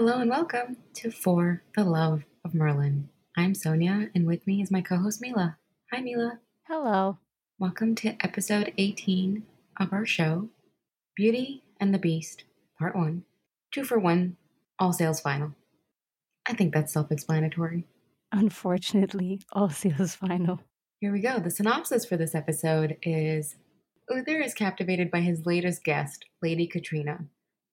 Hello 0.00 0.18
and 0.18 0.30
welcome 0.30 0.78
to 0.94 1.10
For 1.10 1.62
the 1.76 1.84
Love 1.84 2.24
of 2.42 2.54
Merlin. 2.54 3.10
I'm 3.36 3.54
Sonia, 3.54 4.08
and 4.14 4.26
with 4.26 4.46
me 4.46 4.62
is 4.62 4.70
my 4.70 4.80
co 4.80 4.96
host 4.96 5.20
Mila. 5.20 5.58
Hi, 5.92 6.00
Mila. 6.00 6.40
Hello. 6.66 7.18
Welcome 7.58 7.94
to 7.96 8.16
episode 8.24 8.72
18 8.78 9.42
of 9.78 9.92
our 9.92 10.06
show, 10.06 10.48
Beauty 11.14 11.64
and 11.78 11.92
the 11.92 11.98
Beast, 11.98 12.44
Part 12.78 12.96
1. 12.96 13.24
Two 13.72 13.84
for 13.84 13.98
one, 13.98 14.38
all 14.78 14.94
sales 14.94 15.20
final. 15.20 15.52
I 16.48 16.54
think 16.54 16.72
that's 16.72 16.94
self 16.94 17.12
explanatory. 17.12 17.84
Unfortunately, 18.32 19.42
all 19.52 19.68
sales 19.68 20.14
final. 20.14 20.60
Here 21.00 21.12
we 21.12 21.20
go. 21.20 21.38
The 21.40 21.50
synopsis 21.50 22.06
for 22.06 22.16
this 22.16 22.34
episode 22.34 22.96
is 23.02 23.56
Uther 24.08 24.40
is 24.40 24.54
captivated 24.54 25.10
by 25.10 25.20
his 25.20 25.44
latest 25.44 25.84
guest, 25.84 26.24
Lady 26.40 26.66
Katrina. 26.66 27.26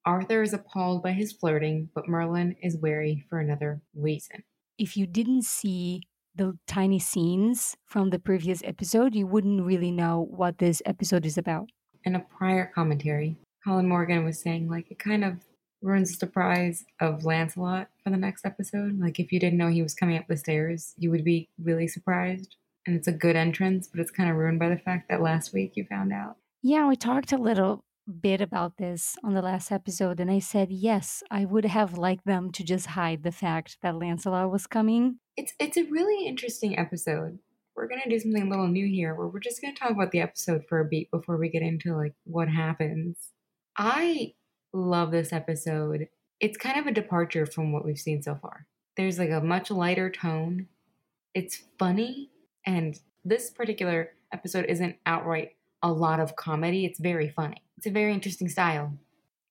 Arthur 0.08 0.42
is 0.42 0.54
appalled 0.54 1.04
by 1.04 1.12
his 1.12 1.34
flirting, 1.34 1.90
but 1.94 2.08
Merlin 2.08 2.56
is 2.64 2.78
wary 2.78 3.26
for 3.30 3.42
another 3.42 3.82
reason. 3.94 4.42
If 4.78 4.96
you 4.96 5.06
didn't 5.06 5.44
see 5.44 6.04
the 6.34 6.58
tiny 6.66 6.98
scenes 6.98 7.76
from 7.86 8.10
the 8.10 8.18
previous 8.18 8.64
episode, 8.64 9.16
you 9.16 9.28
wouldn't 9.28 9.66
really 9.66 9.92
know 9.92 10.26
what 10.30 10.60
this 10.60 10.82
episode 10.86 11.26
is 11.26 11.38
about. 11.38 11.68
In 12.06 12.16
a 12.16 12.22
prior 12.22 12.72
commentary, 12.74 13.36
Colin 13.66 13.90
Morgan 13.90 14.24
was 14.24 14.42
saying, 14.42 14.70
like, 14.70 14.90
it 14.90 14.98
kind 14.98 15.26
of 15.26 15.44
ruins 15.82 16.12
the 16.12 16.18
surprise 16.18 16.86
of 17.02 17.26
Lancelot 17.26 17.90
for 18.02 18.10
the 18.10 18.16
next 18.16 18.46
episode. 18.46 18.98
Like, 18.98 19.20
if 19.20 19.34
you 19.34 19.42
didn't 19.42 19.58
know 19.58 19.68
he 19.68 19.84
was 19.84 19.94
coming 19.94 20.18
up 20.18 20.28
the 20.30 20.38
stairs, 20.38 20.94
you 20.98 21.12
would 21.12 21.26
be 21.26 21.50
really 21.62 21.90
surprised. 21.90 22.56
And 22.86 22.96
it's 22.96 23.10
a 23.10 23.12
good 23.12 23.36
entrance, 23.36 23.90
but 23.90 24.00
it's 24.00 24.12
kind 24.12 24.30
of 24.30 24.38
ruined 24.38 24.60
by 24.60 24.70
the 24.70 24.78
fact 24.78 25.10
that 25.10 25.22
last 25.22 25.54
week 25.54 25.74
you 25.76 25.84
found 25.84 26.14
out. 26.14 26.38
Yeah, 26.64 26.88
we 26.88 26.96
talked 26.96 27.34
a 27.34 27.38
little 27.38 27.82
bit 28.08 28.42
about 28.42 28.78
this 28.78 29.16
on 29.24 29.34
the 29.34 29.42
last 29.42 29.72
episode, 29.72 30.20
and 30.20 30.32
I 30.32 30.40
said, 30.40 30.72
yes, 30.72 31.24
I 31.30 31.46
would 31.46 31.66
have 31.66 31.98
liked 31.98 32.26
them 32.26 32.52
to 32.54 32.64
just 32.64 32.88
hide 32.88 33.24
the 33.24 33.32
fact 33.32 33.78
that 33.82 33.96
Lancelot 33.98 34.52
was 34.52 34.68
coming. 34.68 35.20
It's 35.36 35.54
it's 35.60 35.78
a 35.78 35.84
really 35.84 36.28
interesting 36.28 36.78
episode. 36.78 37.40
We're 37.76 37.88
gonna 37.88 38.10
do 38.10 38.20
something 38.20 38.44
a 38.44 38.50
little 38.50 38.68
new 38.68 38.88
here, 38.88 39.14
where 39.14 39.28
we're 39.28 39.40
just 39.40 39.62
gonna 39.62 39.76
talk 39.76 39.92
about 39.92 40.12
the 40.12 40.22
episode 40.22 40.64
for 40.68 40.80
a 40.80 40.86
beat 40.86 41.12
before 41.12 41.38
we 41.38 41.50
get 41.50 41.62
into 41.62 41.96
like 41.96 42.14
what 42.24 42.48
happens. 42.48 43.18
I 43.78 44.34
love 44.74 45.12
this 45.12 45.32
episode. 45.32 46.08
It's 46.40 46.58
kind 46.58 46.80
of 46.80 46.88
a 46.88 46.92
departure 46.92 47.46
from 47.46 47.72
what 47.72 47.86
we've 47.86 48.00
seen 48.00 48.24
so 48.24 48.36
far. 48.36 48.66
There's 48.96 49.20
like 49.20 49.30
a 49.30 49.42
much 49.42 49.70
lighter 49.70 50.10
tone. 50.10 50.68
It's 51.34 51.64
funny, 51.78 52.32
and 52.66 53.00
this 53.24 53.52
particular 53.52 54.12
episode 54.34 54.66
isn't 54.66 54.96
outright 55.06 55.52
a 55.84 55.92
lot 55.92 56.20
of 56.20 56.36
comedy. 56.36 56.86
It's 56.86 57.00
very 57.00 57.30
funny. 57.30 57.62
It's 57.78 57.88
a 57.88 57.92
very 57.92 58.14
interesting 58.14 58.50
style. 58.50 58.98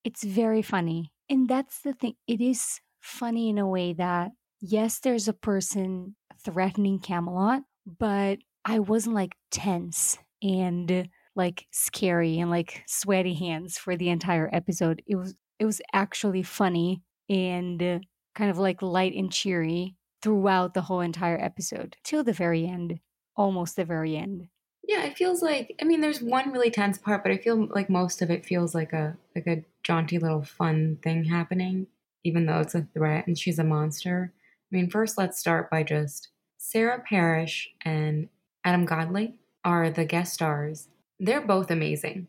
It's 0.05 0.25
very 0.25 0.63
funny. 0.63 1.13
And 1.29 1.49
that's 1.49 1.81
the 1.81 1.93
thing. 1.93 2.15
It 2.27 2.41
is 2.41 2.81
funny 3.01 3.49
in 3.49 3.59
a 3.59 3.69
way 3.69 3.93
that, 3.95 4.33
yes, 4.61 5.01
there's 5.01 5.29
a 5.29 5.33
person 5.33 6.17
threatening 6.45 6.99
Camelot, 7.01 7.63
but 7.87 8.39
I 8.65 8.79
wasn't 8.81 9.15
like 9.15 9.37
tense 9.51 10.19
and 10.43 11.09
like 11.35 11.67
scary 11.71 12.39
and 12.39 12.51
like 12.51 12.83
sweaty 12.87 13.35
hands 13.35 13.79
for 13.79 13.97
the 13.97 14.09
entire 14.09 14.51
episode. 14.53 15.03
It 15.07 15.17
was 15.17 15.35
it 15.59 15.65
was 15.65 15.81
actually 15.93 16.43
funny 16.43 17.03
and 17.29 18.05
kind 18.35 18.51
of 18.51 18.59
like 18.59 18.83
light 18.83 19.15
and 19.15 19.33
cheery 19.33 19.97
throughout 20.23 20.75
the 20.75 20.83
whole 20.83 21.01
entire 21.01 21.39
episode 21.43 21.97
till 22.05 22.25
the 22.25 22.33
very 22.33 22.67
end, 22.67 23.01
almost 23.37 23.77
the 23.77 23.85
very 23.85 24.17
end. 24.17 24.49
Yeah, 24.87 25.05
it 25.05 25.17
feels 25.17 25.43
like 25.43 25.75
I 25.81 25.85
mean 25.85 26.01
there's 26.01 26.23
one 26.23 26.53
really 26.53 26.71
tense 26.71 26.99
part, 26.99 27.23
but 27.23 27.33
I 27.33 27.39
feel 27.39 27.67
like 27.67 27.91
most 27.91 28.23
of 28.23 28.31
it 28.31 28.47
feels 28.47 28.75
like 28.75 28.93
a 28.93 29.17
like 29.35 29.47
a 29.47 29.65
jaunty 29.83 30.19
little 30.19 30.43
fun 30.43 30.99
thing 31.03 31.25
happening, 31.25 31.89
even 32.25 32.47
though 32.47 32.61
it's 32.61 32.75
a 32.75 32.87
threat 32.95 33.27
and 33.27 33.39
she's 33.39 33.59
a 33.59 33.65
monster. 33.65 34.33
I 34.73 34.77
mean, 34.77 34.91
first 34.91 35.19
let's 35.19 35.39
start 35.39 35.71
by 35.71 35.83
just 35.83 36.29
Sarah 36.57 37.03
Parish 37.09 37.71
and 37.83 38.29
Adam 38.65 38.85
Godley 38.85 39.35
are 39.65 39.91
the 39.91 40.05
guest 40.05 40.35
stars. 40.35 40.89
They're 41.19 41.41
both 41.41 41.71
amazing. 41.71 42.29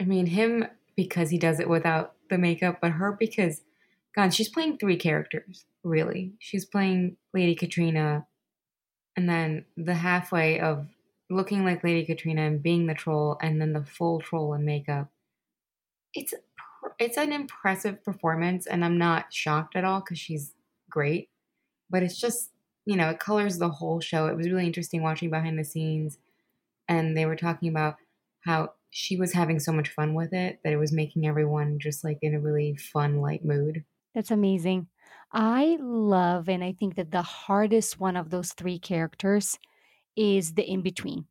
I 0.00 0.04
mean, 0.04 0.26
him 0.26 0.66
because 0.96 1.30
he 1.30 1.38
does 1.38 1.60
it 1.60 1.68
without 1.68 2.14
the 2.30 2.38
makeup, 2.38 2.78
but 2.80 2.92
her 2.92 3.12
because 3.12 3.62
God, 4.14 4.32
she's 4.32 4.48
playing 4.48 4.78
three 4.78 4.96
characters, 4.96 5.64
really. 5.84 6.32
She's 6.38 6.64
playing 6.64 7.16
Lady 7.34 7.54
Katrina, 7.54 8.26
and 9.14 9.28
then 9.28 9.66
the 9.76 9.94
halfway 9.94 10.58
of 10.58 10.86
looking 11.30 11.64
like 11.64 11.84
Lady 11.84 12.04
Katrina 12.04 12.42
and 12.42 12.62
being 12.62 12.86
the 12.86 12.94
troll, 12.94 13.38
and 13.40 13.60
then 13.60 13.72
the 13.72 13.84
full 13.84 14.20
troll 14.20 14.54
in 14.54 14.64
makeup. 14.64 15.10
It's 16.14 16.34
it's 16.98 17.18
an 17.18 17.32
impressive 17.32 18.02
performance, 18.04 18.66
and 18.66 18.84
I'm 18.84 18.98
not 18.98 19.32
shocked 19.32 19.76
at 19.76 19.84
all 19.84 20.00
because 20.00 20.18
she's 20.18 20.54
great. 20.90 21.30
But 21.90 22.02
it's 22.02 22.20
just 22.20 22.52
you 22.84 22.96
know 22.96 23.10
it 23.10 23.20
colors 23.20 23.58
the 23.58 23.68
whole 23.70 24.00
show. 24.00 24.26
It 24.26 24.36
was 24.36 24.50
really 24.50 24.66
interesting 24.66 25.02
watching 25.02 25.30
behind 25.30 25.58
the 25.58 25.64
scenes, 25.64 26.18
and 26.88 27.16
they 27.16 27.26
were 27.26 27.36
talking 27.36 27.68
about 27.68 27.96
how 28.44 28.74
she 28.90 29.16
was 29.16 29.32
having 29.32 29.60
so 29.60 29.72
much 29.72 29.90
fun 29.90 30.14
with 30.14 30.32
it 30.32 30.60
that 30.64 30.72
it 30.72 30.78
was 30.78 30.92
making 30.92 31.26
everyone 31.26 31.78
just 31.78 32.04
like 32.04 32.18
in 32.22 32.34
a 32.34 32.40
really 32.40 32.76
fun 32.76 33.20
light 33.20 33.44
mood. 33.44 33.84
That's 34.14 34.30
amazing. 34.30 34.88
I 35.32 35.76
love 35.80 36.48
and 36.48 36.64
I 36.64 36.72
think 36.72 36.94
that 36.96 37.10
the 37.10 37.22
hardest 37.22 38.00
one 38.00 38.16
of 38.16 38.30
those 38.30 38.52
three 38.52 38.78
characters 38.78 39.58
is 40.16 40.54
the 40.54 40.62
in 40.62 40.82
between. 40.82 41.26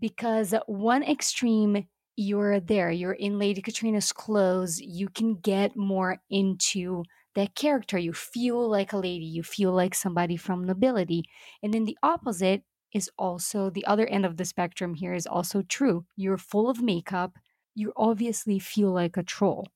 Because 0.00 0.54
one 0.66 1.02
extreme, 1.02 1.86
you're 2.16 2.60
there, 2.60 2.90
you're 2.90 3.12
in 3.12 3.38
Lady 3.38 3.62
Katrina's 3.62 4.12
clothes, 4.12 4.80
you 4.80 5.08
can 5.08 5.36
get 5.36 5.76
more 5.76 6.18
into 6.30 7.04
that 7.34 7.54
character. 7.54 7.98
You 7.98 8.12
feel 8.12 8.68
like 8.68 8.92
a 8.92 8.96
lady, 8.96 9.24
you 9.24 9.42
feel 9.42 9.72
like 9.72 9.94
somebody 9.94 10.36
from 10.36 10.64
nobility. 10.64 11.24
And 11.62 11.72
then 11.72 11.84
the 11.84 11.98
opposite 12.02 12.62
is 12.92 13.10
also 13.18 13.70
the 13.70 13.86
other 13.86 14.06
end 14.06 14.24
of 14.24 14.36
the 14.36 14.44
spectrum 14.44 14.94
here 14.94 15.14
is 15.14 15.26
also 15.26 15.62
true. 15.62 16.06
You're 16.16 16.38
full 16.38 16.70
of 16.70 16.82
makeup, 16.82 17.36
you 17.74 17.92
obviously 17.96 18.58
feel 18.58 18.92
like 18.92 19.16
a 19.16 19.22
troll 19.22 19.68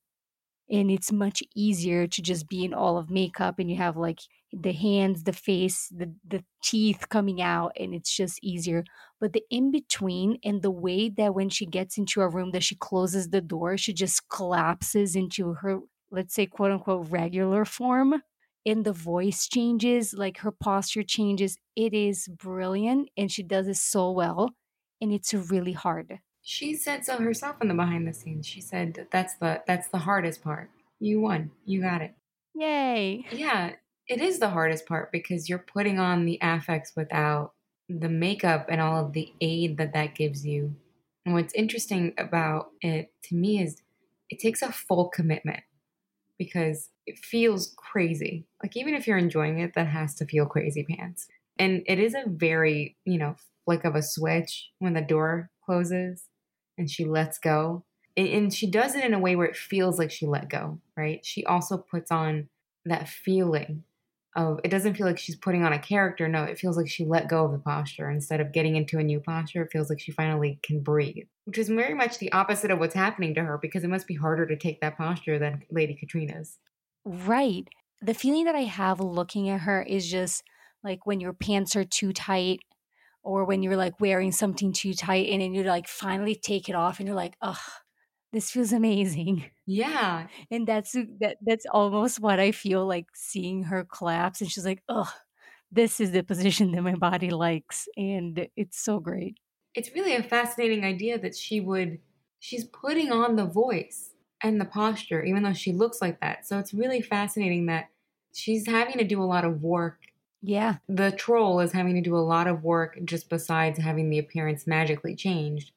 and 0.69 0.89
it's 0.89 1.11
much 1.11 1.43
easier 1.55 2.07
to 2.07 2.21
just 2.21 2.47
be 2.47 2.65
in 2.65 2.73
all 2.73 2.97
of 2.97 3.09
makeup 3.09 3.59
and 3.59 3.69
you 3.69 3.77
have 3.77 3.97
like 3.97 4.19
the 4.53 4.71
hands 4.71 5.23
the 5.23 5.33
face 5.33 5.89
the 5.89 6.13
the 6.27 6.43
teeth 6.63 7.09
coming 7.09 7.41
out 7.41 7.71
and 7.79 7.93
it's 7.95 8.15
just 8.15 8.39
easier 8.43 8.83
but 9.19 9.33
the 9.33 9.43
in 9.49 9.71
between 9.71 10.37
and 10.43 10.61
the 10.61 10.71
way 10.71 11.09
that 11.09 11.33
when 11.33 11.49
she 11.49 11.65
gets 11.65 11.97
into 11.97 12.21
a 12.21 12.29
room 12.29 12.51
that 12.51 12.63
she 12.63 12.75
closes 12.75 13.29
the 13.29 13.41
door 13.41 13.77
she 13.77 13.93
just 13.93 14.29
collapses 14.29 15.15
into 15.15 15.53
her 15.55 15.79
let's 16.11 16.35
say 16.35 16.45
quote 16.45 16.71
unquote 16.71 17.09
regular 17.09 17.65
form 17.65 18.21
and 18.65 18.85
the 18.85 18.93
voice 18.93 19.47
changes 19.47 20.13
like 20.13 20.37
her 20.37 20.51
posture 20.51 21.03
changes 21.03 21.57
it 21.75 21.93
is 21.93 22.27
brilliant 22.27 23.09
and 23.17 23.31
she 23.31 23.41
does 23.41 23.67
it 23.67 23.77
so 23.77 24.11
well 24.11 24.51
and 25.01 25.11
it's 25.11 25.33
really 25.33 25.73
hard 25.73 26.19
she 26.45 26.75
said 26.75 27.05
so 27.05 27.17
herself 27.17 27.55
in 27.61 27.69
the 27.69 27.73
behind 27.73 28.05
the 28.05 28.13
scenes. 28.13 28.45
She 28.45 28.59
said 28.59 29.07
that's 29.11 29.35
the 29.35 29.63
that's 29.65 29.87
the 29.87 29.99
hardest 29.99 30.43
part. 30.43 30.69
You 30.99 31.21
won. 31.21 31.51
You 31.65 31.79
got 31.81 32.01
it. 32.01 32.15
Yay. 32.53 33.25
Yeah, 33.31 33.75
it 34.07 34.21
is 34.21 34.39
the 34.39 34.49
hardest 34.49 34.85
part 34.85 35.11
because 35.11 35.49
you're 35.49 35.59
putting 35.59 35.99
on 35.99 36.25
the 36.25 36.39
affects 36.41 36.93
without 36.95 37.53
the 37.87 38.09
makeup 38.09 38.67
and 38.69 38.81
all 38.81 39.05
of 39.05 39.13
the 39.13 39.33
aid 39.41 39.77
that 39.77 39.93
that 39.93 40.15
gives 40.15 40.45
you. 40.45 40.75
And 41.25 41.33
what's 41.33 41.53
interesting 41.53 42.13
about 42.17 42.71
it 42.81 43.13
to 43.23 43.35
me 43.35 43.61
is 43.61 43.81
it 44.29 44.39
takes 44.39 44.61
a 44.61 44.71
full 44.71 45.09
commitment 45.09 45.61
because 46.37 46.89
it 47.05 47.17
feels 47.17 47.73
crazy. 47.77 48.45
Like 48.61 48.75
even 48.75 48.93
if 48.93 49.07
you're 49.07 49.17
enjoying 49.17 49.59
it, 49.59 49.73
that 49.75 49.87
has 49.87 50.15
to 50.15 50.25
feel 50.25 50.45
crazy 50.45 50.83
pants. 50.83 51.27
And 51.57 51.83
it 51.85 51.99
is 51.99 52.13
a 52.13 52.27
very, 52.27 52.97
you 53.05 53.17
know, 53.17 53.35
flick 53.65 53.85
of 53.85 53.95
a 53.95 54.01
switch 54.01 54.71
when 54.79 54.93
the 54.93 55.01
door 55.01 55.49
closes 55.65 56.25
and 56.77 56.89
she 56.89 57.05
lets 57.05 57.37
go. 57.37 57.85
And 58.17 58.53
she 58.53 58.69
does 58.69 58.95
it 58.95 59.03
in 59.03 59.13
a 59.13 59.19
way 59.19 59.35
where 59.35 59.47
it 59.47 59.55
feels 59.55 59.97
like 59.97 60.11
she 60.11 60.27
let 60.27 60.49
go, 60.49 60.79
right? 60.95 61.25
She 61.25 61.43
also 61.45 61.77
puts 61.77 62.11
on 62.11 62.49
that 62.85 63.07
feeling 63.07 63.83
of 64.35 64.59
it 64.63 64.69
doesn't 64.69 64.95
feel 64.95 65.05
like 65.05 65.19
she's 65.19 65.35
putting 65.35 65.63
on 65.63 65.73
a 65.73 65.79
character. 65.79 66.27
No, 66.27 66.43
it 66.43 66.57
feels 66.57 66.77
like 66.77 66.89
she 66.89 67.05
let 67.05 67.29
go 67.29 67.45
of 67.45 67.51
the 67.51 67.59
posture. 67.59 68.09
Instead 68.09 68.41
of 68.41 68.51
getting 68.51 68.75
into 68.75 68.97
a 68.97 69.03
new 69.03 69.19
posture, 69.19 69.63
it 69.63 69.71
feels 69.71 69.89
like 69.89 69.99
she 69.99 70.11
finally 70.11 70.59
can 70.63 70.81
breathe, 70.81 71.25
which 71.45 71.57
is 71.57 71.69
very 71.69 71.93
much 71.93 72.17
the 72.17 72.31
opposite 72.31 72.71
of 72.71 72.79
what's 72.79 72.95
happening 72.95 73.35
to 73.35 73.43
her 73.43 73.59
because 73.61 73.83
it 73.83 73.89
must 73.89 74.07
be 74.07 74.15
harder 74.15 74.47
to 74.47 74.57
take 74.57 74.81
that 74.81 74.97
posture 74.97 75.37
than 75.37 75.63
Lady 75.71 75.95
Katrina's. 75.95 76.57
Right. 77.05 77.67
The 78.01 78.13
feeling 78.13 78.45
that 78.45 78.55
I 78.55 78.63
have 78.63 78.99
looking 78.99 79.49
at 79.49 79.61
her 79.61 79.81
is 79.81 80.09
just 80.09 80.43
like 80.83 81.05
when 81.05 81.19
your 81.19 81.33
pants 81.33 81.75
are 81.75 81.85
too 81.85 82.11
tight 82.11 82.59
or 83.23 83.45
when 83.45 83.63
you're 83.63 83.77
like 83.77 83.99
wearing 83.99 84.31
something 84.31 84.73
too 84.73 84.93
tight 84.93 85.29
and 85.29 85.41
then 85.41 85.53
you're 85.53 85.63
like 85.65 85.87
finally 85.87 86.35
take 86.35 86.67
it 86.67 86.75
off 86.75 86.99
and 86.99 87.07
you're 87.07 87.15
like, 87.15 87.35
oh, 87.41 87.61
this 88.33 88.51
feels 88.51 88.73
amazing. 88.73 89.45
Yeah. 89.65 90.27
And 90.51 90.67
that's 90.67 90.91
that 90.91 91.37
that's 91.41 91.65
almost 91.71 92.19
what 92.19 92.37
I 92.37 92.51
feel 92.51 92.85
like 92.85 93.05
seeing 93.15 93.63
her 93.63 93.85
collapse 93.85 94.41
and 94.41 94.51
she's 94.51 94.65
like, 94.65 94.83
oh, 94.89 95.09
this 95.71 96.01
is 96.01 96.11
the 96.11 96.21
position 96.21 96.73
that 96.73 96.81
my 96.81 96.95
body 96.95 97.29
likes. 97.29 97.87
And 97.95 98.49
it's 98.57 98.77
so 98.77 98.99
great. 98.99 99.37
It's 99.73 99.93
really 99.95 100.15
a 100.15 100.21
fascinating 100.21 100.83
idea 100.83 101.17
that 101.17 101.33
she 101.33 101.61
would 101.61 101.99
she's 102.41 102.65
putting 102.65 103.13
on 103.13 103.37
the 103.37 103.45
voice 103.45 104.11
and 104.43 104.59
the 104.59 104.65
posture, 104.65 105.23
even 105.23 105.43
though 105.43 105.53
she 105.53 105.71
looks 105.71 106.01
like 106.01 106.19
that. 106.19 106.45
So 106.45 106.59
it's 106.59 106.73
really 106.73 106.99
fascinating 107.01 107.67
that 107.67 107.87
she's 108.33 108.67
having 108.67 108.97
to 108.97 109.05
do 109.05 109.23
a 109.23 109.25
lot 109.25 109.45
of 109.45 109.63
work. 109.63 109.99
Yeah. 110.41 110.79
The 110.89 111.11
troll 111.11 111.61
is 111.61 111.71
having 111.71 111.95
to 111.95 112.01
do 112.01 112.17
a 112.17 112.19
lot 112.19 112.47
of 112.47 112.63
work 112.63 112.99
just 113.05 113.29
besides 113.29 113.79
having 113.79 114.09
the 114.09 114.19
appearance 114.19 114.67
magically 114.67 115.15
changed. 115.15 115.71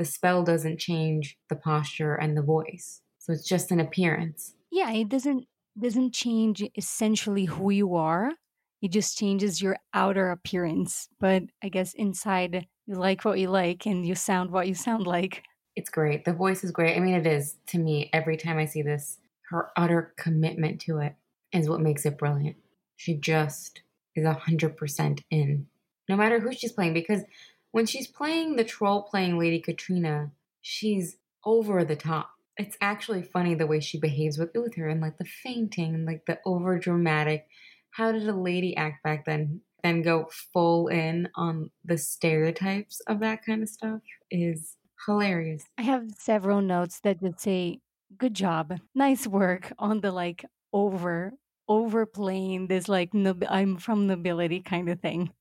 The 0.00 0.06
spell 0.06 0.42
doesn't 0.42 0.78
change 0.78 1.36
the 1.50 1.56
posture 1.56 2.14
and 2.14 2.34
the 2.34 2.40
voice. 2.40 3.02
So 3.18 3.34
it's 3.34 3.46
just 3.46 3.70
an 3.70 3.80
appearance. 3.80 4.54
Yeah, 4.72 4.90
it 4.92 5.10
doesn't 5.10 5.44
doesn't 5.78 6.14
change 6.14 6.64
essentially 6.74 7.44
who 7.44 7.68
you 7.68 7.96
are. 7.96 8.32
It 8.80 8.92
just 8.92 9.18
changes 9.18 9.60
your 9.60 9.76
outer 9.92 10.30
appearance. 10.30 11.10
But 11.20 11.42
I 11.62 11.68
guess 11.68 11.92
inside 11.92 12.66
you 12.86 12.94
like 12.94 13.26
what 13.26 13.38
you 13.38 13.50
like 13.50 13.84
and 13.84 14.06
you 14.06 14.14
sound 14.14 14.52
what 14.52 14.68
you 14.68 14.74
sound 14.74 15.06
like. 15.06 15.42
It's 15.76 15.90
great. 15.90 16.24
The 16.24 16.32
voice 16.32 16.64
is 16.64 16.70
great. 16.70 16.96
I 16.96 17.00
mean, 17.00 17.12
it 17.12 17.26
is 17.26 17.56
to 17.66 17.78
me 17.78 18.08
every 18.14 18.38
time 18.38 18.56
I 18.56 18.64
see 18.64 18.80
this. 18.80 19.18
Her 19.50 19.68
utter 19.76 20.14
commitment 20.16 20.80
to 20.86 20.96
it 21.00 21.14
is 21.52 21.68
what 21.68 21.82
makes 21.82 22.06
it 22.06 22.16
brilliant. 22.16 22.56
She 22.96 23.18
just 23.18 23.82
is 24.16 24.24
100% 24.24 25.20
in, 25.30 25.66
no 26.08 26.16
matter 26.16 26.40
who 26.40 26.54
she's 26.54 26.72
playing. 26.72 26.94
Because 26.94 27.20
when 27.72 27.86
she's 27.86 28.06
playing 28.06 28.56
the 28.56 28.64
troll 28.64 29.02
playing 29.02 29.38
Lady 29.38 29.60
Katrina, 29.60 30.32
she's 30.60 31.16
over 31.44 31.84
the 31.84 31.96
top. 31.96 32.30
It's 32.56 32.76
actually 32.80 33.22
funny 33.22 33.54
the 33.54 33.66
way 33.66 33.80
she 33.80 33.98
behaves 33.98 34.38
with 34.38 34.50
Uther 34.54 34.88
and 34.88 35.00
like 35.00 35.18
the 35.18 35.24
fainting 35.24 36.04
like 36.04 36.26
the 36.26 36.38
over 36.44 36.78
dramatic. 36.78 37.46
How 37.92 38.12
did 38.12 38.28
a 38.28 38.34
lady 38.34 38.76
act 38.76 39.02
back 39.02 39.24
then? 39.24 39.62
Then 39.82 40.02
go 40.02 40.28
full 40.52 40.88
in 40.88 41.28
on 41.36 41.70
the 41.84 41.96
stereotypes 41.96 43.00
of 43.06 43.20
that 43.20 43.44
kind 43.44 43.62
of 43.62 43.68
stuff 43.68 44.00
is 44.30 44.76
hilarious. 45.06 45.64
I 45.78 45.82
have 45.82 46.10
several 46.18 46.60
notes 46.60 47.00
that 47.00 47.22
just 47.22 47.40
say, 47.40 47.80
good 48.18 48.34
job, 48.34 48.78
nice 48.94 49.26
work 49.26 49.72
on 49.78 50.02
the 50.02 50.12
like 50.12 50.44
over 50.72 51.32
overplaying 51.66 52.66
this 52.66 52.88
like 52.88 53.10
I'm 53.48 53.76
from 53.76 54.08
nobility 54.08 54.60
kind 54.60 54.88
of 54.88 55.00
thing. 55.00 55.32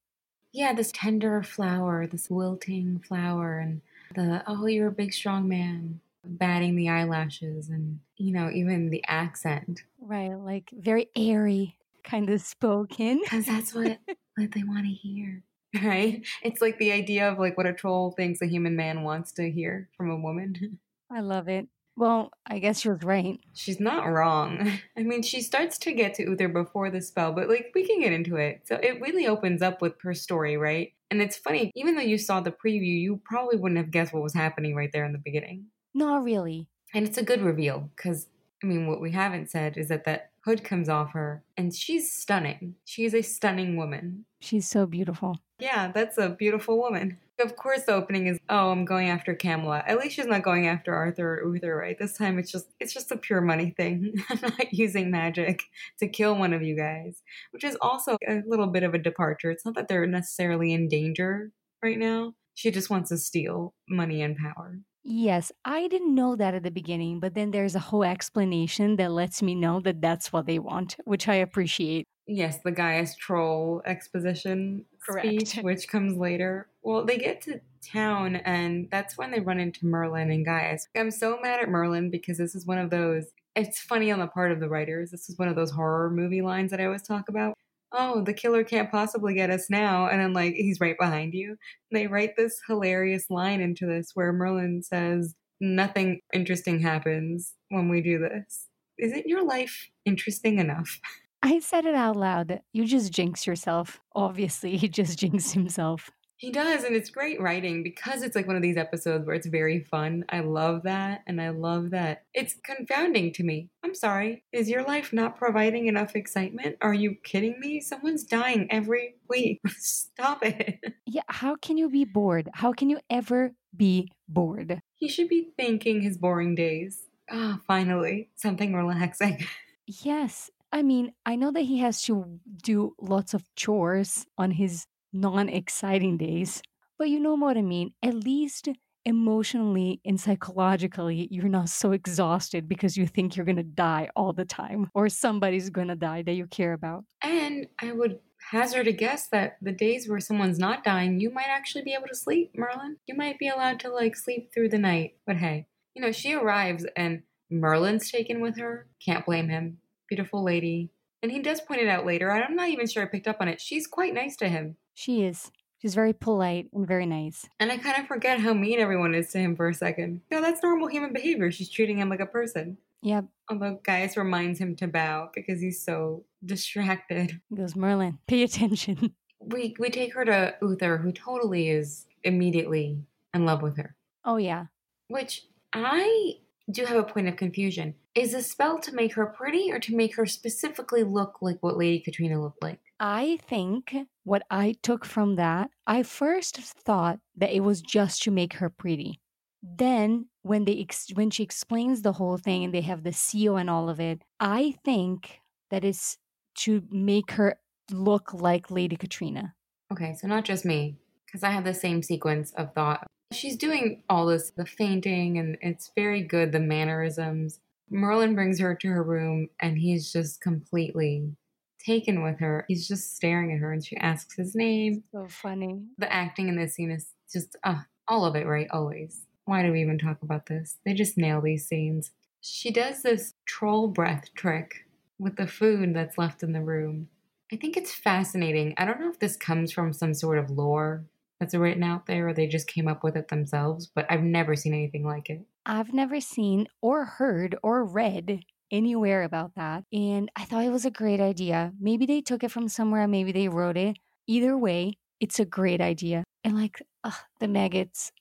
Yeah, 0.51 0.73
this 0.73 0.91
tender 0.91 1.43
flower, 1.43 2.07
this 2.07 2.29
wilting 2.29 2.99
flower, 3.07 3.59
and 3.59 3.81
the 4.15 4.43
oh, 4.47 4.65
you're 4.65 4.87
a 4.87 4.91
big 4.91 5.13
strong 5.13 5.47
man, 5.47 5.99
batting 6.23 6.75
the 6.75 6.89
eyelashes, 6.89 7.69
and 7.69 7.99
you 8.17 8.33
know, 8.33 8.49
even 8.49 8.89
the 8.89 9.03
accent. 9.07 9.83
Right, 9.99 10.33
like 10.33 10.69
very 10.71 11.09
airy 11.15 11.75
kind 12.03 12.29
of 12.29 12.41
spoken. 12.41 13.21
Because 13.23 13.45
that's 13.45 13.73
what, 13.73 13.99
what 14.35 14.51
they 14.53 14.63
want 14.63 14.85
to 14.85 14.91
hear. 14.91 15.43
Right? 15.83 16.25
It's 16.41 16.61
like 16.61 16.79
the 16.79 16.91
idea 16.91 17.29
of 17.29 17.37
like 17.37 17.55
what 17.55 17.67
a 17.67 17.73
troll 17.73 18.11
thinks 18.11 18.41
a 18.41 18.47
human 18.47 18.75
man 18.75 19.03
wants 19.03 19.31
to 19.33 19.51
hear 19.51 19.89
from 19.95 20.09
a 20.09 20.17
woman. 20.17 20.79
I 21.11 21.21
love 21.21 21.47
it. 21.47 21.67
Well, 21.99 22.31
I 22.45 22.59
guess 22.59 22.79
she 22.79 22.89
was 22.89 23.03
right. 23.03 23.41
She's 23.53 23.81
not 23.81 24.05
wrong. 24.05 24.71
I 24.97 25.03
mean, 25.03 25.21
she 25.21 25.41
starts 25.41 25.77
to 25.79 25.91
get 25.91 26.13
to 26.13 26.23
Uther 26.23 26.47
before 26.47 26.89
the 26.89 27.01
spell, 27.01 27.33
but 27.33 27.49
like 27.49 27.71
we 27.75 27.85
can 27.85 27.99
get 27.99 28.13
into 28.13 28.37
it. 28.37 28.61
So 28.63 28.75
it 28.75 29.01
really 29.01 29.27
opens 29.27 29.61
up 29.61 29.81
with 29.81 29.95
her 30.03 30.13
story, 30.13 30.55
right? 30.55 30.93
And 31.11 31.21
it's 31.21 31.35
funny, 31.35 31.73
even 31.75 31.95
though 31.95 32.01
you 32.01 32.17
saw 32.17 32.39
the 32.39 32.53
preview, 32.53 33.01
you 33.01 33.19
probably 33.25 33.57
wouldn't 33.57 33.79
have 33.79 33.91
guessed 33.91 34.13
what 34.13 34.23
was 34.23 34.33
happening 34.33 34.75
right 34.75 34.89
there 34.93 35.03
in 35.03 35.11
the 35.11 35.17
beginning. 35.17 35.65
Not 35.93 36.23
really. 36.23 36.69
And 36.93 37.05
it's 37.05 37.17
a 37.17 37.23
good 37.23 37.41
reveal 37.41 37.91
because, 37.97 38.27
I 38.63 38.67
mean, 38.67 38.87
what 38.87 39.01
we 39.01 39.11
haven't 39.11 39.51
said 39.51 39.77
is 39.77 39.89
that 39.89 40.05
that 40.05 40.29
hood 40.45 40.63
comes 40.63 40.87
off 40.87 41.11
her 41.11 41.43
and 41.57 41.75
she's 41.75 42.13
stunning. 42.13 42.75
She 42.85 43.03
is 43.03 43.13
a 43.13 43.21
stunning 43.21 43.75
woman. 43.75 44.23
She's 44.39 44.69
so 44.69 44.85
beautiful. 44.85 45.37
Yeah, 45.59 45.91
that's 45.91 46.17
a 46.17 46.29
beautiful 46.29 46.77
woman. 46.77 47.17
Of 47.39 47.55
course, 47.55 47.83
the 47.83 47.93
opening 47.93 48.27
is, 48.27 48.37
oh, 48.49 48.69
I'm 48.69 48.83
going 48.83 49.09
after 49.09 49.33
Camelot. 49.33 49.87
At 49.87 49.97
least 49.97 50.15
she's 50.15 50.25
not 50.25 50.43
going 50.43 50.67
after 50.67 50.93
Arthur 50.93 51.39
or 51.39 51.53
Uther, 51.53 51.73
right? 51.73 51.97
This 51.97 52.17
time 52.17 52.37
it's 52.37 52.51
just, 52.51 52.67
it's 52.81 52.93
just 52.93 53.11
a 53.11 53.17
pure 53.17 53.39
money 53.39 53.73
thing. 53.77 54.13
I'm 54.29 54.41
not 54.41 54.73
using 54.73 55.09
magic 55.09 55.63
to 55.99 56.07
kill 56.09 56.35
one 56.35 56.51
of 56.51 56.61
you 56.61 56.75
guys, 56.75 57.23
which 57.51 57.63
is 57.63 57.77
also 57.81 58.17
a 58.27 58.41
little 58.45 58.67
bit 58.67 58.83
of 58.83 58.93
a 58.93 58.97
departure. 58.97 59.51
It's 59.51 59.63
not 59.63 59.75
that 59.75 59.87
they're 59.87 60.05
necessarily 60.05 60.73
in 60.73 60.89
danger 60.89 61.51
right 61.81 61.97
now. 61.97 62.33
She 62.55 62.71
just 62.71 62.89
wants 62.89 63.09
to 63.09 63.17
steal 63.17 63.73
money 63.87 64.21
and 64.21 64.35
power. 64.35 64.79
Yes, 65.03 65.51
I 65.63 65.87
didn't 65.87 66.13
know 66.13 66.35
that 66.35 66.53
at 66.53 66.63
the 66.63 66.71
beginning, 66.71 67.19
but 67.19 67.33
then 67.33 67.51
there's 67.51 67.75
a 67.75 67.79
whole 67.79 68.03
explanation 68.03 68.97
that 68.97 69.11
lets 69.11 69.41
me 69.41 69.55
know 69.55 69.79
that 69.81 70.01
that's 70.01 70.33
what 70.33 70.45
they 70.45 70.59
want, 70.59 70.97
which 71.05 71.27
I 71.27 71.35
appreciate. 71.35 72.05
Yes, 72.27 72.59
the 72.63 72.71
Gaius 72.71 73.15
troll 73.15 73.81
exposition 73.85 74.85
Correct. 75.03 75.25
speech, 75.25 75.63
which 75.63 75.87
comes 75.87 76.17
later. 76.17 76.67
Well, 76.83 77.05
they 77.05 77.17
get 77.17 77.41
to 77.43 77.59
town, 77.81 78.35
and 78.37 78.87
that's 78.91 79.17
when 79.17 79.31
they 79.31 79.39
run 79.39 79.59
into 79.59 79.87
Merlin 79.87 80.29
and 80.29 80.45
Gaius. 80.45 80.87
I'm 80.95 81.11
so 81.11 81.39
mad 81.41 81.61
at 81.61 81.69
Merlin 81.69 82.11
because 82.11 82.37
this 82.37 82.53
is 82.53 82.67
one 82.67 82.77
of 82.77 82.89
those. 82.89 83.25
It's 83.55 83.79
funny 83.79 84.11
on 84.11 84.19
the 84.19 84.27
part 84.27 84.51
of 84.51 84.59
the 84.59 84.69
writers. 84.69 85.11
This 85.11 85.29
is 85.29 85.39
one 85.39 85.47
of 85.47 85.55
those 85.55 85.71
horror 85.71 86.11
movie 86.11 86.41
lines 86.41 86.71
that 86.71 86.79
I 86.79 86.85
always 86.85 87.01
talk 87.01 87.29
about. 87.29 87.55
Oh, 87.91 88.23
the 88.23 88.33
killer 88.33 88.63
can't 88.63 88.91
possibly 88.91 89.33
get 89.33 89.49
us 89.49 89.69
now. 89.69 90.07
And 90.07 90.21
then, 90.21 90.33
like, 90.33 90.53
he's 90.53 90.79
right 90.79 90.97
behind 90.99 91.33
you. 91.33 91.57
They 91.91 92.07
write 92.07 92.35
this 92.37 92.59
hilarious 92.67 93.25
line 93.29 93.61
into 93.61 93.85
this 93.85 94.11
where 94.13 94.31
Merlin 94.31 94.83
says, 94.83 95.35
Nothing 95.61 96.21
interesting 96.33 96.79
happens 96.79 97.53
when 97.69 97.89
we 97.89 98.01
do 98.01 98.19
this. 98.19 98.67
Isn't 98.97 99.27
your 99.27 99.43
life 99.43 99.89
interesting 100.05 100.59
enough? 100.59 100.99
I 101.41 101.59
said 101.59 101.85
it 101.85 101.95
out 101.95 102.15
loud. 102.15 102.61
You 102.73 102.85
just 102.85 103.11
jinx 103.11 103.47
yourself. 103.47 103.99
Obviously, 104.13 104.77
he 104.77 104.87
just 104.87 105.19
jinxed 105.19 105.53
himself. 105.53 106.11
He 106.39 106.51
does, 106.51 106.85
and 106.85 106.95
it's 106.95 107.09
great 107.09 107.41
writing 107.41 107.83
because 107.83 108.23
it's 108.23 108.33
like 108.33 108.47
one 108.47 108.55
of 108.55 108.61
these 108.61 108.77
episodes 108.77 109.27
where 109.27 109.35
it's 109.35 109.45
very 109.45 109.81
fun. 109.81 110.23
I 110.29 110.39
love 110.39 110.83
that, 110.83 111.21
and 111.27 111.41
I 111.41 111.49
love 111.49 111.89
that 111.89 112.23
it's 112.33 112.55
confounding 112.63 113.33
to 113.33 113.43
me. 113.43 113.67
I'm 113.83 113.93
sorry. 113.93 114.45
Is 114.53 114.69
your 114.69 114.83
life 114.83 115.11
not 115.11 115.35
providing 115.35 115.87
enough 115.87 116.15
excitement? 116.15 116.77
Are 116.81 116.93
you 116.93 117.15
kidding 117.25 117.59
me? 117.59 117.81
Someone's 117.81 118.23
dying 118.23 118.67
every 118.71 119.15
week. 119.27 119.59
Stop 119.67 120.45
it. 120.45 120.79
Yeah, 121.05 121.23
how 121.27 121.57
can 121.57 121.77
you 121.77 121.89
be 121.89 122.05
bored? 122.05 122.47
How 122.53 122.71
can 122.71 122.89
you 122.89 123.01
ever 123.09 123.51
be 123.75 124.09
bored? 124.29 124.81
He 124.95 125.09
should 125.09 125.27
be 125.27 125.49
thanking 125.57 125.99
his 125.99 126.17
boring 126.17 126.55
days. 126.55 127.07
Ah, 127.29 127.59
finally, 127.67 128.29
something 128.35 128.73
relaxing. 128.73 129.45
Yes. 130.03 130.51
I 130.71 130.83
mean, 130.83 131.13
I 131.25 131.35
know 131.35 131.51
that 131.51 131.63
he 131.63 131.79
has 131.79 132.03
to 132.03 132.39
do 132.61 132.93
lots 133.01 133.33
of 133.33 133.43
chores 133.55 134.27
on 134.37 134.51
his 134.51 134.85
non 135.13 135.49
exciting 135.49 136.17
days, 136.17 136.61
but 136.97 137.09
you 137.09 137.19
know 137.19 137.35
what 137.35 137.57
I 137.57 137.61
mean. 137.61 137.93
At 138.03 138.13
least 138.13 138.69
emotionally 139.05 140.01
and 140.05 140.19
psychologically, 140.19 141.27
you're 141.31 141.49
not 141.49 141.69
so 141.69 141.91
exhausted 141.91 142.67
because 142.67 142.97
you 142.97 143.07
think 143.07 143.35
you're 143.35 143.45
going 143.45 143.55
to 143.55 143.63
die 143.63 144.09
all 144.15 144.33
the 144.33 144.45
time 144.45 144.89
or 144.93 145.09
somebody's 145.09 145.69
going 145.69 145.87
to 145.87 145.95
die 145.95 146.21
that 146.23 146.33
you 146.33 146.45
care 146.47 146.73
about. 146.73 147.05
And 147.21 147.67
I 147.81 147.91
would 147.91 148.19
hazard 148.51 148.87
a 148.87 148.91
guess 148.91 149.27
that 149.29 149.57
the 149.61 149.71
days 149.71 150.07
where 150.07 150.19
someone's 150.19 150.59
not 150.59 150.83
dying, 150.83 151.19
you 151.19 151.31
might 151.31 151.47
actually 151.49 151.83
be 151.83 151.93
able 151.93 152.07
to 152.07 152.15
sleep, 152.15 152.51
Merlin. 152.55 152.97
You 153.07 153.15
might 153.15 153.39
be 153.39 153.47
allowed 153.47 153.79
to 153.81 153.89
like 153.89 154.15
sleep 154.15 154.51
through 154.53 154.69
the 154.69 154.77
night. 154.77 155.15
But 155.25 155.37
hey, 155.37 155.67
you 155.95 156.01
know, 156.01 156.11
she 156.11 156.33
arrives 156.33 156.85
and 156.95 157.23
Merlin's 157.49 158.11
taken 158.11 158.41
with 158.41 158.57
her. 158.57 158.87
Can't 159.03 159.25
blame 159.25 159.49
him. 159.49 159.79
Beautiful 160.07 160.43
lady. 160.43 160.91
And 161.21 161.31
he 161.31 161.41
does 161.41 161.61
point 161.61 161.81
it 161.81 161.89
out 161.89 162.05
later. 162.05 162.31
I'm 162.31 162.55
not 162.55 162.69
even 162.69 162.87
sure 162.87 163.03
I 163.03 163.07
picked 163.07 163.27
up 163.27 163.37
on 163.41 163.49
it. 163.49 163.59
She's 163.59 163.87
quite 163.87 164.13
nice 164.13 164.37
to 164.37 164.47
him. 164.47 164.77
She 164.99 165.23
is. 165.23 165.49
She's 165.77 165.95
very 165.95 166.11
polite 166.11 166.67
and 166.73 166.85
very 166.85 167.05
nice. 167.05 167.47
And 167.57 167.71
I 167.71 167.77
kind 167.77 168.01
of 168.01 168.05
forget 168.05 168.41
how 168.41 168.53
mean 168.53 168.81
everyone 168.81 169.15
is 169.15 169.31
to 169.31 169.37
him 169.39 169.55
for 169.55 169.69
a 169.69 169.73
second. 169.73 170.19
No, 170.29 170.41
that's 170.41 170.61
normal 170.61 170.89
human 170.89 171.13
behavior. 171.13 171.53
She's 171.53 171.69
treating 171.69 171.99
him 171.99 172.09
like 172.09 172.19
a 172.19 172.25
person. 172.25 172.77
Yep. 173.03 173.23
Although 173.49 173.79
Gaius 173.81 174.17
reminds 174.17 174.59
him 174.59 174.75
to 174.75 174.87
bow 174.89 175.29
because 175.33 175.61
he's 175.61 175.81
so 175.81 176.25
distracted. 176.45 177.39
He 177.49 177.55
goes, 177.55 177.77
Merlin, 177.77 178.19
pay 178.27 178.43
attention. 178.43 179.15
We 179.41 179.73
we 179.79 179.89
take 179.89 180.13
her 180.15 180.25
to 180.25 180.55
Uther, 180.61 180.97
who 180.97 181.13
totally 181.13 181.69
is 181.69 182.07
immediately 182.25 183.05
in 183.33 183.45
love 183.45 183.61
with 183.61 183.77
her. 183.77 183.95
Oh, 184.25 184.35
yeah. 184.35 184.65
Which 185.07 185.45
I 185.71 186.39
do 186.69 186.83
have 186.83 186.97
a 186.97 187.03
point 187.03 187.29
of 187.29 187.37
confusion. 187.37 187.95
Is 188.15 188.33
the 188.33 188.43
spell 188.43 188.79
to 188.79 188.93
make 188.93 189.13
her 189.13 189.25
pretty 189.25 189.71
or 189.71 189.79
to 189.79 189.95
make 189.95 190.17
her 190.17 190.25
specifically 190.25 191.03
look 191.03 191.37
like 191.41 191.63
what 191.63 191.77
Lady 191.77 192.01
Katrina 192.01 192.41
looked 192.41 192.61
like? 192.61 192.81
I 192.99 193.39
think 193.47 193.95
what 194.23 194.43
I 194.51 194.75
took 194.83 195.05
from 195.05 195.35
that, 195.37 195.69
I 195.87 196.03
first 196.03 196.57
thought 196.57 197.19
that 197.37 197.55
it 197.55 197.61
was 197.61 197.81
just 197.81 198.23
to 198.23 198.31
make 198.31 198.55
her 198.55 198.69
pretty. 198.69 199.21
Then 199.63 200.27
when 200.41 200.65
they 200.65 200.79
ex- 200.79 201.11
when 201.13 201.29
she 201.29 201.43
explains 201.43 202.01
the 202.01 202.13
whole 202.13 202.37
thing 202.37 202.63
and 202.63 202.73
they 202.73 202.81
have 202.81 203.03
the 203.03 203.13
seal 203.13 203.57
and 203.57 203.69
all 203.69 203.89
of 203.89 203.99
it, 203.99 204.21
I 204.39 204.75
think 204.83 205.39
that 205.69 205.83
it's 205.83 206.17
to 206.59 206.83
make 206.89 207.31
her 207.31 207.59
look 207.91 208.33
like 208.33 208.71
Lady 208.71 208.95
Katrina. 208.95 209.55
Okay, 209.91 210.13
so 210.15 210.27
not 210.27 210.45
just 210.45 210.65
me, 210.65 210.97
because 211.25 211.43
I 211.43 211.51
have 211.51 211.63
the 211.63 211.73
same 211.73 212.03
sequence 212.03 212.51
of 212.51 212.73
thought. 212.73 213.07
She's 213.31 213.57
doing 213.57 214.03
all 214.09 214.25
this, 214.25 214.51
the 214.55 214.65
fainting, 214.65 215.37
and 215.37 215.57
it's 215.61 215.91
very 215.95 216.21
good, 216.21 216.51
the 216.51 216.59
mannerisms. 216.59 217.59
Merlin 217.89 218.35
brings 218.35 218.59
her 218.59 218.75
to 218.75 218.87
her 218.87 219.03
room, 219.03 219.49
and 219.59 219.77
he's 219.77 220.11
just 220.11 220.41
completely 220.41 221.35
taken 221.83 222.23
with 222.23 222.39
her. 222.39 222.65
He's 222.67 222.87
just 222.87 223.15
staring 223.15 223.51
at 223.53 223.59
her, 223.59 223.71
and 223.71 223.83
she 223.83 223.97
asks 223.97 224.35
his 224.35 224.55
name. 224.55 225.03
So 225.11 225.27
funny. 225.27 225.81
The 225.97 226.11
acting 226.11 226.47
in 226.49 226.55
this 226.55 226.75
scene 226.75 226.91
is 226.91 227.07
just, 227.31 227.55
uh, 227.63 227.81
all 228.07 228.25
of 228.25 228.35
it, 228.35 228.45
right? 228.45 228.67
Always. 228.71 229.25
Why 229.45 229.63
do 229.63 229.71
we 229.71 229.81
even 229.81 229.97
talk 229.97 230.21
about 230.21 230.45
this? 230.45 230.77
They 230.85 230.93
just 230.93 231.17
nail 231.17 231.41
these 231.41 231.67
scenes. 231.67 232.11
She 232.41 232.71
does 232.71 233.01
this 233.01 233.33
troll 233.45 233.87
breath 233.87 234.33
trick 234.35 234.85
with 235.17 235.35
the 235.35 235.47
food 235.47 235.93
that's 235.93 236.17
left 236.17 236.43
in 236.43 236.53
the 236.53 236.61
room. 236.61 237.09
I 237.51 237.55
think 237.55 237.75
it's 237.75 237.93
fascinating. 237.93 238.75
I 238.77 238.85
don't 238.85 238.99
know 238.99 239.09
if 239.09 239.19
this 239.19 239.35
comes 239.35 239.71
from 239.71 239.91
some 239.91 240.13
sort 240.13 240.37
of 240.37 240.51
lore 240.51 241.05
that's 241.39 241.55
written 241.55 241.83
out 241.83 242.05
there 242.05 242.27
or 242.29 242.33
they 242.33 242.47
just 242.47 242.67
came 242.67 242.87
up 242.87 243.03
with 243.03 243.15
it 243.15 243.29
themselves, 243.29 243.87
but 243.87 244.05
I've 244.09 244.21
never 244.23 244.55
seen 244.55 244.73
anything 244.73 245.05
like 245.05 245.29
it. 245.29 245.41
I've 245.65 245.93
never 245.93 246.19
seen 246.19 246.67
or 246.81 247.05
heard 247.05 247.57
or 247.63 247.83
read 247.83 248.43
anywhere 248.71 249.23
about 249.23 249.55
that. 249.55 249.83
And 249.91 250.31
I 250.35 250.45
thought 250.45 250.63
it 250.63 250.71
was 250.71 250.85
a 250.85 250.91
great 250.91 251.19
idea. 251.19 251.73
Maybe 251.79 252.05
they 252.05 252.21
took 252.21 252.43
it 252.43 252.51
from 252.51 252.67
somewhere, 252.67 253.07
maybe 253.07 253.31
they 253.31 253.47
wrote 253.47 253.77
it. 253.77 253.97
Either 254.27 254.57
way, 254.57 254.97
it's 255.19 255.39
a 255.39 255.45
great 255.45 255.81
idea. 255.81 256.23
And 256.43 256.55
like, 256.55 256.81
ugh, 257.03 257.13
the 257.39 257.47
maggots, 257.47 258.11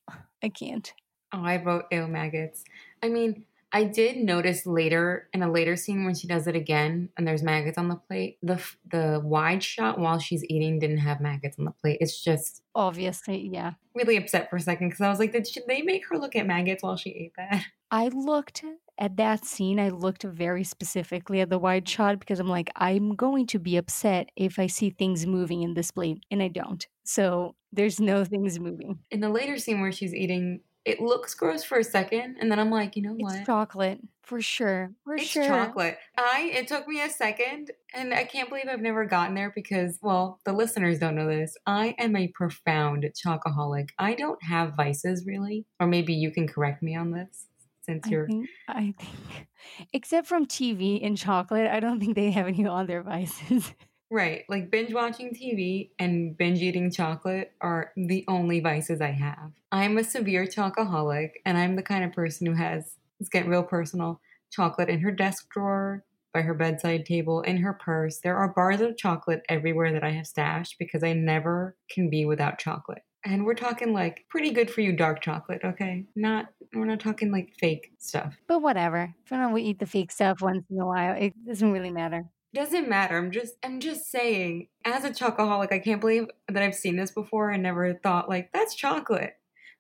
I 0.43 0.49
can't. 0.49 0.93
Oh, 1.33 1.45
I 1.45 1.63
wrote 1.63 1.85
ill 1.91 2.09
maggots. 2.09 2.65
I 3.03 3.09
mean, 3.09 3.45
I 3.71 3.85
did 3.85 4.17
notice 4.17 4.65
later 4.65 5.29
in 5.35 5.43
a 5.43 5.51
later 5.51 5.77
scene 5.77 6.07
when 6.07 6.15
she 6.15 6.27
does 6.27 6.47
it 6.47 6.57
again 6.57 7.11
and 7.17 7.29
there's 7.29 7.43
maggots 7.43 7.77
on 7.77 7.89
the 7.89 7.97
plate. 7.97 8.39
The 8.43 8.63
the 8.91 9.21
wide 9.23 9.63
shot 9.63 9.99
while 9.99 10.19
she's 10.19 10.43
eating 10.45 10.79
didn't 10.79 10.99
have 10.99 11.21
maggots 11.21 11.59
on 11.59 11.67
the 11.67 11.73
plate. 11.73 11.99
It's 12.01 12.23
just 12.23 12.63
obviously, 12.75 13.51
yeah. 13.53 13.75
Really 13.95 14.17
upset 14.17 14.49
for 14.49 14.57
a 14.57 14.61
second 14.61 14.89
because 14.89 15.03
I 15.03 15.11
was 15.11 15.19
like, 15.19 15.33
did 15.33 15.47
she, 15.47 15.61
they 15.69 15.83
make 15.83 16.09
her 16.09 16.17
look 16.17 16.35
at 16.35 16.47
maggots 16.47 16.83
while 16.83 16.97
she 16.97 17.11
ate 17.11 17.35
that? 17.37 17.65
I 17.91 18.09
looked 18.09 18.65
at 18.99 19.17
that 19.17 19.45
scene. 19.45 19.79
I 19.79 19.89
looked 19.89 20.23
very 20.23 20.65
specifically 20.65 21.41
at 21.41 21.51
the 21.51 21.59
wide 21.59 21.89
shot 21.89 22.21
because 22.21 22.41
I'm 22.41 22.49
like, 22.49 22.71
I'm 22.77 23.15
going 23.15 23.47
to 23.49 23.59
be 23.59 23.77
upset 23.77 24.31
if 24.37 24.59
I 24.59 24.67
see 24.67 24.91
things 24.91 25.27
moving 25.27 25.63
in 25.63 25.75
this 25.75 25.91
plate, 25.91 26.25
and 26.31 26.43
I 26.43 26.49
don't. 26.49 26.87
So 27.05 27.55
there's 27.73 28.01
no 28.01 28.25
things 28.25 28.59
moving. 28.59 28.99
In 29.11 29.21
the 29.21 29.29
later 29.29 29.59
scene 29.59 29.81
where 29.81 29.93
she's 29.93 30.15
eating 30.15 30.61
it 30.85 31.01
looks 31.01 31.35
gross 31.35 31.63
for 31.65 31.79
a 31.79 31.85
second, 31.85 32.37
and 32.41 32.51
then 32.51 32.59
I'm 32.59 32.71
like, 32.71 32.97
you 32.97 33.03
know 33.03 33.13
what? 33.13 33.35
It's 33.35 33.47
chocolate 33.47 34.01
for 34.23 34.41
sure. 34.41 34.93
For 35.05 35.17
it's 35.17 35.25
sure. 35.27 35.45
chocolate. 35.45 35.99
I 36.17 36.51
it 36.55 36.67
took 36.67 36.89
me 36.89 37.03
a 37.03 37.11
second, 37.11 37.73
and 37.93 38.15
I 38.15 38.25
can't 38.25 38.49
believe 38.49 38.69
I've 38.71 38.81
never 38.81 39.05
gotten 39.05 39.35
there 39.35 39.53
because, 39.55 39.99
well, 40.01 40.41
the 40.47 40.55
listeners 40.55 40.99
don't 40.99 41.15
know 41.15 41.27
this. 41.27 41.57
I 41.67 41.95
am 41.99 42.17
a 42.17 42.29
profound 42.29 43.05
chocoholic. 43.15 43.91
I 43.99 44.15
don't 44.15 44.43
have 44.43 44.77
vices 44.77 45.27
really, 45.27 45.67
or 45.79 45.87
maybe 45.87 46.15
you 46.15 46.31
can 46.31 46.49
correct 46.49 46.83
me 46.83 46.97
on 46.97 47.11
this 47.11 47.49
since 47.89 48.07
I 48.07 48.11
you're. 48.11 48.27
think, 48.27 48.49
I 48.69 48.95
think, 48.99 49.49
except 49.93 50.27
from 50.27 50.47
TV 50.47 51.05
and 51.05 51.17
chocolate, 51.17 51.67
I 51.67 51.81
don't 51.81 52.01
think 52.01 52.15
they 52.15 52.31
have 52.31 52.47
any 52.47 52.67
other 52.67 53.03
vices. 53.03 53.73
Right. 54.11 54.45
Like 54.49 54.71
binge 54.71 54.95
watching 54.95 55.35
TV 55.35 55.91
and 55.99 56.35
binge 56.35 56.63
eating 56.63 56.91
chocolate 56.91 57.53
are 57.61 57.93
the 57.95 58.25
only 58.27 58.61
vices 58.61 59.03
I 59.03 59.11
have. 59.11 59.53
I'm 59.71 59.99
a 59.99 60.03
severe 60.03 60.47
chocoholic 60.47 61.33
and 61.45 61.59
I'm 61.59 61.77
the 61.77 61.83
kind 61.83 62.03
of 62.03 62.15
person 62.15 62.47
who 62.47 62.55
has, 62.55 62.95
let's 63.21 63.29
get 63.29 63.47
real 63.47 63.63
personal, 63.63 64.23
chocolate 64.51 64.89
in 64.89 65.01
her 65.01 65.11
desk 65.11 65.51
drawer, 65.51 66.05
by 66.33 66.43
her 66.43 66.55
bedside 66.55 67.05
table, 67.05 67.43
in 67.43 67.59
her 67.59 67.75
purse. 67.75 68.21
There 68.21 68.37
are 68.37 68.53
bars 68.55 68.81
of 68.81 68.97
chocolate 68.97 69.43
everywhere 69.49 69.93
that 69.93 70.05
I 70.05 70.13
have 70.13 70.27
stashed 70.27 70.77
because 70.79 71.03
I 71.03 71.13
never 71.13 71.77
can 71.91 72.09
be 72.09 72.25
without 72.25 72.59
chocolate. 72.59 73.03
And 73.25 73.45
we're 73.45 73.55
talking 73.55 73.93
like 73.93 74.25
pretty 74.31 74.51
good 74.51 74.71
for 74.71 74.81
you 74.81 74.97
dark 74.97 75.21
chocolate, 75.21 75.61
okay? 75.65 76.05
Not 76.15 76.47
we're 76.75 76.85
not 76.85 77.01
talking 77.01 77.31
like 77.31 77.55
fake 77.59 77.93
stuff. 77.99 78.37
But 78.47 78.63
whatever. 78.63 79.15
For 79.25 79.37
now 79.37 79.53
we 79.53 79.63
eat 79.63 79.79
the 79.79 79.87
fake 79.87 80.13
stuff 80.13 80.41
once 80.41 80.65
in 80.71 80.79
a 80.79 80.87
while. 80.87 81.15
It 81.19 81.35
doesn't 81.47 81.73
really 81.73 81.91
matter. 81.91 82.27
Doesn't 82.55 82.89
matter. 82.89 83.19
I'm 83.19 83.31
just 83.31 83.55
I'm 83.63 83.81
just 83.81 84.11
saying, 84.11 84.69
as 84.85 85.05
a 85.05 85.11
chocoholic, 85.11 85.73
I 85.73 85.79
can't 85.79 86.01
believe 86.01 86.27
that 86.49 86.63
I've 86.63 86.75
seen 86.75 86.97
this 86.97 87.11
before 87.11 87.51
and 87.51 87.63
never 87.63 87.95
thought 87.95 88.29
like 88.29 88.51
that's 88.53 88.75
chocolate. 88.75 89.35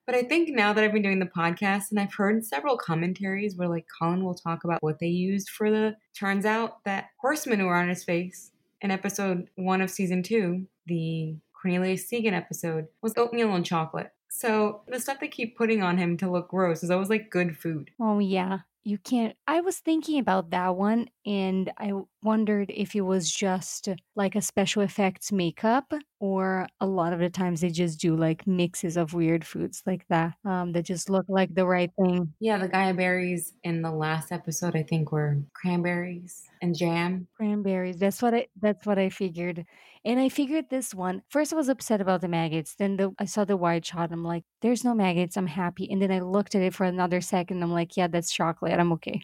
But 0.04 0.14
I 0.14 0.22
think 0.22 0.48
now 0.48 0.72
that 0.72 0.82
I've 0.82 0.92
been 0.92 1.02
doing 1.02 1.18
the 1.18 1.26
podcast 1.26 1.90
and 1.90 2.00
I've 2.00 2.14
heard 2.14 2.44
several 2.44 2.78
commentaries 2.78 3.56
where 3.56 3.68
like 3.68 3.86
Colin 3.98 4.24
will 4.24 4.34
talk 4.34 4.64
about 4.64 4.82
what 4.82 4.98
they 5.00 5.08
used 5.08 5.50
for 5.50 5.70
the 5.70 5.96
turns 6.14 6.46
out 6.46 6.82
that 6.84 7.08
horse 7.18 7.46
manure 7.46 7.74
on 7.74 7.90
his 7.90 8.04
face 8.04 8.52
in 8.80 8.90
episode 8.90 9.48
one 9.56 9.80
of 9.80 9.90
season 9.90 10.22
two, 10.22 10.66
the 10.86 11.36
Cornelius 11.60 12.10
Sigan 12.10 12.32
episode, 12.32 12.86
was 13.02 13.14
oatmeal 13.16 13.54
and 13.54 13.66
chocolate. 13.66 14.10
So 14.38 14.82
the 14.86 15.00
stuff 15.00 15.18
they 15.18 15.26
keep 15.26 15.56
putting 15.56 15.82
on 15.82 15.98
him 15.98 16.16
to 16.18 16.30
look 16.30 16.50
gross 16.50 16.84
is 16.84 16.92
always 16.92 17.10
like 17.10 17.28
good 17.28 17.56
food. 17.56 17.90
Oh 17.98 18.20
yeah 18.20 18.60
you 18.84 18.96
can't 18.96 19.36
i 19.46 19.60
was 19.60 19.78
thinking 19.80 20.18
about 20.18 20.50
that 20.50 20.74
one 20.74 21.08
and 21.26 21.70
i 21.76 21.92
wondered 22.28 22.70
if 22.84 22.94
it 22.94 23.00
was 23.00 23.32
just 23.32 23.88
like 24.14 24.34
a 24.36 24.42
special 24.42 24.82
effects 24.82 25.32
makeup 25.32 25.94
or 26.20 26.68
a 26.78 26.86
lot 26.86 27.14
of 27.14 27.20
the 27.20 27.30
times 27.30 27.62
they 27.62 27.70
just 27.70 27.98
do 27.98 28.14
like 28.14 28.46
mixes 28.46 28.98
of 28.98 29.14
weird 29.14 29.42
foods 29.46 29.82
like 29.86 30.04
that 30.10 30.34
um, 30.44 30.72
that 30.72 30.84
just 30.84 31.08
look 31.08 31.24
like 31.30 31.54
the 31.54 31.64
right 31.64 31.90
thing. 31.98 32.30
Yeah 32.38 32.58
the 32.58 32.68
gaia 32.68 32.92
berries 32.92 33.54
in 33.64 33.80
the 33.80 33.90
last 33.90 34.30
episode 34.30 34.76
i 34.76 34.82
think 34.82 35.10
were 35.10 35.38
cranberries 35.54 36.44
and 36.60 36.76
jam. 36.76 37.26
Cranberries 37.34 37.96
that's 37.96 38.20
what 38.20 38.34
i 38.34 38.46
that's 38.60 38.84
what 38.84 38.98
i 38.98 39.08
figured. 39.08 39.64
And 40.04 40.20
i 40.20 40.28
figured 40.28 40.66
this 40.68 40.94
one 40.94 41.22
first 41.30 41.54
i 41.54 41.56
was 41.56 41.70
upset 41.70 42.02
about 42.02 42.20
the 42.20 42.28
maggots 42.28 42.74
then 42.74 42.98
the, 42.98 43.10
i 43.18 43.24
saw 43.24 43.46
the 43.46 43.56
wide 43.56 43.86
shot 43.86 44.12
i'm 44.12 44.24
like 44.34 44.44
there's 44.60 44.84
no 44.84 44.94
maggots 44.94 45.36
i'm 45.38 45.46
happy 45.62 45.90
and 45.90 46.00
then 46.02 46.12
i 46.12 46.20
looked 46.20 46.54
at 46.54 46.62
it 46.62 46.74
for 46.74 46.84
another 46.84 47.20
second 47.22 47.62
i'm 47.62 47.72
like 47.72 47.96
yeah 47.96 48.06
that's 48.06 48.32
chocolate 48.32 48.78
i'm 48.78 48.92
okay 48.92 49.22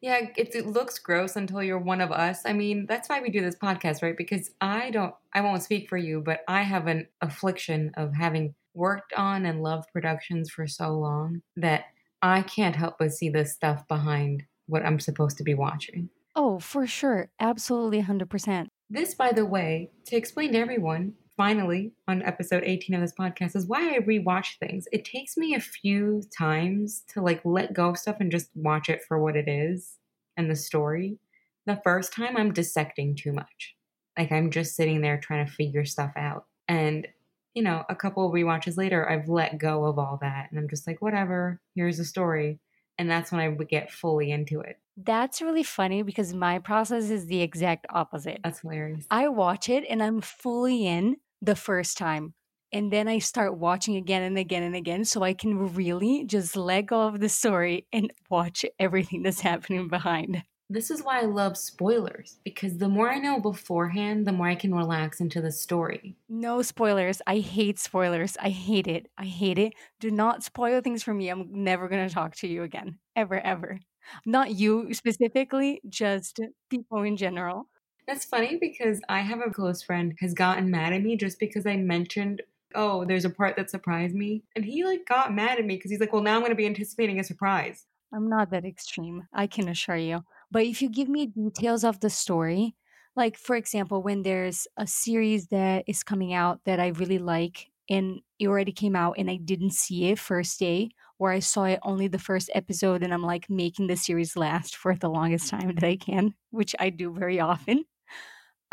yeah, 0.00 0.26
it, 0.36 0.54
it, 0.54 0.66
looks 0.66 0.98
gross 0.98 1.36
until 1.36 1.62
you're 1.62 1.78
one 1.78 2.00
of 2.00 2.12
us. 2.12 2.42
I 2.44 2.52
mean, 2.52 2.86
that's 2.86 3.08
why 3.08 3.20
we 3.20 3.30
do 3.30 3.40
this 3.40 3.56
podcast, 3.56 4.02
right? 4.02 4.16
Because 4.16 4.50
I 4.60 4.90
don't, 4.90 5.14
I 5.32 5.40
won't 5.40 5.62
speak 5.62 5.88
for 5.88 5.96
you, 5.96 6.20
but 6.20 6.40
I 6.48 6.62
have 6.62 6.86
an 6.86 7.06
affliction 7.20 7.92
of 7.96 8.14
having 8.14 8.54
worked 8.74 9.12
on 9.14 9.46
and 9.46 9.62
loved 9.62 9.92
productions 9.92 10.50
for 10.50 10.66
so 10.66 10.90
long 10.90 11.42
that 11.56 11.84
I 12.22 12.42
can't 12.42 12.76
help 12.76 12.96
but 12.98 13.12
see 13.12 13.28
the 13.28 13.44
stuff 13.44 13.86
behind 13.88 14.44
what 14.66 14.84
I'm 14.84 15.00
supposed 15.00 15.36
to 15.38 15.44
be 15.44 15.54
watching. 15.54 16.08
Oh, 16.36 16.58
for 16.58 16.86
sure. 16.86 17.30
Absolutely 17.38 18.02
100%. 18.02 18.66
This, 18.90 19.14
by 19.14 19.32
the 19.32 19.46
way, 19.46 19.90
to 20.06 20.16
explain 20.16 20.52
to 20.52 20.58
everyone, 20.58 21.14
finally 21.36 21.92
on 22.06 22.22
episode 22.22 22.62
18 22.64 22.94
of 22.94 23.00
this 23.00 23.12
podcast 23.12 23.56
is 23.56 23.66
why 23.66 23.94
I 23.94 23.98
rewatch 23.98 24.58
things. 24.58 24.86
It 24.92 25.04
takes 25.04 25.36
me 25.36 25.54
a 25.54 25.60
few 25.60 26.22
times 26.36 27.02
to 27.08 27.20
like 27.20 27.40
let 27.44 27.72
go 27.72 27.90
of 27.90 27.98
stuff 27.98 28.16
and 28.20 28.30
just 28.30 28.50
watch 28.54 28.88
it 28.88 29.02
for 29.06 29.18
what 29.18 29.36
it 29.36 29.48
is 29.48 29.98
and 30.36 30.50
the 30.50 30.56
story. 30.56 31.18
The 31.66 31.80
first 31.82 32.12
time 32.12 32.36
I'm 32.36 32.52
dissecting 32.52 33.16
too 33.16 33.32
much. 33.32 33.76
Like 34.18 34.30
I'm 34.30 34.50
just 34.50 34.76
sitting 34.76 35.00
there 35.00 35.18
trying 35.18 35.44
to 35.46 35.52
figure 35.52 35.84
stuff 35.84 36.12
out. 36.16 36.46
And 36.68 37.08
you 37.54 37.62
know, 37.62 37.84
a 37.88 37.94
couple 37.94 38.26
of 38.26 38.32
rewatches 38.32 38.76
later, 38.76 39.08
I've 39.08 39.28
let 39.28 39.58
go 39.58 39.84
of 39.84 39.98
all 39.98 40.18
that 40.20 40.48
and 40.50 40.58
I'm 40.58 40.68
just 40.68 40.86
like, 40.86 41.00
whatever, 41.00 41.60
here's 41.74 41.98
the 41.98 42.04
story. 42.04 42.58
And 42.98 43.10
that's 43.10 43.32
when 43.32 43.40
I 43.40 43.48
would 43.48 43.68
get 43.68 43.92
fully 43.92 44.30
into 44.30 44.60
it. 44.60 44.78
That's 44.96 45.42
really 45.42 45.62
funny 45.64 46.02
because 46.02 46.32
my 46.32 46.60
process 46.60 47.10
is 47.10 47.26
the 47.26 47.42
exact 47.42 47.86
opposite. 47.90 48.40
That's 48.44 48.60
hilarious. 48.60 49.06
I 49.10 49.28
watch 49.28 49.68
it 49.68 49.84
and 49.88 50.02
I'm 50.02 50.20
fully 50.20 50.86
in 50.86 51.16
the 51.44 51.56
first 51.56 51.96
time. 51.98 52.34
And 52.72 52.92
then 52.92 53.06
I 53.06 53.20
start 53.20 53.56
watching 53.56 53.96
again 53.96 54.22
and 54.22 54.36
again 54.36 54.64
and 54.64 54.74
again 54.74 55.04
so 55.04 55.22
I 55.22 55.32
can 55.32 55.74
really 55.74 56.24
just 56.24 56.56
let 56.56 56.86
go 56.86 57.02
of 57.02 57.20
the 57.20 57.28
story 57.28 57.86
and 57.92 58.12
watch 58.28 58.64
everything 58.80 59.22
that's 59.22 59.40
happening 59.40 59.88
behind. 59.88 60.42
This 60.70 60.90
is 60.90 61.02
why 61.02 61.20
I 61.20 61.26
love 61.26 61.58
spoilers 61.58 62.38
because 62.42 62.78
the 62.78 62.88
more 62.88 63.10
I 63.10 63.18
know 63.18 63.38
beforehand, 63.38 64.26
the 64.26 64.32
more 64.32 64.48
I 64.48 64.54
can 64.54 64.74
relax 64.74 65.20
into 65.20 65.42
the 65.42 65.52
story. 65.52 66.16
No 66.28 66.62
spoilers. 66.62 67.20
I 67.26 67.38
hate 67.38 67.78
spoilers. 67.78 68.36
I 68.40 68.48
hate 68.48 68.88
it. 68.88 69.06
I 69.18 69.26
hate 69.26 69.58
it. 69.58 69.74
Do 70.00 70.10
not 70.10 70.42
spoil 70.42 70.80
things 70.80 71.02
for 71.02 71.12
me. 71.12 71.28
I'm 71.28 71.48
never 71.52 71.86
going 71.86 72.08
to 72.08 72.14
talk 72.14 72.34
to 72.36 72.48
you 72.48 72.62
again. 72.62 72.98
Ever, 73.14 73.38
ever. 73.38 73.78
Not 74.26 74.54
you 74.54 74.92
specifically, 74.94 75.80
just 75.88 76.40
people 76.70 77.02
in 77.02 77.16
general. 77.16 77.68
That's 78.06 78.24
funny 78.24 78.58
because 78.60 79.00
I 79.08 79.20
have 79.20 79.40
a 79.40 79.50
close 79.50 79.82
friend 79.82 80.14
has 80.20 80.34
gotten 80.34 80.70
mad 80.70 80.92
at 80.92 81.02
me 81.02 81.16
just 81.16 81.38
because 81.38 81.66
I 81.66 81.76
mentioned, 81.76 82.42
oh, 82.74 83.04
there's 83.04 83.24
a 83.24 83.30
part 83.30 83.56
that 83.56 83.70
surprised 83.70 84.14
me. 84.14 84.42
And 84.54 84.64
he 84.64 84.84
like 84.84 85.06
got 85.06 85.34
mad 85.34 85.58
at 85.58 85.64
me 85.64 85.76
because 85.76 85.90
he's 85.90 86.00
like, 86.00 86.12
well, 86.12 86.22
now 86.22 86.34
I'm 86.34 86.40
going 86.40 86.50
to 86.50 86.56
be 86.56 86.66
anticipating 86.66 87.18
a 87.18 87.24
surprise. 87.24 87.86
I'm 88.12 88.28
not 88.28 88.50
that 88.50 88.64
extreme, 88.64 89.26
I 89.32 89.46
can 89.46 89.68
assure 89.68 89.96
you. 89.96 90.22
But 90.50 90.64
if 90.64 90.82
you 90.82 90.88
give 90.88 91.08
me 91.08 91.26
details 91.26 91.82
of 91.82 92.00
the 92.00 92.10
story, 92.10 92.76
like 93.16 93.36
for 93.36 93.56
example, 93.56 94.02
when 94.02 94.22
there's 94.22 94.66
a 94.76 94.86
series 94.86 95.48
that 95.48 95.84
is 95.86 96.02
coming 96.02 96.32
out 96.32 96.60
that 96.64 96.78
I 96.78 96.88
really 96.88 97.18
like 97.18 97.70
and 97.88 98.20
it 98.38 98.48
already 98.48 98.72
came 98.72 98.96
out 98.96 99.16
and 99.18 99.30
I 99.30 99.36
didn't 99.36 99.72
see 99.72 100.06
it 100.06 100.18
first 100.18 100.58
day, 100.58 100.90
or 101.18 101.30
I 101.30 101.40
saw 101.40 101.64
it 101.64 101.80
only 101.82 102.08
the 102.08 102.18
first 102.18 102.50
episode 102.54 103.02
and 103.02 103.12
I'm 103.12 103.22
like 103.22 103.48
making 103.50 103.86
the 103.86 103.96
series 103.96 104.36
last 104.36 104.76
for 104.76 104.94
the 104.94 105.08
longest 105.08 105.48
time 105.48 105.74
that 105.74 105.84
I 105.84 105.96
can, 105.96 106.34
which 106.50 106.74
I 106.78 106.90
do 106.90 107.12
very 107.12 107.40
often. 107.40 107.84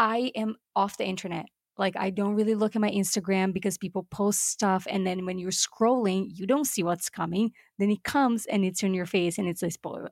I 0.01 0.31
am 0.35 0.55
off 0.75 0.97
the 0.97 1.05
internet. 1.05 1.45
Like 1.77 1.95
I 1.95 2.09
don't 2.09 2.33
really 2.33 2.55
look 2.55 2.75
at 2.75 2.81
my 2.81 2.89
Instagram 2.89 3.53
because 3.53 3.77
people 3.77 4.07
post 4.09 4.49
stuff 4.49 4.87
and 4.89 5.05
then 5.05 5.27
when 5.27 5.37
you're 5.37 5.51
scrolling, 5.51 6.25
you 6.33 6.47
don't 6.47 6.65
see 6.65 6.81
what's 6.81 7.07
coming. 7.07 7.51
Then 7.77 7.91
it 7.91 8.03
comes 8.03 8.47
and 8.47 8.65
it's 8.65 8.81
in 8.81 8.95
your 8.95 9.05
face 9.05 9.37
and 9.37 9.47
it's 9.47 9.61
a 9.61 9.69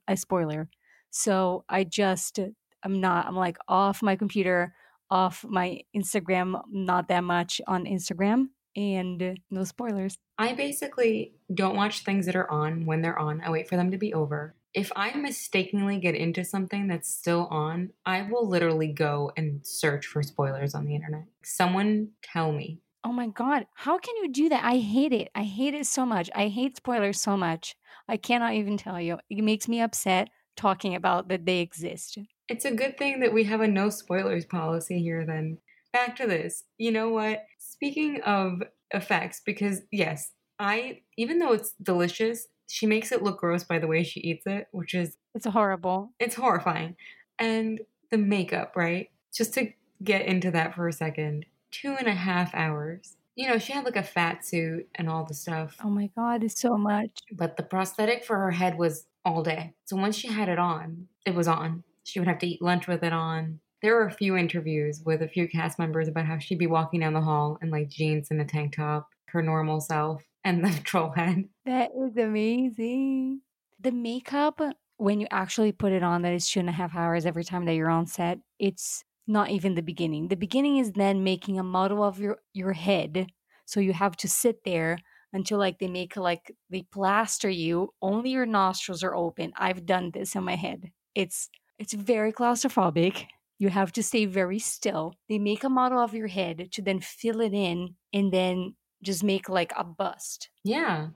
a 0.08 0.16
spoiler. 0.16 0.70
So 1.10 1.66
I 1.68 1.86
just 1.86 2.38
I'm 2.84 3.02
not 3.02 3.26
I'm 3.26 3.36
like 3.36 3.58
off 3.68 4.04
my 4.04 4.16
computer, 4.16 4.76
off 5.10 5.44
my 5.50 5.82
Instagram, 5.98 6.62
not 6.72 7.08
that 7.08 7.24
much 7.24 7.60
on 7.68 7.86
Instagram 7.86 8.50
and 8.76 9.40
no 9.50 9.64
spoilers. 9.64 10.20
I 10.38 10.54
basically 10.54 11.34
don't 11.52 11.76
watch 11.76 12.04
things 12.04 12.28
that 12.28 12.36
are 12.36 12.50
on 12.52 12.86
when 12.86 13.02
they're 13.02 13.18
on. 13.18 13.42
I 13.42 13.50
wait 13.50 13.68
for 13.68 13.76
them 13.76 13.90
to 13.90 13.98
be 13.98 14.14
over. 14.14 14.54
If 14.74 14.92
I 14.96 15.16
mistakenly 15.16 16.00
get 16.00 16.16
into 16.16 16.44
something 16.44 16.88
that's 16.88 17.10
still 17.10 17.48
on, 17.50 17.90
I 18.06 18.24
will 18.24 18.48
literally 18.48 18.94
go 18.94 19.32
and 19.36 19.66
search 19.66 20.06
for 20.06 20.22
spoilers 20.22 20.76
on 20.76 20.86
the 20.86 20.96
internet. 20.96 21.26
Someone 21.44 22.10
tell 22.22 22.52
me. 22.52 22.80
Oh 23.04 23.12
my 23.12 23.28
God. 23.28 23.66
How 23.74 23.98
can 23.98 24.16
you 24.18 24.32
do 24.32 24.50
that? 24.50 24.64
I 24.64 24.78
hate 24.78 25.14
it. 25.14 25.30
I 25.34 25.44
hate 25.44 25.74
it 25.74 25.86
so 25.86 26.06
much. 26.06 26.30
I 26.36 26.48
hate 26.48 26.78
spoilers 26.78 27.20
so 27.20 27.38
much. 27.38 27.76
I 28.08 28.18
cannot 28.18 28.54
even 28.54 28.78
tell 28.78 29.00
you. 29.00 29.18
It 29.30 29.42
makes 29.44 29.68
me 29.68 29.82
upset 29.82 30.30
talking 30.56 30.96
about 30.96 31.30
that 31.30 31.46
they 31.46 31.60
exist. 31.60 32.18
It's 32.50 32.66
a 32.66 32.76
good 32.76 32.98
thing 32.98 33.22
that 33.22 33.34
we 33.34 33.46
have 33.46 33.62
a 33.62 33.68
no 33.68 33.90
spoilers 33.90 34.46
policy 34.46 35.00
here, 35.02 35.26
then. 35.26 35.60
Back 35.94 36.16
to 36.18 36.28
this. 36.28 36.66
You 36.78 36.92
know 36.92 37.10
what? 37.10 37.46
Speaking 37.58 38.22
of 38.22 38.62
effects, 38.92 39.42
because 39.46 39.82
yes, 39.92 40.32
I, 40.60 41.02
even 41.18 41.40
though 41.40 41.54
it's 41.54 41.74
delicious, 41.82 42.48
she 42.70 42.86
makes 42.86 43.12
it 43.12 43.22
look 43.24 43.40
gross 43.40 43.64
by 43.64 43.80
the 43.80 43.88
way 43.88 44.04
she 44.04 44.20
eats 44.22 44.46
it, 44.46 44.68
which 44.72 44.94
is 44.94 45.18
It's 45.36 45.46
horrible. 45.46 46.12
it's 46.20 46.36
horrifying. 46.36 46.96
And 47.38 47.82
the 48.12 48.18
makeup, 48.18 48.74
right? 48.76 49.10
Just 49.34 49.54
to 49.56 49.72
get 50.04 50.26
into 50.26 50.52
that 50.52 50.76
for 50.76 50.88
a 50.88 50.94
second, 50.94 51.46
two 51.72 51.96
and 51.98 52.08
a 52.08 52.14
half 52.14 52.54
hours. 52.56 53.16
You 53.36 53.48
know, 53.48 53.58
she 53.58 53.72
had 53.74 53.86
like 53.86 53.96
a 53.96 54.04
fat 54.04 54.46
suit 54.46 54.88
and 54.96 55.10
all 55.10 55.24
the 55.26 55.34
stuff, 55.34 55.78
Oh 55.84 55.90
my 55.90 56.10
God, 56.16 56.44
it's 56.44 56.60
so 56.60 56.78
much. 56.78 57.12
but 57.32 57.56
the 57.58 57.64
prosthetic 57.64 58.24
for 58.26 58.38
her 58.38 58.52
head 58.52 58.78
was 58.78 59.06
all 59.26 59.44
day. 59.44 59.74
So 59.86 59.96
once 59.96 60.16
she 60.16 60.28
had 60.28 60.50
it 60.50 60.60
on, 60.60 61.08
it 61.26 61.36
was 61.36 61.48
on. 61.48 61.84
She 62.04 62.20
would 62.20 62.28
have 62.28 62.40
to 62.40 62.48
eat 62.48 62.62
lunch 62.62 62.88
with 62.88 63.04
it 63.04 63.14
on. 63.14 63.60
There 63.82 63.96
were 63.96 64.08
a 64.08 64.12
few 64.12 64.36
interviews 64.36 65.02
with 65.06 65.22
a 65.22 65.28
few 65.28 65.48
cast 65.48 65.80
members 65.80 66.10
about 66.10 66.26
how 66.26 66.38
she'd 66.40 66.58
be 66.60 66.68
walking 66.68 67.00
down 67.00 67.14
the 67.14 67.22
hall 67.22 67.58
in 67.62 67.70
like 67.70 67.88
jeans 67.88 68.28
and 68.32 68.42
a 68.42 68.46
tank 68.46 68.76
top, 68.76 69.08
her 69.32 69.42
normal 69.42 69.82
self, 69.82 70.24
and 70.44 70.64
the 70.64 70.70
troll 70.84 71.12
head. 71.12 71.46
That 71.66 71.92
is 71.98 72.18
amazing. 72.18 73.42
The 73.80 73.92
makeup, 73.92 74.62
when 74.98 75.20
you 75.20 75.28
actually 75.32 75.72
put 75.72 75.92
it 75.92 76.04
on, 76.04 76.22
that 76.24 76.34
is 76.34 76.50
two 76.50 76.60
and 76.60 76.70
a 76.70 76.74
half 76.74 76.96
hours 76.96 77.26
every 77.26 77.44
time 77.44 77.66
that 77.66 77.76
you're 77.76 77.90
on 77.90 78.08
set, 78.08 78.40
it's 78.60 79.04
not 79.28 79.52
even 79.52 79.76
the 79.76 79.82
beginning. 79.82 80.28
The 80.28 80.36
beginning 80.36 80.78
is 80.78 80.92
then 80.92 81.24
making 81.24 81.60
a 81.60 81.64
model 81.64 82.04
of 82.04 82.20
your, 82.20 82.40
your 82.54 82.74
head. 82.74 83.28
So 83.66 83.80
you 83.80 83.94
have 83.94 84.18
to 84.18 84.28
sit 84.28 84.64
there 84.66 84.98
until 85.32 85.60
like 85.60 85.80
they 85.80 85.88
make 85.88 86.18
like 86.18 86.56
they 86.70 86.82
plaster 86.92 87.50
you. 87.50 87.90
Only 88.02 88.32
your 88.32 88.46
nostrils 88.46 89.04
are 89.04 89.16
open. 89.16 89.54
I've 89.56 89.86
done 89.86 90.12
this 90.12 90.36
in 90.36 90.44
my 90.44 90.56
head. 90.56 90.92
It's 91.16 91.50
it's 91.78 91.94
very 91.94 92.34
claustrophobic. 92.34 93.26
You 93.58 93.70
have 93.70 93.92
to 93.94 94.04
stay 94.04 94.26
very 94.26 94.60
still. 94.60 95.16
They 95.28 95.38
make 95.38 95.64
a 95.64 95.70
model 95.70 96.00
of 96.00 96.14
your 96.14 96.28
head 96.28 96.70
to 96.72 96.82
then 96.82 97.00
fill 97.00 97.42
it 97.42 97.54
in 97.54 97.96
and 98.14 98.34
then 98.34 98.76
just 99.04 99.24
make 99.24 99.50
like 99.50 99.72
a 99.78 99.84
bust. 99.84 100.50
Yeah, 100.64 101.10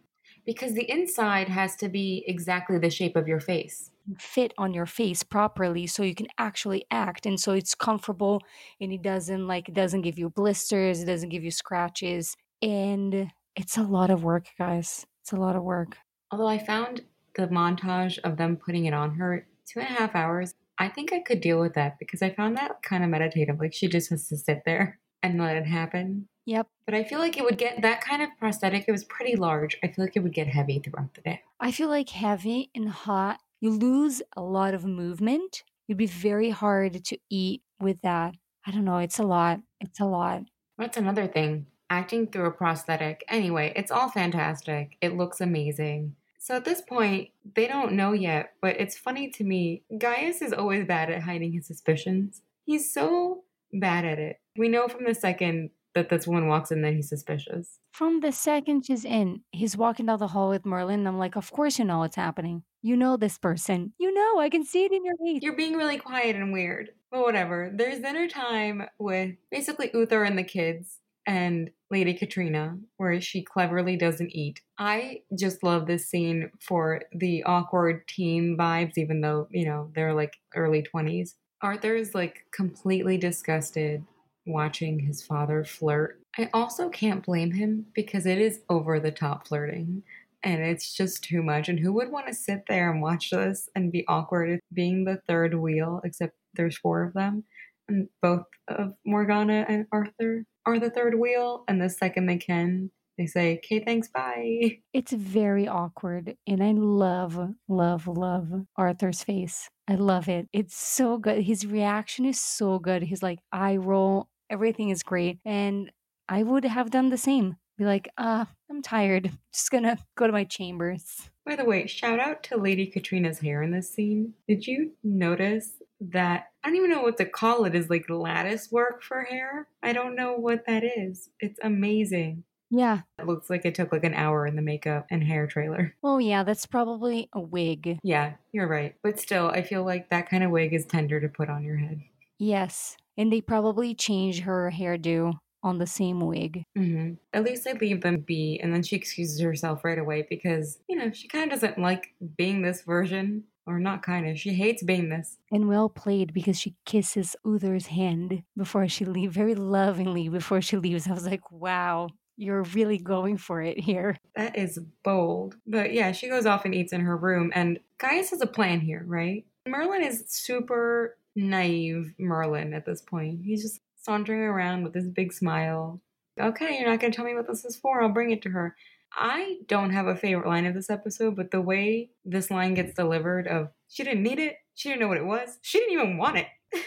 because 0.45 0.73
the 0.73 0.89
inside 0.89 1.49
has 1.49 1.75
to 1.77 1.89
be 1.89 2.23
exactly 2.27 2.77
the 2.77 2.89
shape 2.89 3.15
of 3.15 3.27
your 3.27 3.39
face. 3.39 3.89
fit 4.19 4.53
on 4.57 4.73
your 4.73 4.85
face 4.85 5.23
properly 5.23 5.87
so 5.87 6.03
you 6.03 6.13
can 6.13 6.27
actually 6.37 6.83
act 6.91 7.25
and 7.25 7.39
so 7.39 7.53
it's 7.53 7.73
comfortable 7.73 8.41
and 8.81 8.91
it 8.91 9.01
doesn't 9.01 9.47
like 9.47 9.69
it 9.69 9.73
doesn't 9.75 10.01
give 10.01 10.17
you 10.19 10.29
blisters 10.29 11.01
it 11.01 11.05
doesn't 11.05 11.29
give 11.29 11.41
you 11.43 11.51
scratches 11.51 12.35
and 12.61 13.31
it's 13.55 13.77
a 13.77 13.81
lot 13.81 14.09
of 14.09 14.21
work 14.21 14.47
guys 14.59 15.05
it's 15.21 15.31
a 15.31 15.37
lot 15.37 15.55
of 15.55 15.63
work 15.63 15.97
Although 16.31 16.47
I 16.47 16.57
found 16.57 17.01
the 17.35 17.47
montage 17.47 18.17
of 18.23 18.37
them 18.37 18.57
putting 18.57 18.85
it 18.85 18.93
on 18.93 19.15
her 19.15 19.47
two 19.71 19.79
and 19.79 19.87
a 19.89 19.91
half 19.99 20.15
hours, 20.15 20.55
I 20.79 20.89
think 20.89 21.13
I 21.13 21.19
could 21.19 21.41
deal 21.41 21.59
with 21.61 21.75
that 21.75 21.99
because 21.99 22.21
I 22.23 22.31
found 22.31 22.57
that 22.57 22.81
kind 22.81 23.03
of 23.03 23.09
meditative. 23.11 23.59
Like 23.59 23.73
she 23.73 23.87
just 23.87 24.09
has 24.09 24.27
to 24.29 24.37
sit 24.37 24.63
there 24.65 24.99
and 25.23 25.39
let 25.39 25.55
it 25.57 25.65
happen. 25.65 26.27
yep 26.45 26.67
But 26.85 26.93
I 26.95 27.03
feel 27.03 27.19
like 27.19 27.37
it 27.37 27.43
would 27.43 27.57
get 27.57 27.81
that 27.81 28.01
kind 28.01 28.21
of 28.21 28.29
prosthetic. 28.37 28.85
It 28.87 28.91
was 28.91 29.05
pretty 29.05 29.35
large. 29.35 29.77
I 29.83 29.87
feel 29.87 30.03
like 30.05 30.15
it 30.17 30.23
would 30.23 30.33
get 30.33 30.47
heavy 30.47 30.79
throughout 30.79 31.13
the 31.15 31.21
day. 31.21 31.41
i 31.59 31.71
feel 31.71 31.89
like 31.89 32.09
heavy 32.09 32.69
and 32.75 32.89
hot 32.89 33.39
you 33.61 33.69
lose 33.71 34.21
a 34.35 34.41
lot 34.41 34.73
of 34.73 34.83
movement 34.85 35.63
it'd 35.87 35.97
be 35.97 36.05
very 36.05 36.49
hard 36.49 37.03
to 37.05 37.17
eat 37.29 37.61
with 37.79 37.99
that 38.01 38.35
i 38.67 38.71
don't 38.71 38.83
know 38.89 38.97
it's 38.97 39.19
a 39.19 39.23
lot 39.23 39.59
it's 39.79 39.99
a 39.99 40.05
lot 40.05 40.41
That's 40.77 40.97
another 40.97 41.27
thing. 41.27 41.67
Acting 41.89 42.23
through 42.27 42.47
a 42.47 42.51
prosthetic. 42.51 43.23
Anyway, 43.27 43.71
it's 43.79 43.91
all 43.91 44.09
fantastic. 44.09 44.97
It 45.05 45.15
looks 45.15 45.39
amazing. 45.39 46.15
So 46.39 46.55
at 46.55 46.65
this 46.65 46.81
point, 46.81 47.29
they 47.55 47.67
don't 47.67 47.93
know 47.99 48.11
yet, 48.13 48.53
but 48.63 48.73
it's 48.81 48.97
funny 48.97 49.25
to 49.37 49.43
me. 49.43 49.83
Gaius 50.03 50.41
is 50.41 50.51
always 50.61 50.87
bad 50.87 51.11
at 51.11 51.21
hiding 51.29 51.51
his 51.53 51.67
suspicions. 51.67 52.41
He's 52.65 52.91
so 52.91 53.43
bad 53.73 54.05
at 54.05 54.19
it. 54.19 54.37
We 54.57 54.69
know 54.69 54.87
from 54.87 55.05
the 55.05 55.15
second 55.15 55.71
that 55.95 56.09
this 56.09 56.25
woman 56.27 56.47
walks 56.47 56.71
in 56.71 56.81
that 56.81 56.93
he's 56.93 57.09
suspicious. 57.09 57.79
from 57.91 58.19
the 58.21 58.31
second 58.31 58.83
she's 58.85 59.05
in 59.05 59.41
he's 59.51 59.77
walking 59.77 60.07
down 60.07 60.17
the 60.17 60.27
hall 60.27 60.49
with 60.49 60.65
merlin 60.65 61.01
and 61.01 61.07
i'm 61.07 61.19
like 61.19 61.35
of 61.35 61.51
course 61.51 61.77
you 61.77 61.85
know 61.85 61.99
what's 61.99 62.15
happening 62.15 62.63
you 62.81 62.97
know 62.97 63.15
this 63.15 63.37
person 63.37 63.93
you 63.99 64.11
know 64.11 64.39
i 64.39 64.49
can 64.49 64.65
see 64.65 64.85
it 64.85 64.91
in 64.91 65.05
your 65.05 65.15
face 65.23 65.43
You're 65.43 65.55
being 65.55 65.75
really 65.75 65.97
quiet 65.99 66.35
and 66.35 66.51
weird. 66.51 66.89
But 67.11 67.21
whatever. 67.21 67.71
There's 67.71 67.99
dinner 67.99 68.27
time 68.27 68.87
with 68.97 69.35
basically 69.51 69.91
Uther 69.93 70.23
and 70.23 70.35
the 70.35 70.43
kids 70.43 70.97
and 71.27 71.69
Lady 71.91 72.15
Katrina, 72.15 72.75
where 72.97 73.21
she 73.21 73.43
cleverly 73.43 73.95
doesn't 73.97 74.31
eat. 74.35 74.61
I 74.79 75.19
just 75.37 75.61
love 75.63 75.85
this 75.85 76.09
scene 76.09 76.49
for 76.59 77.03
the 77.15 77.43
awkward 77.43 78.07
teen 78.07 78.57
vibes, 78.59 78.93
even 78.97 79.21
though, 79.21 79.47
you 79.51 79.65
know, 79.67 79.91
they're 79.93 80.15
like 80.15 80.33
early 80.55 80.83
20s. 80.91 81.35
Arthur's 81.63 82.13
like 82.13 82.45
completely 82.51 83.17
disgusted 83.17 84.03
watching 84.45 84.99
his 84.99 85.23
father 85.23 85.63
flirt. 85.63 86.19
I 86.37 86.49
also 86.53 86.89
can't 86.89 87.25
blame 87.25 87.51
him 87.51 87.85
because 87.95 88.25
it 88.25 88.37
is 88.37 88.59
over 88.69 88.99
the 88.99 89.11
top 89.11 89.47
flirting 89.47 90.03
and 90.43 90.61
it's 90.61 90.93
just 90.93 91.23
too 91.23 91.41
much. 91.41 91.69
And 91.69 91.79
who 91.79 91.93
would 91.93 92.11
want 92.11 92.27
to 92.27 92.33
sit 92.33 92.63
there 92.67 92.91
and 92.91 93.01
watch 93.01 93.29
this 93.29 93.69
and 93.75 93.91
be 93.91 94.05
awkward 94.07 94.59
being 94.73 95.05
the 95.05 95.21
third 95.27 95.55
wheel, 95.55 96.01
except 96.03 96.35
there's 96.53 96.77
four 96.77 97.03
of 97.03 97.13
them, 97.13 97.45
and 97.87 98.09
both 98.21 98.43
of 98.67 98.93
Morgana 99.05 99.65
and 99.67 99.87
Arthur 99.91 100.45
are 100.65 100.79
the 100.79 100.89
third 100.89 101.15
wheel, 101.17 101.63
and 101.67 101.81
the 101.81 101.89
second 101.89 102.25
they 102.25 102.37
can, 102.37 102.91
they 103.17 103.25
say, 103.25 103.57
okay, 103.57 103.83
thanks, 103.83 104.07
bye. 104.07 104.79
It's 104.93 105.11
very 105.11 105.67
awkward. 105.67 106.35
And 106.47 106.63
I 106.63 106.71
love, 106.71 107.55
love, 107.67 108.07
love 108.07 108.51
Arthur's 108.75 109.23
face. 109.23 109.69
I 109.87 109.95
love 109.95 110.29
it. 110.29 110.47
It's 110.53 110.75
so 110.75 111.17
good. 111.17 111.43
His 111.43 111.65
reaction 111.65 112.25
is 112.25 112.39
so 112.39 112.79
good. 112.79 113.03
He's 113.03 113.23
like, 113.23 113.39
eye 113.51 113.75
roll. 113.75 114.29
Everything 114.49 114.89
is 114.89 115.03
great. 115.03 115.39
And 115.45 115.91
I 116.27 116.43
would 116.43 116.63
have 116.63 116.89
done 116.89 117.09
the 117.09 117.17
same. 117.17 117.57
Be 117.77 117.85
like, 117.85 118.07
uh, 118.17 118.45
I'm 118.69 118.81
tired. 118.81 119.31
Just 119.51 119.71
gonna 119.71 119.97
go 120.15 120.27
to 120.27 120.33
my 120.33 120.43
chambers. 120.43 121.29
By 121.45 121.55
the 121.55 121.65
way, 121.65 121.87
shout 121.87 122.19
out 122.19 122.43
to 122.43 122.57
Lady 122.57 122.85
Katrina's 122.85 123.39
hair 123.39 123.63
in 123.63 123.71
this 123.71 123.91
scene. 123.91 124.33
Did 124.47 124.67
you 124.67 124.91
notice 125.03 125.71
that? 125.99 126.51
I 126.63 126.67
don't 126.67 126.77
even 126.77 126.91
know 126.91 127.01
what 127.01 127.17
to 127.17 127.25
call 127.25 127.65
it. 127.65 127.75
Is 127.75 127.89
like 127.89 128.09
lattice 128.09 128.71
work 128.71 129.01
for 129.01 129.23
hair? 129.23 129.67
I 129.81 129.91
don't 129.91 130.15
know 130.15 130.33
what 130.33 130.65
that 130.67 130.83
is. 130.83 131.29
It's 131.39 131.59
amazing. 131.63 132.43
Yeah. 132.75 133.01
It 133.19 133.27
looks 133.27 133.49
like 133.51 133.65
it 133.65 133.75
took 133.75 133.91
like 133.91 134.03
an 134.03 134.15
hour 134.15 134.47
in 134.47 134.55
the 134.55 134.61
makeup 134.63 135.05
and 135.11 135.23
hair 135.23 135.45
trailer. 135.47 135.95
Oh, 136.03 136.17
yeah. 136.17 136.43
That's 136.43 136.65
probably 136.65 137.29
a 137.33 137.39
wig. 137.39 137.99
Yeah, 138.03 138.33
you're 138.51 138.67
right. 138.67 138.95
But 139.03 139.19
still, 139.19 139.47
I 139.47 139.61
feel 139.61 139.83
like 139.83 140.09
that 140.09 140.27
kind 140.29 140.43
of 140.43 140.51
wig 140.51 140.73
is 140.73 140.85
tender 140.85 141.21
to 141.21 141.29
put 141.29 141.49
on 141.49 141.63
your 141.63 141.77
head. 141.77 142.01
Yes. 142.39 142.97
And 143.17 143.31
they 143.31 143.41
probably 143.41 143.93
change 143.95 144.41
her 144.41 144.71
hairdo 144.75 145.33
on 145.61 145.77
the 145.77 145.87
same 145.87 146.19
wig. 146.19 146.65
hmm 146.75 147.13
At 147.31 147.43
least 147.43 147.63
they 147.63 147.73
leave 147.73 148.01
them 148.01 148.17
be, 148.19 148.59
and 148.61 148.73
then 148.73 148.83
she 148.83 148.95
excuses 148.97 149.39
herself 149.39 149.83
right 149.85 149.97
away 149.99 150.25
because, 150.29 150.79
you 150.89 150.97
know, 150.97 151.11
she 151.11 151.27
kind 151.27 151.45
of 151.51 151.51
doesn't 151.61 151.79
like 151.79 152.13
being 152.37 152.63
this 152.63 152.81
version. 152.81 153.43
Or 153.65 153.79
not 153.79 154.03
kind 154.03 154.27
of. 154.27 154.37
She 154.37 154.53
hates 154.55 154.83
being 154.83 155.07
this. 155.07 155.37
And 155.49 155.69
well 155.69 155.87
played 155.87 156.33
because 156.33 156.59
she 156.59 156.75
kisses 156.85 157.33
Uther's 157.45 157.85
hand 157.87 158.43
before 158.57 158.89
she 158.89 159.05
leaves, 159.05 159.33
very 159.33 159.55
lovingly 159.55 160.27
before 160.27 160.59
she 160.61 160.75
leaves. 160.75 161.07
I 161.07 161.13
was 161.13 161.25
like, 161.25 161.49
wow, 161.49 162.09
you're 162.37 162.63
really 162.63 162.97
going 162.97 163.37
for 163.37 163.61
it 163.61 163.79
here. 163.79 164.17
That 164.35 164.57
is 164.57 164.79
bold. 165.03 165.55
But 165.67 165.93
yeah, 165.93 166.11
she 166.11 166.27
goes 166.29 166.45
off 166.45 166.65
and 166.65 166.73
eats 166.73 166.93
in 166.93 167.01
her 167.01 167.17
room, 167.17 167.51
and 167.53 167.79
Gaius 167.97 168.31
has 168.31 168.41
a 168.41 168.47
plan 168.47 168.79
here, 168.79 169.03
right? 169.05 169.45
Merlin 169.67 170.03
is 170.03 170.25
super 170.27 171.17
naive, 171.35 172.13
Merlin, 172.17 172.73
at 172.73 172.85
this 172.85 173.01
point. 173.01 173.41
He's 173.43 173.61
just 173.61 173.79
sauntering 174.01 174.41
around 174.41 174.83
with 174.83 174.93
this 174.93 175.07
big 175.07 175.31
smile. 175.31 176.01
Okay, 176.39 176.77
you're 176.77 176.89
not 176.89 176.99
going 176.99 177.11
to 177.11 177.15
tell 177.15 177.25
me 177.25 177.35
what 177.35 177.47
this 177.47 177.63
is 177.63 177.75
for. 177.75 178.01
I'll 178.01 178.09
bring 178.09 178.31
it 178.31 178.41
to 178.43 178.49
her. 178.49 178.75
I 179.15 179.59
don't 179.67 179.91
have 179.91 180.07
a 180.07 180.15
favorite 180.15 180.47
line 180.47 180.65
of 180.65 180.73
this 180.73 180.89
episode, 180.89 181.35
but 181.35 181.51
the 181.51 181.61
way 181.61 182.09
this 182.25 182.49
line 182.49 182.73
gets 182.73 182.95
delivered 182.95 183.47
of 183.47 183.69
she 183.87 184.03
didn't 184.03 184.23
need 184.23 184.39
it, 184.39 184.55
she 184.73 184.89
didn't 184.89 185.01
know 185.01 185.07
what 185.07 185.17
it 185.17 185.25
was, 185.25 185.59
she 185.61 185.79
didn't 185.79 185.93
even 185.93 186.17
want 186.17 186.37
it. 186.37 186.47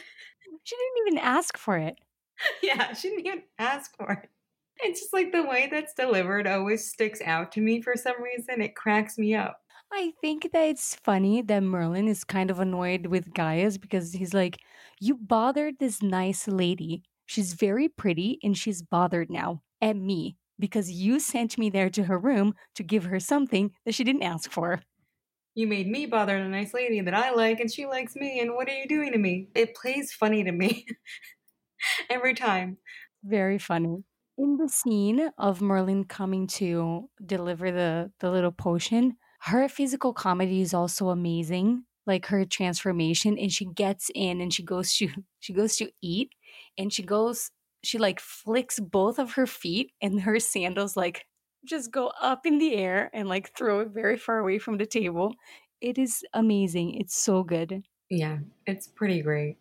She 0.67 0.75
didn't 0.75 1.07
even 1.07 1.19
ask 1.25 1.57
for 1.57 1.79
it. 1.79 1.97
yeah, 2.63 2.93
she 2.93 3.09
didn't 3.09 3.25
even 3.25 3.43
ask 3.57 3.97
for 3.97 4.11
it. 4.11 4.29
It's 4.81 5.01
just 5.01 5.13
like 5.13 5.33
the 5.33 5.43
way 5.43 5.69
that's 5.71 5.95
delivered 5.95 6.47
always 6.47 6.89
sticks 6.89 7.21
out 7.23 7.53
to 7.53 7.61
me 7.61 7.81
for 7.81 7.95
some 7.97 8.23
reason. 8.23 8.61
It 8.61 8.77
cracks 8.77 9.19
me 9.19 9.35
up. 9.35 9.61
I 9.93 10.13
think 10.21 10.51
that 10.53 10.65
it's 10.65 10.95
funny 10.97 11.43
that 11.43 11.63
Merlin 11.63 12.09
is 12.09 12.25
kind 12.25 12.51
of 12.51 12.59
annoyed 12.61 13.07
with 13.07 13.33
Gaius 13.33 13.79
because 13.79 14.13
he's 14.13 14.35
like, 14.35 14.59
You 15.01 15.17
bothered 15.17 15.79
this 15.79 16.03
nice 16.03 16.49
lady. 16.49 17.03
She's 17.27 17.55
very 17.55 17.89
pretty 17.89 18.39
and 18.43 18.57
she's 18.57 18.83
bothered 18.83 19.31
now 19.31 19.63
at 19.81 19.97
me 19.97 20.37
because 20.59 20.91
you 20.91 21.21
sent 21.21 21.59
me 21.59 21.71
there 21.71 21.91
to 21.91 22.05
her 22.05 22.19
room 22.19 22.55
to 22.75 22.83
give 22.83 23.05
her 23.05 23.21
something 23.21 23.73
that 23.85 23.95
she 23.95 24.05
didn't 24.05 24.23
ask 24.23 24.51
for. 24.51 24.81
You 25.55 25.67
made 25.67 25.89
me 25.89 26.07
bother 26.07 26.37
a 26.37 26.49
nice 26.49 26.75
lady 26.75 27.01
that 27.01 27.15
I 27.15 27.31
like 27.31 27.61
and 27.61 27.73
she 27.73 27.87
likes 27.87 28.15
me, 28.15 28.41
and 28.41 28.55
what 28.55 28.69
are 28.69 28.75
you 28.75 28.87
doing 28.87 29.13
to 29.13 29.19
me? 29.19 29.49
It 29.55 29.75
plays 29.75 30.13
funny 30.13 30.45
to 30.45 30.53
me 30.53 30.87
every 32.11 32.35
time. 32.35 32.79
Very 33.25 33.59
funny. 33.59 34.05
In 34.39 34.59
the 34.59 34.69
scene 34.69 35.31
of 35.39 35.63
Merlin 35.63 36.05
coming 36.05 36.47
to 36.49 37.09
deliver 37.25 37.71
the, 37.71 38.13
the 38.21 38.31
little 38.31 38.53
potion, 38.53 39.17
her 39.41 39.69
physical 39.69 40.13
comedy 40.13 40.61
is 40.61 40.75
also 40.75 41.09
amazing. 41.09 41.85
Like 42.07 42.27
her 42.27 42.45
transformation, 42.45 43.37
and 43.39 43.51
she 43.51 43.65
gets 43.65 44.11
in 44.15 44.41
and 44.41 44.53
she 44.53 44.63
goes 44.63 44.95
to 44.97 45.09
she 45.41 45.53
goes 45.53 45.77
to 45.79 45.91
eat, 46.03 46.33
and 46.79 46.93
she 46.93 47.03
goes 47.03 47.51
she 47.83 47.99
like 47.99 48.21
flicks 48.21 48.79
both 48.79 49.19
of 49.19 49.33
her 49.33 49.47
feet, 49.47 49.91
and 50.01 50.21
her 50.21 50.39
sandals 50.39 50.97
like 50.97 51.25
just 51.65 51.91
go 51.91 52.13
up 52.21 52.47
in 52.47 52.59
the 52.59 52.75
air 52.77 53.11
and 53.13 53.29
like 53.29 53.57
throw 53.57 53.81
it 53.81 53.89
very 53.89 54.17
far 54.17 54.39
away 54.39 54.59
from 54.59 54.77
the 54.79 54.87
table. 54.87 55.35
It 55.81 55.99
is 55.99 56.25
amazing. 56.33 56.95
It's 56.95 57.17
so 57.17 57.43
good. 57.43 57.83
Yeah, 58.09 58.39
it's 58.67 58.87
pretty 58.87 59.21
great. 59.21 59.57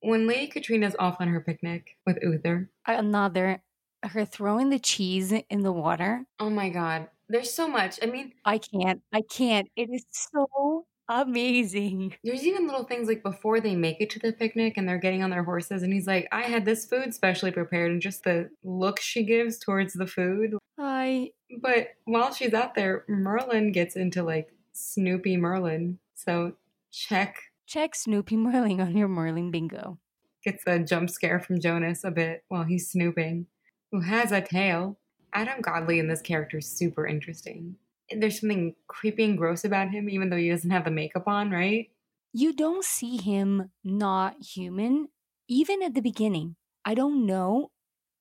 When 0.00 0.28
Lady 0.28 0.46
Katrina's 0.46 0.94
off 0.98 1.16
on 1.20 1.28
her 1.28 1.40
picnic 1.40 1.96
with 2.06 2.18
Uther, 2.22 2.70
Another 2.86 3.60
her 4.02 4.24
throwing 4.24 4.70
the 4.70 4.78
cheese 4.78 5.32
in 5.32 5.62
the 5.62 5.72
water. 5.72 6.24
oh 6.40 6.50
my 6.50 6.68
god, 6.68 7.08
there's 7.28 7.52
so 7.52 7.68
much. 7.68 7.98
I 8.02 8.06
mean, 8.06 8.32
I 8.44 8.58
can't. 8.58 9.02
I 9.12 9.22
can't. 9.22 9.68
It 9.76 9.88
is 9.92 10.04
so 10.10 10.86
amazing. 11.10 12.14
there's 12.22 12.46
even 12.46 12.66
little 12.66 12.84
things 12.84 13.08
like 13.08 13.22
before 13.22 13.60
they 13.60 13.74
make 13.74 14.00
it 14.00 14.10
to 14.10 14.18
the 14.18 14.32
picnic 14.32 14.76
and 14.76 14.86
they're 14.88 14.98
getting 14.98 15.22
on 15.22 15.30
their 15.30 15.42
horses, 15.44 15.82
and 15.82 15.92
he's 15.92 16.06
like, 16.06 16.28
I 16.32 16.42
had 16.42 16.64
this 16.64 16.86
food 16.86 17.14
specially 17.14 17.50
prepared, 17.50 17.90
and 17.92 18.00
just 18.02 18.24
the 18.24 18.50
look 18.62 19.00
she 19.00 19.24
gives 19.24 19.58
towards 19.58 19.94
the 19.94 20.06
food. 20.06 20.54
I 20.78 21.32
But 21.62 21.88
while 22.04 22.32
she's 22.32 22.54
out 22.54 22.74
there, 22.74 23.04
Merlin 23.08 23.72
gets 23.72 23.96
into 23.96 24.22
like 24.22 24.48
Snoopy 24.72 25.36
Merlin. 25.36 25.98
So 26.14 26.54
check 26.92 27.36
check 27.66 27.94
Snoopy 27.94 28.36
Merlin 28.46 28.80
on 28.80 28.96
your 28.96 29.08
Merlin 29.08 29.50
bingo. 29.50 29.98
gets 30.44 30.62
a 30.66 30.78
jump 30.78 31.10
scare 31.10 31.40
from 31.40 31.60
Jonas 31.60 32.04
a 32.04 32.10
bit 32.10 32.44
while 32.48 32.64
he's 32.64 32.90
snooping. 32.90 33.46
Who 33.92 34.00
has 34.00 34.32
a 34.32 34.40
tail? 34.40 34.98
Adam 35.32 35.60
Godley 35.60 35.98
in 35.98 36.08
this 36.08 36.20
character 36.22 36.58
is 36.58 36.66
super 36.70 37.06
interesting. 37.06 37.76
There's 38.10 38.40
something 38.40 38.74
creepy 38.86 39.24
and 39.24 39.38
gross 39.38 39.64
about 39.64 39.90
him, 39.90 40.08
even 40.08 40.30
though 40.30 40.36
he 40.36 40.50
doesn't 40.50 40.70
have 40.70 40.84
the 40.84 40.90
makeup 40.90 41.26
on, 41.26 41.50
right? 41.50 41.90
You 42.32 42.54
don't 42.54 42.84
see 42.84 43.16
him 43.16 43.70
not 43.84 44.36
human, 44.42 45.08
even 45.48 45.82
at 45.82 45.94
the 45.94 46.00
beginning. 46.00 46.56
I 46.84 46.94
don't 46.94 47.26
know 47.26 47.70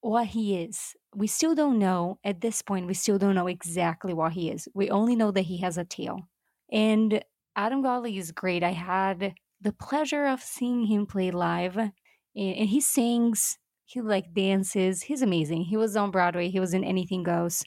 what 0.01 0.27
he 0.27 0.58
is. 0.58 0.95
We 1.15 1.27
still 1.27 1.56
don't 1.56 1.80
know, 1.80 2.19
at 2.23 2.41
this 2.41 2.62
point, 2.62 2.88
we 2.88 2.93
still 2.93 3.17
don't 3.17 3.36
know 3.36 3.47
exactly 3.47 4.13
what 4.13 4.34
he 4.34 4.49
is. 4.49 4.67
We 4.73 4.89
only 4.89 5.15
know 5.15 5.32
that 5.32 5.43
he 5.43 5.58
has 5.58 5.77
a 5.77 5.86
tail. 5.86 6.30
And 6.71 7.23
Adam 7.56 7.82
Godley 7.82 8.17
is 8.17 8.32
great. 8.32 8.63
I 8.63 8.71
had 8.71 9.34
the 9.60 9.73
pleasure 9.73 10.25
of 10.25 10.41
seeing 10.41 10.86
him 10.86 11.06
play 11.06 11.32
live, 11.32 11.77
and, 11.77 11.91
he 12.36 12.80
sings, 12.80 13.58
he 13.88 14.02
like 14.02 14.34
dances. 14.36 15.04
He's 15.04 15.23
amazing. 15.23 15.63
He 15.63 15.78
was 15.78 15.95
on 15.97 16.12
Broadway, 16.12 16.50
he 16.50 16.60
was 16.60 16.73
in 16.76 16.84
Anything 16.84 17.23
Goes, 17.23 17.63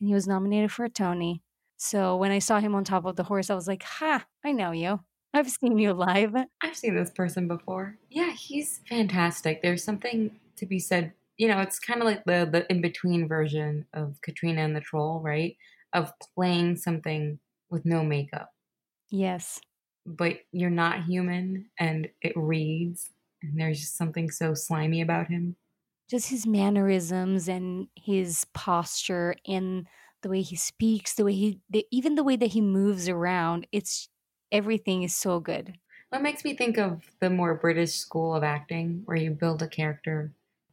and 0.00 0.08
he 0.08 0.14
was 0.14 0.28
nominated 0.28 0.70
for 0.72 0.84
a 0.84 0.90
Tony. 0.90 1.42
So 1.76 2.16
when 2.16 2.30
I 2.30 2.38
saw 2.38 2.60
him 2.60 2.74
on 2.76 2.84
top 2.84 3.04
of 3.06 3.16
the 3.16 3.24
horse, 3.24 3.50
I 3.50 3.54
was 3.56 3.68
like, 3.68 3.82
ha, 3.82 4.26
I 4.44 4.52
know 4.52 4.72
you. 4.72 5.00
I've 5.34 5.50
seen 5.50 5.78
you 5.78 5.92
live. 5.94 6.34
I've 6.62 6.76
seen 6.76 6.94
this 6.94 7.10
person 7.10 7.48
before. 7.48 7.98
Yeah, 8.10 8.32
he's 8.32 8.80
fantastic. 8.88 9.62
There's 9.62 9.82
something 9.84 10.30
to 10.56 10.66
be 10.66 10.78
said. 10.78 11.12
You 11.38 11.48
know, 11.48 11.60
it's 11.60 11.80
kind 11.80 12.00
of 12.00 12.06
like 12.06 12.24
the, 12.26 12.48
the 12.50 12.70
in 12.70 12.80
between 12.80 13.26
version 13.28 13.86
of 13.94 14.20
Katrina 14.22 14.62
and 14.62 14.76
the 14.76 14.80
Troll, 14.80 15.20
right? 15.20 15.56
Of 15.92 16.12
playing 16.36 16.76
something 16.76 17.40
with 17.70 17.84
no 17.84 18.04
makeup. 18.04 18.50
Yes. 19.10 19.60
but 20.06 20.40
you're 20.52 20.70
not 20.70 21.04
human 21.04 21.70
and 21.78 22.08
it 22.22 22.32
reads 22.36 23.10
and 23.44 23.60
there's 23.60 23.80
just 23.80 23.96
something 23.96 24.30
so 24.30 24.54
slimy 24.54 25.00
about 25.00 25.28
him. 25.28 25.56
Just 26.08 26.28
his 26.28 26.46
mannerisms 26.46 27.48
and 27.48 27.88
his 27.96 28.46
posture 28.52 29.36
and 29.46 29.86
the 30.22 30.28
way 30.28 30.42
he 30.42 30.56
speaks, 30.56 31.14
the 31.14 31.24
way 31.24 31.32
he, 31.34 31.60
the, 31.70 31.86
even 31.90 32.14
the 32.14 32.24
way 32.24 32.36
that 32.36 32.52
he 32.52 32.60
moves 32.60 33.08
around, 33.08 33.66
it's 33.72 34.08
everything 34.52 35.02
is 35.02 35.14
so 35.14 35.40
good. 35.40 35.78
what 36.10 36.22
makes 36.22 36.44
me 36.44 36.54
think 36.54 36.78
of 36.78 37.10
the 37.20 37.30
more 37.30 37.54
british 37.54 37.92
school 37.94 38.34
of 38.34 38.42
acting 38.44 39.02
where 39.06 39.16
you 39.16 39.30
build 39.30 39.62
a 39.62 39.68
character 39.68 40.32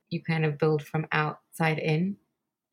you 0.10 0.22
kind 0.22 0.46
of 0.46 0.58
build 0.58 0.84
from 0.84 1.08
outside 1.14 1.80
in. 1.80 2.18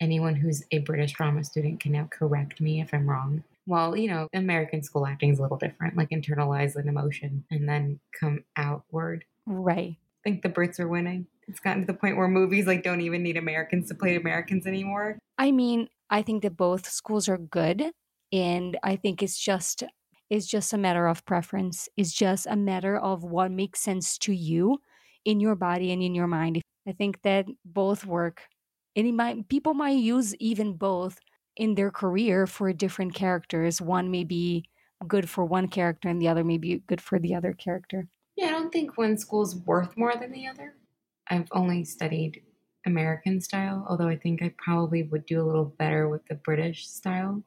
Anyone 0.01 0.35
who's 0.37 0.65
a 0.73 0.79
british 0.79 1.13
drama 1.13 1.45
student 1.45 1.81
can 1.81 1.93
now 1.93 2.09
correct 2.11 2.61
me 2.61 2.81
if 2.81 2.93
i'm 2.95 3.09
wrong. 3.09 3.43
Well 3.67 3.97
you 3.97 4.09
know 4.09 4.29
american 4.33 4.83
school 4.83 5.07
acting 5.07 5.31
is 5.33 5.39
a 5.39 5.43
little 5.43 5.57
different 5.59 5.97
like 5.97 6.11
internalize 6.11 6.77
an 6.77 6.89
emotion 6.89 7.45
and 7.51 7.69
then 7.69 8.01
come 8.19 8.45
outward 8.57 9.25
Right. 9.49 9.97
i 9.97 10.29
think 10.29 10.43
the 10.43 10.49
brits 10.49 10.79
are 10.79 10.89
winning 10.89 11.27
it's 11.47 11.61
gotten 11.61 11.83
to 11.83 11.87
the 11.87 11.99
point 11.99 12.17
where 12.17 12.29
movies 12.29 12.67
like 12.67 12.83
don't 12.83 13.01
even 13.01 13.23
need 13.23 13.37
americans 13.37 13.89
to 13.89 13.95
play 13.95 14.17
americans 14.17 14.67
anymore 14.67 15.19
I 15.39 15.53
mean, 15.53 15.89
I 16.11 16.23
think 16.23 16.43
that 16.43 16.57
both 16.57 16.89
schools 16.89 17.29
are 17.29 17.39
good, 17.39 17.93
and 18.33 18.77
I 18.83 18.97
think 18.97 19.23
it's 19.23 19.39
just 19.39 19.85
it's 20.29 20.47
just 20.47 20.73
a 20.73 20.79
matter 20.79 21.07
of 21.07 21.25
preference. 21.25 21.89
It's 21.97 22.13
just 22.13 22.47
a 22.47 22.57
matter 22.57 22.99
of 22.99 23.25
what 23.25 23.51
makes 23.51 23.81
sense 23.81 24.19
to 24.19 24.33
you 24.33 24.79
in 25.25 25.41
your 25.41 25.55
body 25.55 25.93
and 25.93 26.03
in 26.03 26.15
your 26.15 26.27
mind. 26.27 26.61
I 26.87 26.93
think 26.93 27.23
that 27.23 27.47
both 27.65 28.05
work, 28.05 28.49
and 28.97 29.17
might 29.17 29.49
people 29.49 29.75
might 29.75 29.99
use 29.99 30.35
even 30.37 30.75
both 30.75 31.19
in 31.57 31.77
their 31.77 31.91
career 31.91 32.47
for 32.47 32.73
different 32.73 33.15
characters. 33.15 33.81
One 33.81 34.11
may 34.11 34.25
be 34.25 34.65
good 35.07 35.31
for 35.31 35.45
one 35.45 35.69
character, 35.69 36.09
and 36.09 36.21
the 36.21 36.29
other 36.29 36.45
may 36.45 36.59
be 36.59 36.83
good 36.89 37.01
for 37.01 37.21
the 37.21 37.35
other 37.35 37.53
character. 37.53 38.09
Yeah, 38.38 38.46
I 38.46 38.51
don't 38.51 38.72
think 38.72 38.96
one 38.96 39.18
school's 39.18 39.57
worth 39.57 39.96
more 39.96 40.14
than 40.14 40.31
the 40.31 40.46
other. 40.46 40.77
I've 41.29 41.48
only 41.51 41.83
studied 41.85 42.40
American 42.87 43.40
style, 43.40 43.85
although 43.88 44.07
I 44.07 44.16
think 44.16 44.44
I 44.44 44.55
probably 44.57 45.03
would 45.03 45.27
do 45.27 45.42
a 45.42 45.44
little 45.44 45.74
better 45.77 46.09
with 46.09 46.24
the 46.27 46.37
British 46.37 46.87
style. 46.87 47.42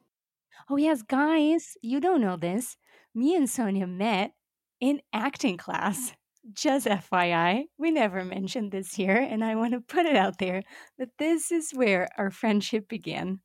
Oh, 0.68 0.76
yes, 0.76 1.00
guys, 1.00 1.78
you 1.80 1.98
don't 1.98 2.20
know 2.20 2.36
this. 2.36 2.76
Me 3.14 3.34
and 3.34 3.48
Sonia 3.48 3.86
met 3.86 4.32
in 4.80 5.00
acting 5.14 5.56
class. 5.56 6.12
Just 6.52 6.86
FYI, 6.86 7.64
we 7.78 7.90
never 7.90 8.22
mentioned 8.22 8.70
this 8.70 8.92
here, 8.92 9.16
and 9.16 9.42
I 9.42 9.54
want 9.54 9.72
to 9.72 9.80
put 9.80 10.04
it 10.04 10.16
out 10.16 10.36
there 10.38 10.62
that 10.98 11.16
this 11.18 11.50
is 11.50 11.70
where 11.70 12.06
our 12.18 12.30
friendship 12.30 12.86
began. 12.86 13.40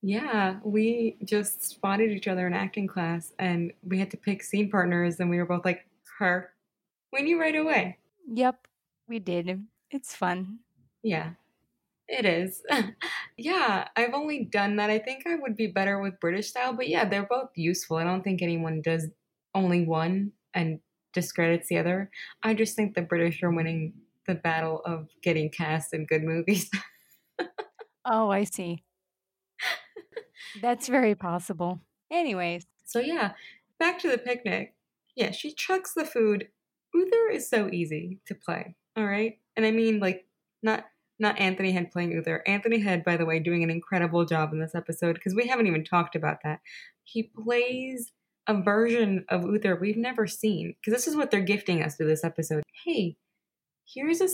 Yeah, 0.00 0.60
we 0.64 1.18
just 1.26 1.62
spotted 1.62 2.10
each 2.10 2.26
other 2.26 2.46
in 2.46 2.54
acting 2.54 2.86
class 2.86 3.34
and 3.38 3.70
we 3.82 3.98
had 3.98 4.10
to 4.12 4.16
pick 4.16 4.42
scene 4.42 4.70
partners, 4.70 5.20
and 5.20 5.28
we 5.28 5.36
were 5.36 5.44
both 5.44 5.66
like, 5.66 5.84
her. 6.18 6.52
We 7.12 7.22
knew 7.22 7.40
right 7.40 7.56
away. 7.56 7.98
Yep, 8.32 8.68
we 9.08 9.18
did. 9.18 9.66
It's 9.90 10.14
fun. 10.14 10.60
Yeah, 11.02 11.32
it 12.08 12.24
is. 12.24 12.62
yeah, 13.36 13.88
I've 13.96 14.14
only 14.14 14.44
done 14.44 14.76
that. 14.76 14.90
I 14.90 14.98
think 14.98 15.26
I 15.26 15.36
would 15.36 15.56
be 15.56 15.66
better 15.66 16.00
with 16.00 16.20
British 16.20 16.48
style, 16.48 16.72
but 16.72 16.88
yeah, 16.88 17.04
they're 17.04 17.26
both 17.28 17.50
useful. 17.56 17.96
I 17.96 18.04
don't 18.04 18.22
think 18.22 18.42
anyone 18.42 18.82
does 18.82 19.08
only 19.54 19.84
one 19.84 20.32
and 20.54 20.80
discredits 21.12 21.68
the 21.68 21.78
other. 21.78 22.10
I 22.42 22.54
just 22.54 22.76
think 22.76 22.94
the 22.94 23.02
British 23.02 23.42
are 23.42 23.50
winning 23.50 23.94
the 24.26 24.34
battle 24.34 24.82
of 24.84 25.08
getting 25.22 25.50
cast 25.50 25.92
in 25.92 26.06
good 26.06 26.22
movies. 26.22 26.70
Oh, 28.04 28.30
I 28.30 28.44
see. 28.44 28.82
That's 30.60 30.88
very 30.88 31.14
possible. 31.14 31.80
Anyways, 32.10 32.66
so 32.84 32.98
yeah, 32.98 33.32
back 33.78 33.98
to 34.00 34.10
the 34.10 34.18
picnic. 34.18 34.74
Yeah, 35.14 35.30
she 35.30 35.52
chucks 35.52 35.94
the 35.94 36.04
food. 36.04 36.48
Uther 36.94 37.30
is 37.30 37.48
so 37.48 37.68
easy 37.70 38.18
to 38.26 38.34
play. 38.34 38.74
All 38.96 39.06
right, 39.06 39.38
and 39.56 39.64
I 39.64 39.70
mean 39.70 40.00
like 40.00 40.26
not 40.62 40.86
not 41.18 41.38
Anthony 41.38 41.70
Head 41.70 41.92
playing 41.92 42.12
Uther. 42.12 42.42
Anthony 42.46 42.80
Head, 42.80 43.04
by 43.04 43.16
the 43.16 43.26
way, 43.26 43.38
doing 43.38 43.62
an 43.62 43.70
incredible 43.70 44.24
job 44.24 44.52
in 44.52 44.58
this 44.58 44.74
episode 44.74 45.14
because 45.14 45.34
we 45.34 45.46
haven't 45.46 45.66
even 45.66 45.84
talked 45.84 46.16
about 46.16 46.38
that. 46.44 46.60
He 47.04 47.24
plays 47.24 48.12
a 48.46 48.62
version 48.62 49.24
of 49.28 49.44
Uther 49.44 49.76
we've 49.76 49.98
never 49.98 50.26
seen 50.26 50.74
because 50.80 50.96
this 50.96 51.06
is 51.06 51.16
what 51.16 51.30
they're 51.30 51.40
gifting 51.40 51.82
us 51.82 51.96
to 51.96 52.04
this 52.04 52.24
episode. 52.24 52.62
Hey, 52.84 53.16
here's 53.84 54.20
a 54.20 54.28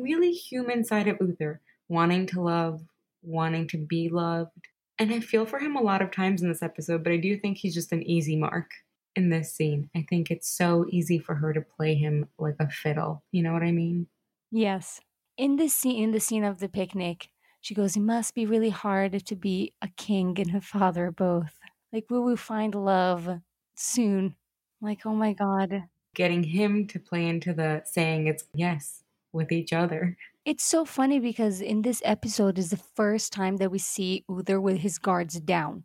really 0.00 0.32
human 0.32 0.84
side 0.84 1.08
of 1.08 1.18
Uther, 1.20 1.60
wanting 1.88 2.26
to 2.28 2.40
love, 2.40 2.80
wanting 3.22 3.66
to 3.68 3.78
be 3.78 4.08
loved. 4.08 4.68
And 4.98 5.12
I 5.12 5.20
feel 5.20 5.46
for 5.46 5.58
him 5.58 5.76
a 5.76 5.82
lot 5.82 6.02
of 6.02 6.10
times 6.10 6.42
in 6.42 6.48
this 6.48 6.62
episode, 6.62 7.02
but 7.02 7.12
I 7.12 7.16
do 7.16 7.36
think 7.36 7.58
he's 7.58 7.74
just 7.74 7.92
an 7.92 8.02
easy 8.02 8.36
mark 8.36 8.70
in 9.16 9.30
this 9.30 9.52
scene. 9.54 9.90
I 9.94 10.04
think 10.08 10.30
it's 10.30 10.48
so 10.48 10.86
easy 10.90 11.18
for 11.18 11.34
her 11.36 11.52
to 11.52 11.60
play 11.60 11.94
him 11.94 12.28
like 12.38 12.56
a 12.60 12.68
fiddle. 12.68 13.24
You 13.32 13.42
know 13.42 13.52
what 13.52 13.62
I 13.62 13.72
mean? 13.72 14.06
yes. 14.50 15.00
In 15.36 15.56
this 15.56 15.74
scene, 15.74 16.02
in 16.02 16.10
the 16.10 16.20
scene 16.20 16.44
of 16.44 16.58
the 16.60 16.68
picnic, 16.68 17.30
she 17.62 17.74
goes, 17.74 17.96
"It 17.96 18.00
must 18.00 18.34
be 18.34 18.44
really 18.46 18.68
hard 18.70 19.24
to 19.26 19.36
be 19.36 19.72
a 19.80 19.88
king 19.96 20.38
and 20.38 20.54
a 20.54 20.60
father 20.60 21.10
both. 21.10 21.58
Like, 21.92 22.10
will 22.10 22.24
we 22.24 22.36
find 22.36 22.74
love 22.74 23.40
soon?" 23.74 24.36
Like, 24.82 25.06
oh 25.06 25.14
my 25.14 25.32
god, 25.32 25.84
Getting 26.14 26.42
him 26.42 26.86
to 26.88 26.98
play 26.98 27.26
into 27.26 27.52
the 27.54 27.82
saying 27.84 28.26
it's 28.26 28.44
yes 28.54 29.04
with 29.32 29.52
each 29.52 29.72
other. 29.72 30.16
It's 30.44 30.64
so 30.64 30.84
funny 30.84 31.20
because 31.20 31.60
in 31.60 31.82
this 31.82 32.02
episode 32.04 32.58
is 32.58 32.70
the 32.70 32.76
first 32.96 33.32
time 33.32 33.56
that 33.58 33.70
we 33.70 33.78
see 33.78 34.24
Uther 34.28 34.60
with 34.60 34.78
his 34.78 34.98
guards 34.98 35.40
down. 35.40 35.84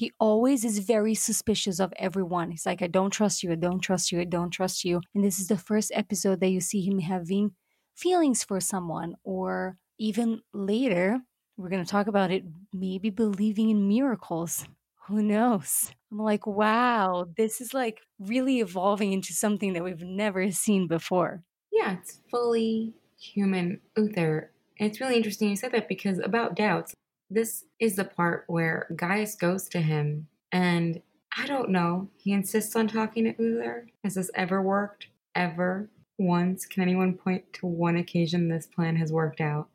He 0.00 0.12
always 0.18 0.64
is 0.64 0.78
very 0.78 1.14
suspicious 1.14 1.78
of 1.78 1.92
everyone. 1.98 2.50
He's 2.50 2.64
like, 2.64 2.80
I 2.80 2.86
don't 2.86 3.10
trust 3.10 3.42
you, 3.42 3.52
I 3.52 3.54
don't 3.54 3.80
trust 3.80 4.10
you, 4.10 4.18
I 4.18 4.24
don't 4.24 4.48
trust 4.48 4.82
you. 4.82 5.02
And 5.14 5.22
this 5.22 5.38
is 5.38 5.48
the 5.48 5.58
first 5.58 5.92
episode 5.94 6.40
that 6.40 6.48
you 6.48 6.62
see 6.62 6.80
him 6.80 7.00
having 7.00 7.50
feelings 7.94 8.42
for 8.42 8.60
someone, 8.60 9.16
or 9.24 9.76
even 9.98 10.40
later, 10.54 11.20
we're 11.58 11.68
going 11.68 11.84
to 11.84 11.90
talk 11.90 12.06
about 12.06 12.30
it, 12.30 12.44
maybe 12.72 13.10
believing 13.10 13.68
in 13.68 13.88
miracles. 13.88 14.64
Who 15.06 15.22
knows? 15.22 15.92
I'm 16.10 16.18
like, 16.18 16.46
wow, 16.46 17.26
this 17.36 17.60
is 17.60 17.74
like 17.74 18.00
really 18.18 18.60
evolving 18.60 19.12
into 19.12 19.34
something 19.34 19.74
that 19.74 19.84
we've 19.84 20.02
never 20.02 20.50
seen 20.50 20.88
before. 20.88 21.42
Yeah, 21.70 21.98
it's 22.00 22.20
fully 22.30 22.94
human 23.18 23.82
Uther. 23.98 24.50
And 24.78 24.88
it's 24.88 24.98
really 24.98 25.16
interesting 25.16 25.50
you 25.50 25.56
said 25.56 25.72
that 25.72 25.88
because 25.88 26.18
about 26.20 26.56
doubts, 26.56 26.94
this 27.30 27.64
is 27.78 27.96
the 27.96 28.04
part 28.04 28.44
where 28.48 28.88
Gaius 28.96 29.36
goes 29.36 29.68
to 29.68 29.80
him 29.80 30.26
and 30.52 31.00
I 31.36 31.46
don't 31.46 31.70
know. 31.70 32.08
He 32.16 32.32
insists 32.32 32.74
on 32.74 32.88
talking 32.88 33.24
to 33.24 33.42
Uther. 33.42 33.86
Has 34.02 34.14
this 34.14 34.30
ever 34.34 34.60
worked? 34.60 35.06
Ever? 35.36 35.88
Once? 36.18 36.66
Can 36.66 36.82
anyone 36.82 37.14
point 37.14 37.44
to 37.54 37.66
one 37.66 37.96
occasion 37.96 38.48
this 38.48 38.66
plan 38.66 38.96
has 38.96 39.12
worked 39.12 39.40
out? 39.40 39.68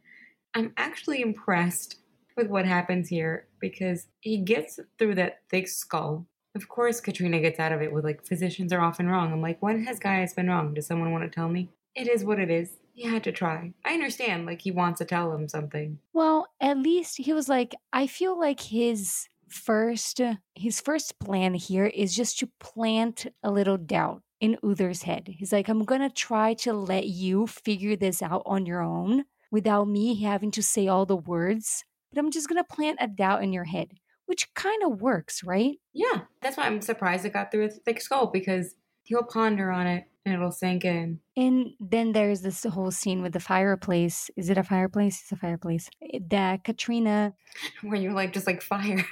I'm 0.53 0.73
actually 0.77 1.21
impressed 1.21 1.97
with 2.35 2.47
what 2.47 2.65
happens 2.65 3.07
here 3.07 3.47
because 3.59 4.07
he 4.19 4.37
gets 4.37 4.79
through 4.99 5.15
that 5.15 5.39
thick 5.49 5.69
skull. 5.69 6.27
Of 6.55 6.67
course, 6.67 6.99
Katrina 6.99 7.39
gets 7.39 7.59
out 7.59 7.71
of 7.71 7.81
it 7.81 7.91
with 7.91 8.03
like, 8.03 8.25
physicians 8.25 8.73
are 8.73 8.81
often 8.81 9.07
wrong. 9.07 9.31
I'm 9.31 9.41
like, 9.41 9.61
when 9.61 9.85
has 9.85 9.99
Gaius 9.99 10.33
been 10.33 10.49
wrong? 10.49 10.73
Does 10.73 10.87
someone 10.87 11.11
want 11.11 11.23
to 11.23 11.33
tell 11.33 11.49
me? 11.49 11.69
It 11.95 12.09
is 12.09 12.25
what 12.25 12.39
it 12.39 12.49
is. 12.49 12.71
He 12.95 13.03
had 13.03 13.25
to 13.25 13.31
try. 13.31 13.73
I 13.83 13.93
understand, 13.93 14.45
like, 14.45 14.61
he 14.61 14.71
wants 14.71 14.99
to 14.99 15.05
tell 15.05 15.33
him 15.33 15.49
something. 15.49 15.99
Well, 16.13 16.47
at 16.61 16.77
least 16.77 17.17
he 17.17 17.33
was 17.33 17.49
like, 17.49 17.75
I 17.91 18.07
feel 18.07 18.39
like 18.39 18.61
his 18.61 19.27
first 19.47 20.19
his 20.55 20.81
first 20.81 21.19
plan 21.19 21.53
here 21.53 21.85
is 21.85 22.15
just 22.15 22.39
to 22.39 22.49
plant 22.59 23.27
a 23.43 23.51
little 23.51 23.77
doubt 23.77 24.23
in 24.39 24.57
Uther's 24.63 25.03
head. 25.03 25.27
He's 25.27 25.51
like, 25.53 25.67
I'm 25.69 25.83
gonna 25.85 26.09
try 26.09 26.53
to 26.55 26.73
let 26.73 27.07
you 27.07 27.47
figure 27.47 27.95
this 27.95 28.21
out 28.21 28.43
on 28.45 28.65
your 28.65 28.81
own 28.81 29.25
without 29.51 29.87
me 29.87 30.21
having 30.21 30.51
to 30.51 30.63
say 30.63 30.87
all 30.87 31.05
the 31.05 31.15
words, 31.15 31.83
but 32.11 32.19
I'm 32.19 32.31
just 32.31 32.47
gonna 32.49 32.63
plant 32.63 32.97
a 33.01 33.07
doubt 33.07 33.43
in 33.43 33.53
your 33.53 33.65
head, 33.65 33.91
which 34.25 34.53
kind 34.53 34.83
of 34.83 35.01
works, 35.01 35.43
right? 35.43 35.77
Yeah, 35.93 36.21
that's 36.41 36.57
why 36.57 36.65
I'm 36.65 36.81
surprised 36.81 37.25
it 37.25 37.33
got 37.33 37.51
through 37.51 37.65
a 37.65 37.69
thick 37.69 38.01
skull 38.01 38.27
because 38.27 38.75
he'll 39.03 39.23
ponder 39.23 39.69
on 39.71 39.85
it 39.85 40.05
and 40.25 40.33
it'll 40.33 40.51
sink 40.51 40.83
in. 40.83 41.19
And 41.37 41.73
then 41.79 42.11
there's 42.11 42.41
this 42.41 42.63
whole 42.63 42.91
scene 42.91 43.21
with 43.21 43.33
the 43.33 43.39
fireplace. 43.39 44.31
Is 44.35 44.49
it 44.49 44.57
a 44.57 44.63
fireplace? 44.63 45.21
It's 45.21 45.31
a 45.31 45.35
fireplace. 45.35 45.89
Eh, 46.01 46.19
that 46.29 46.63
Katrina. 46.63 47.33
Where 47.81 47.99
you're 47.99 48.13
like, 48.13 48.33
just 48.33 48.47
like 48.47 48.61
fire. 48.61 49.05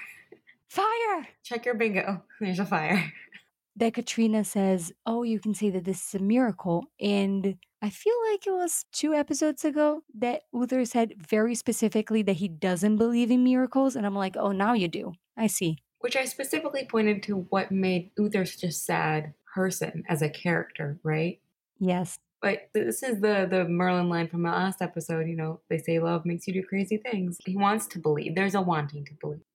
Fire! 0.70 1.28
Check 1.44 1.66
your 1.66 1.76
bingo. 1.76 2.24
There's 2.42 2.60
a 2.60 2.66
fire. 2.66 3.14
That 3.76 3.94
Katrina 3.94 4.44
says, 4.44 4.92
Oh, 5.06 5.24
you 5.24 5.40
can 5.40 5.54
say 5.54 5.70
that 5.70 5.86
this 5.86 6.08
is 6.08 6.16
a 6.16 6.24
miracle. 6.24 6.86
And 7.00 7.58
I 7.82 7.90
feel 7.90 8.16
like 8.32 8.48
it 8.48 8.52
was 8.52 8.86
two 8.92 9.14
episodes 9.14 9.66
ago 9.66 10.02
that 10.16 10.44
Uther 10.52 10.86
said 10.86 11.14
very 11.18 11.56
specifically 11.56 12.22
that 12.24 12.34
he 12.34 12.48
doesn't 12.48 12.98
believe 12.98 13.30
in 13.30 13.44
miracles. 13.44 13.96
And 13.96 14.06
I'm 14.06 14.16
like, 14.16 14.36
Oh, 14.38 14.52
now 14.52 14.74
you 14.74 14.88
do. 14.88 15.14
I 15.38 15.48
see. 15.48 15.78
Which 16.00 16.16
I 16.16 16.26
specifically 16.26 16.86
pointed 16.86 17.24
to 17.24 17.48
what 17.50 17.72
made 17.72 18.12
Uther 18.18 18.44
just 18.44 18.86
sad 18.86 19.34
person 19.54 20.04
as 20.10 20.22
a 20.22 20.30
character, 20.30 21.00
right? 21.04 21.40
Yes. 21.80 22.18
But 22.42 22.70
this 22.74 23.04
is 23.04 23.22
the 23.22 23.48
the 23.50 23.66
Merlin 23.66 24.10
line 24.10 24.28
from 24.28 24.44
the 24.44 24.50
last 24.50 24.82
episode. 24.82 25.28
You 25.28 25.36
know, 25.36 25.62
they 25.70 25.78
say 25.78 26.00
love 26.00 26.26
makes 26.26 26.48
you 26.48 26.54
do 26.54 26.64
crazy 26.64 26.98
things. 26.98 27.38
He 27.46 27.56
wants 27.56 27.88
to 27.88 28.00
believe. 28.00 28.36
There's 28.36 28.56
a 28.56 28.62
wanting 28.62 29.06
to 29.06 29.14
believe. 29.14 29.46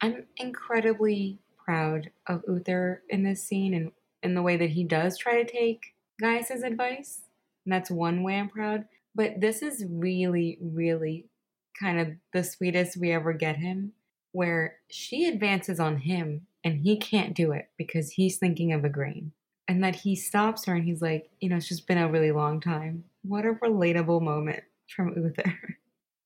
I'm 0.00 0.26
incredibly 0.36 1.40
proud 1.64 2.10
of 2.26 2.44
Uther 2.46 3.02
in 3.08 3.24
this 3.24 3.42
scene 3.42 3.74
and 3.74 3.90
in 4.22 4.34
the 4.34 4.42
way 4.42 4.56
that 4.56 4.70
he 4.70 4.84
does 4.84 5.18
try 5.18 5.42
to 5.42 5.50
take 5.50 5.94
Gaius's 6.20 6.62
advice. 6.62 7.22
And 7.64 7.72
that's 7.72 7.90
one 7.90 8.22
way 8.22 8.38
I'm 8.38 8.48
proud. 8.48 8.84
But 9.14 9.40
this 9.40 9.62
is 9.62 9.84
really, 9.88 10.58
really 10.60 11.26
kind 11.78 11.98
of 11.98 12.08
the 12.32 12.44
sweetest 12.44 12.96
we 12.96 13.12
ever 13.12 13.32
get 13.32 13.56
him, 13.56 13.92
where 14.32 14.76
she 14.88 15.26
advances 15.26 15.80
on 15.80 15.98
him 15.98 16.46
and 16.64 16.78
he 16.78 16.96
can't 16.96 17.34
do 17.34 17.52
it 17.52 17.70
because 17.76 18.12
he's 18.12 18.36
thinking 18.36 18.72
of 18.72 18.82
Igraine 18.82 19.30
and 19.68 19.84
that 19.84 19.94
he 19.94 20.16
stops 20.16 20.64
her 20.64 20.74
and 20.74 20.84
he's 20.84 21.02
like, 21.02 21.30
you 21.40 21.48
know, 21.48 21.56
it's 21.56 21.68
just 21.68 21.86
been 21.86 21.98
a 21.98 22.10
really 22.10 22.32
long 22.32 22.60
time. 22.60 23.04
What 23.22 23.44
a 23.44 23.52
relatable 23.52 24.22
moment 24.22 24.62
from 24.94 25.14
Uther. 25.14 25.54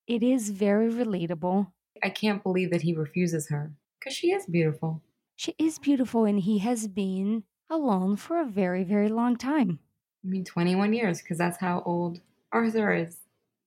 It 0.06 0.22
is 0.22 0.50
very 0.50 0.90
relatable. 0.90 1.72
I 2.02 2.10
can't 2.10 2.42
believe 2.42 2.70
that 2.70 2.82
he 2.82 2.94
refuses 2.94 3.48
her 3.50 3.72
because 3.98 4.14
she 4.14 4.32
is 4.32 4.46
beautiful. 4.46 5.02
She 5.36 5.54
is 5.58 5.78
beautiful, 5.78 6.24
and 6.24 6.38
he 6.38 6.58
has 6.58 6.86
been 6.88 7.44
alone 7.70 8.16
for 8.16 8.40
a 8.40 8.44
very, 8.44 8.84
very 8.84 9.08
long 9.08 9.36
time. 9.36 9.78
I 10.24 10.28
mean, 10.28 10.44
21 10.44 10.92
years 10.92 11.20
because 11.20 11.38
that's 11.38 11.58
how 11.58 11.82
old 11.86 12.20
Arthur 12.52 12.92
is. 12.92 13.16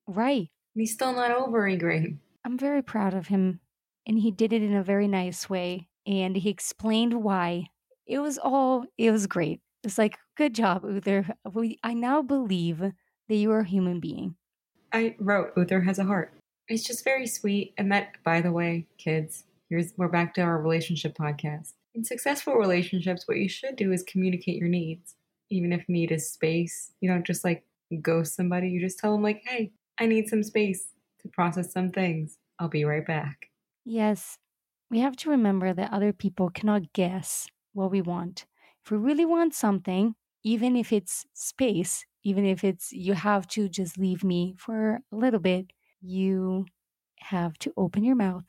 Right. 0.08 0.50
And 0.76 0.82
he's 0.82 0.94
still 0.94 1.14
not 1.14 1.32
over 1.32 1.70
Igraine. 1.70 2.18
I'm 2.46 2.58
very 2.58 2.82
proud 2.82 3.14
of 3.14 3.28
him, 3.28 3.60
and 4.06 4.20
he 4.20 4.32
did 4.32 4.54
it 4.54 4.62
in 4.62 4.76
a 4.76 4.84
very 4.84 5.08
nice 5.08 5.50
way, 5.50 5.88
and 6.06 6.38
he 6.38 6.50
explained 6.50 7.24
why. 7.24 7.68
It 8.06 8.20
was 8.20 8.38
all, 8.38 8.86
it 8.98 9.12
was 9.12 9.26
great. 9.26 9.62
It's 9.86 10.00
like, 10.00 10.18
good 10.36 10.56
job, 10.56 10.84
Uther. 10.84 11.28
We, 11.54 11.78
I 11.84 11.94
now 11.94 12.24
believe 12.24 12.80
that 12.80 13.36
you 13.36 13.52
are 13.52 13.60
a 13.60 13.68
human 13.68 14.00
being. 14.00 14.36
I 14.92 15.16
wrote 15.20 15.54
Uther 15.56 15.82
has 15.82 16.00
a 16.00 16.04
heart. 16.04 16.34
It's 16.68 16.84
just 16.84 17.04
very 17.04 17.28
sweet. 17.28 17.76
And 17.78 17.92
that, 17.92 18.14
by 18.24 18.42
the 18.42 18.52
way, 18.52 18.88
kids, 18.98 19.44
here's 19.70 19.94
we're 19.96 20.08
back 20.08 20.34
to 20.36 20.42
our 20.42 20.60
relationship 20.60 21.16
podcast. 21.16 21.74
In 21.94 22.04
successful 22.04 22.56
relationships, 22.56 23.28
what 23.28 23.38
you 23.38 23.48
should 23.48 23.76
do 23.76 23.92
is 23.92 24.04
communicate 24.04 24.58
your 24.58 24.70
needs. 24.70 25.16
Even 25.52 25.72
if 25.72 25.88
need 25.88 26.12
is 26.12 26.32
space, 26.32 26.92
you 27.00 27.10
don't 27.10 27.26
just 27.26 27.44
like 27.44 27.64
ghost 28.02 28.36
somebody. 28.36 28.70
You 28.70 28.82
just 28.82 28.98
tell 28.98 29.12
them 29.12 29.22
like, 29.22 29.44
"Hey, 29.46 29.72
I 30.00 30.08
need 30.08 30.28
some 30.28 30.42
space 30.42 30.88
to 31.22 31.28
process 31.28 31.72
some 31.72 31.92
things. 31.92 32.40
I'll 32.58 32.68
be 32.68 32.84
right 32.86 33.06
back." 33.06 33.52
Yes, 33.86 34.40
we 34.90 35.00
have 35.00 35.16
to 35.18 35.30
remember 35.30 35.74
that 35.74 35.94
other 35.94 36.12
people 36.12 36.50
cannot 36.50 36.94
guess 36.94 37.48
what 37.74 37.92
we 37.92 38.02
want. 38.02 38.46
If 38.86 38.92
we 38.92 38.98
really 38.98 39.26
want 39.26 39.56
something, 39.56 40.14
even 40.44 40.76
if 40.76 40.94
it's 40.94 41.26
space, 41.34 42.06
even 42.24 42.46
if 42.46 42.64
it's 42.64 42.92
you 42.92 43.14
have 43.14 43.48
to 43.48 43.68
just 43.68 43.98
leave 43.98 44.24
me 44.24 44.54
for 44.60 45.00
a 45.12 45.16
little 45.16 45.40
bit, 45.40 45.72
you 46.02 46.68
have 47.18 47.58
to 47.60 47.74
open 47.76 48.04
your 48.04 48.16
mouth 48.16 48.44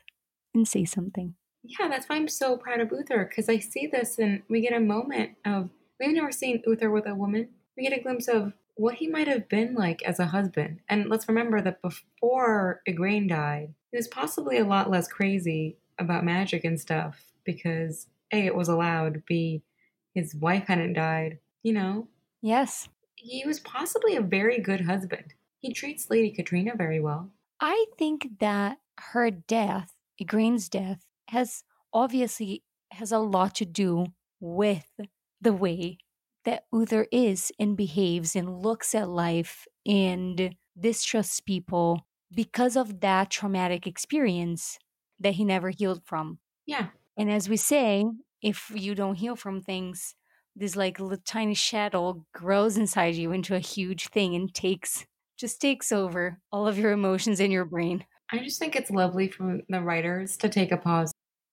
and 0.54 0.68
say 0.68 0.84
something. 0.84 1.36
Yeah, 1.62 1.88
that's 1.88 2.06
why 2.06 2.16
I'm 2.16 2.28
so 2.28 2.58
proud 2.58 2.80
of 2.80 2.92
Uther 2.92 3.24
because 3.24 3.48
I 3.48 3.58
see 3.60 3.86
this 3.86 4.18
and 4.18 4.42
we 4.50 4.60
get 4.60 4.74
a 4.74 4.80
moment 4.80 5.36
of 5.46 5.70
we've 5.98 6.14
never 6.14 6.30
seen 6.30 6.62
Uther 6.66 6.90
with 6.90 7.06
a 7.06 7.14
woman. 7.14 7.48
We 7.74 7.88
get 7.88 7.98
a 7.98 8.02
glimpse 8.02 8.28
of 8.28 8.52
what 8.74 8.96
he 8.96 9.08
might 9.08 9.28
have 9.28 9.48
been 9.48 9.74
like 9.74 10.02
as 10.02 10.18
a 10.18 10.26
husband. 10.26 10.80
And 10.90 11.08
let's 11.08 11.28
remember 11.28 11.62
that 11.62 11.80
before 11.80 12.82
Igraine 12.86 13.30
died, 13.30 13.72
he 13.90 13.96
was 13.96 14.08
possibly 14.08 14.58
a 14.58 14.66
lot 14.66 14.90
less 14.90 15.08
crazy 15.08 15.78
about 15.98 16.26
magic 16.26 16.62
and 16.62 16.78
stuff 16.78 17.32
because 17.44 18.08
A, 18.32 18.44
it 18.44 18.54
was 18.54 18.68
allowed, 18.68 19.22
B, 19.24 19.62
his 20.16 20.34
wife 20.34 20.64
hadn't 20.66 20.94
died, 20.94 21.38
you 21.62 21.74
know? 21.74 22.08
Yes. 22.40 22.88
He 23.16 23.44
was 23.46 23.60
possibly 23.60 24.16
a 24.16 24.22
very 24.22 24.58
good 24.58 24.80
husband. 24.80 25.34
He 25.60 25.72
treats 25.72 26.10
Lady 26.10 26.32
Katrina 26.32 26.72
very 26.74 27.00
well. 27.00 27.30
I 27.60 27.84
think 27.98 28.38
that 28.40 28.78
her 29.12 29.30
death, 29.30 29.92
Igraine's 30.20 30.68
death, 30.70 31.04
has 31.28 31.64
obviously 31.92 32.62
has 32.92 33.12
a 33.12 33.18
lot 33.18 33.54
to 33.56 33.66
do 33.66 34.06
with 34.40 34.88
the 35.40 35.52
way 35.52 35.98
that 36.46 36.64
Uther 36.72 37.06
is 37.12 37.52
and 37.58 37.76
behaves 37.76 38.34
and 38.34 38.62
looks 38.62 38.94
at 38.94 39.08
life 39.08 39.66
and 39.84 40.54
distrusts 40.78 41.40
people 41.40 42.06
because 42.34 42.76
of 42.76 43.00
that 43.00 43.30
traumatic 43.30 43.86
experience 43.86 44.78
that 45.20 45.34
he 45.34 45.44
never 45.44 45.70
healed 45.70 46.02
from. 46.04 46.38
Yeah. 46.66 46.88
And 47.18 47.30
as 47.30 47.48
we 47.48 47.56
say, 47.56 48.04
if 48.42 48.70
you 48.74 48.94
don't 48.94 49.16
heal 49.16 49.36
from 49.36 49.60
things, 49.60 50.14
this 50.54 50.76
like 50.76 50.98
little 50.98 51.18
tiny 51.24 51.54
shadow 51.54 52.24
grows 52.32 52.76
inside 52.76 53.14
you 53.14 53.32
into 53.32 53.54
a 53.54 53.60
huge 53.60 54.08
thing 54.08 54.34
and 54.34 54.54
takes 54.54 55.06
just 55.36 55.60
takes 55.60 55.92
over 55.92 56.40
all 56.50 56.66
of 56.66 56.78
your 56.78 56.92
emotions 56.92 57.40
in 57.40 57.50
your 57.50 57.64
brain. 57.64 58.04
I 58.32 58.38
just 58.38 58.58
think 58.58 58.74
it's 58.74 58.90
lovely 58.90 59.28
from 59.28 59.62
the 59.68 59.82
writers 59.82 60.36
to 60.38 60.48
take 60.48 60.72
a 60.72 60.76
pause. 60.76 61.12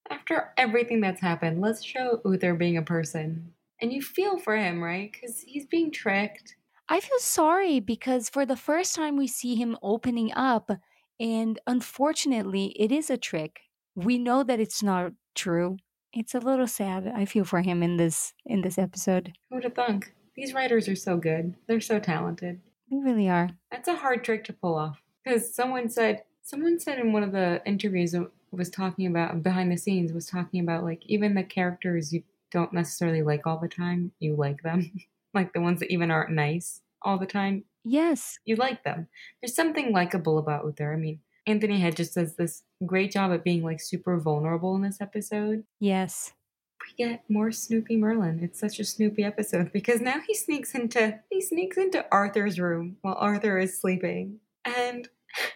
After 0.10 0.54
everything 0.58 1.02
that's 1.02 1.22
happened, 1.22 1.62
let's 1.62 1.84
show 1.84 2.22
Uther 2.26 2.54
being 2.54 2.78
a 2.78 2.82
person. 2.82 3.54
And 3.82 3.91
you 3.91 4.02
feel 4.02 4.38
for 4.38 4.56
him, 4.56 4.82
right? 4.82 5.12
Because 5.12 5.41
he's 5.41 5.65
being 5.65 5.91
tricked. 5.91 6.56
I 6.89 7.00
feel 7.00 7.19
sorry 7.19 7.80
because 7.80 8.30
for 8.30 8.46
the 8.46 8.56
first 8.56 8.96
time 8.96 9.17
we 9.17 9.28
see 9.28 9.56
him 9.56 9.78
opening 9.82 10.32
up, 10.34 10.72
and 11.19 11.60
unfortunately, 11.67 12.67
it 12.80 12.91
is 12.91 13.10
a 13.10 13.17
trick. 13.17 13.62
We 13.96 14.17
know 14.17 14.43
that 14.43 14.60
it's 14.60 14.82
not 14.82 15.12
true 15.36 15.78
it's 16.13 16.36
a 16.36 16.39
little 16.39 16.67
sad. 16.67 17.12
I 17.15 17.26
feel 17.26 17.43
for 17.45 17.62
him 17.62 17.82
in 17.84 17.97
this 17.97 18.34
in 18.45 18.62
this 18.62 18.78
episode. 18.78 19.34
Who'd 19.49 19.63
have 19.63 19.73
thunk? 19.76 20.13
These 20.36 20.54
writers 20.54 20.88
are 20.88 20.95
so 20.95 21.17
good. 21.17 21.56
They're 21.67 21.82
so 21.82 21.99
talented. 21.99 22.60
They 22.89 22.97
really 22.97 23.30
are. 23.30 23.49
That's 23.71 23.88
a 23.88 23.95
hard 23.95 24.23
trick 24.23 24.43
to 24.45 24.54
pull 24.54 24.76
off. 24.76 25.02
Because 25.23 25.54
someone 25.54 25.89
said 25.89 26.23
someone 26.41 26.80
said 26.80 26.99
in 26.99 27.13
one 27.13 27.23
of 27.23 27.32
the 27.32 27.62
interviews 27.65 28.15
was 28.52 28.69
talking 28.69 29.08
about 29.08 29.41
behind 29.43 29.71
the 29.71 29.78
scenes 29.78 30.13
was 30.13 30.28
talking 30.28 30.60
about 30.62 30.84
like 30.84 31.02
even 31.06 31.34
the 31.36 31.43
characters 31.43 32.13
you 32.13 32.23
don't 32.52 32.73
necessarily 32.73 33.23
like 33.23 33.47
all 33.47 33.58
the 33.58 33.67
time, 33.67 34.12
you 34.19 34.36
like 34.36 34.62
them. 34.62 34.91
like 35.34 35.54
the 35.54 35.62
ones 35.62 35.80
that 35.80 35.91
even 35.91 36.12
aren't 36.12 36.32
nice 36.32 36.82
all 37.02 37.17
the 37.17 37.26
time, 37.26 37.63
Yes. 37.84 38.38
you 38.45 38.56
like 38.56 38.84
them. 38.84 39.08
There's 39.41 39.56
something 39.56 39.91
likable 39.91 40.38
about 40.38 40.63
Uther. 40.63 40.93
I 40.93 40.97
mean, 40.97 41.19
Anthony 41.46 41.80
Head 41.80 41.96
just 41.96 42.16
does 42.16 42.36
this 42.36 42.64
great 42.86 43.12
job 43.12 43.32
at 43.32 43.44
being 43.44 43.64
like 43.64 43.82
super 43.82 44.20
vulnerable 44.20 44.76
in 44.76 44.82
this 44.82 45.02
episode. 45.02 45.64
Yes. 45.80 46.34
We 46.82 47.06
get 47.06 47.24
more 47.30 47.52
Snoopy 47.52 47.98
Merlin. 47.98 48.40
It's 48.42 48.60
such 48.60 48.80
a 48.80 48.86
Snoopy 48.86 49.24
episode 49.24 49.72
because 49.72 50.02
now 50.02 50.20
he 50.26 50.34
sneaks 50.34 50.76
into 50.76 51.20
he 51.30 51.42
sneaks 51.42 51.78
into 51.78 52.06
Arthur's 52.12 52.60
room 52.60 52.98
while 53.02 53.16
Arthur 53.16 53.58
is 53.60 53.80
sleeping. 53.80 54.40
And 54.66 55.08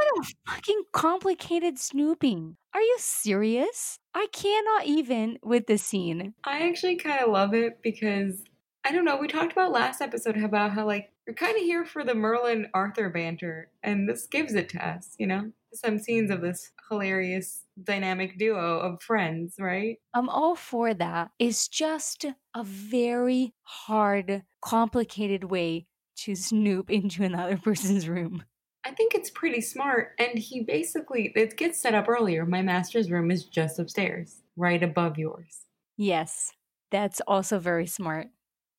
What 0.00 0.26
a 0.26 0.50
fucking 0.50 0.82
complicated 0.92 1.78
snooping. 1.78 2.56
Are 2.72 2.80
you 2.80 2.96
serious? 2.98 3.98
I 4.14 4.28
cannot 4.32 4.86
even 4.86 5.38
with 5.42 5.66
this 5.66 5.82
scene. 5.82 6.32
I 6.44 6.66
actually 6.68 6.96
kind 6.96 7.20
of 7.22 7.30
love 7.30 7.52
it 7.52 7.82
because 7.82 8.42
I 8.82 8.92
don't 8.92 9.04
know. 9.04 9.18
We 9.18 9.28
talked 9.28 9.52
about 9.52 9.72
last 9.72 10.00
episode 10.00 10.38
about 10.42 10.70
how 10.70 10.86
like 10.86 11.12
you're 11.30 11.36
kind 11.36 11.56
of 11.56 11.62
here 11.62 11.84
for 11.84 12.02
the 12.02 12.12
Merlin 12.12 12.66
Arthur 12.74 13.08
banter, 13.08 13.70
and 13.84 14.08
this 14.08 14.26
gives 14.26 14.54
it 14.54 14.68
to 14.70 14.84
us. 14.84 15.14
You 15.16 15.28
know, 15.28 15.52
some 15.72 16.00
scenes 16.00 16.28
of 16.28 16.40
this 16.40 16.72
hilarious 16.88 17.66
dynamic 17.84 18.36
duo 18.36 18.80
of 18.80 19.00
friends, 19.00 19.54
right? 19.60 19.98
I'm 20.12 20.28
all 20.28 20.56
for 20.56 20.92
that. 20.92 21.30
It's 21.38 21.68
just 21.68 22.24
a 22.24 22.64
very 22.64 23.54
hard, 23.62 24.42
complicated 24.60 25.44
way 25.44 25.86
to 26.16 26.34
snoop 26.34 26.90
into 26.90 27.22
another 27.22 27.56
person's 27.64 28.08
room. 28.08 28.42
I 28.84 28.90
think 28.90 29.14
it's 29.14 29.30
pretty 29.30 29.60
smart, 29.60 30.16
and 30.18 30.36
he 30.36 30.64
basically 30.64 31.32
it 31.36 31.56
gets 31.56 31.78
set 31.78 31.94
up 31.94 32.08
earlier. 32.08 32.44
My 32.44 32.62
master's 32.62 33.08
room 33.08 33.30
is 33.30 33.44
just 33.44 33.78
upstairs, 33.78 34.42
right 34.56 34.82
above 34.82 35.16
yours. 35.16 35.60
Yes, 35.96 36.50
that's 36.90 37.20
also 37.28 37.60
very 37.60 37.86
smart. 37.86 38.30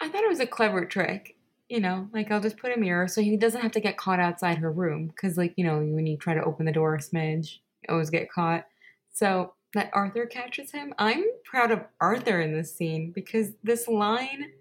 I 0.02 0.10
thought 0.10 0.26
it 0.26 0.30
was 0.30 0.42
a 0.42 0.48
clever 0.48 0.86
trick. 0.86 1.38
You 1.72 1.80
know, 1.80 2.10
like 2.12 2.30
I'll 2.30 2.42
just 2.42 2.58
put 2.58 2.76
a 2.76 2.78
mirror 2.78 3.08
so 3.08 3.22
he 3.22 3.38
doesn't 3.38 3.62
have 3.62 3.72
to 3.72 3.80
get 3.80 3.96
caught 3.96 4.20
outside 4.20 4.58
her 4.58 4.70
room. 4.70 5.08
Because, 5.08 5.38
like, 5.38 5.54
you 5.56 5.64
know, 5.64 5.78
when 5.78 6.06
you 6.06 6.18
try 6.18 6.34
to 6.34 6.44
open 6.44 6.66
the 6.66 6.74
door 6.74 6.96
a 6.96 7.00
smidge, 7.00 7.60
you 7.82 7.94
always 7.94 8.10
get 8.10 8.30
caught. 8.30 8.66
So 9.14 9.54
that 9.74 9.90
Arthur 9.94 10.26
catches 10.26 10.72
him. 10.72 10.94
I'm 10.98 11.24
proud 11.46 11.72
of 11.72 11.86
Arthur 12.02 12.42
in 12.42 12.52
this 12.52 12.76
scene 12.76 13.14
because 13.16 13.54
this 13.64 13.88
line, 13.88 14.52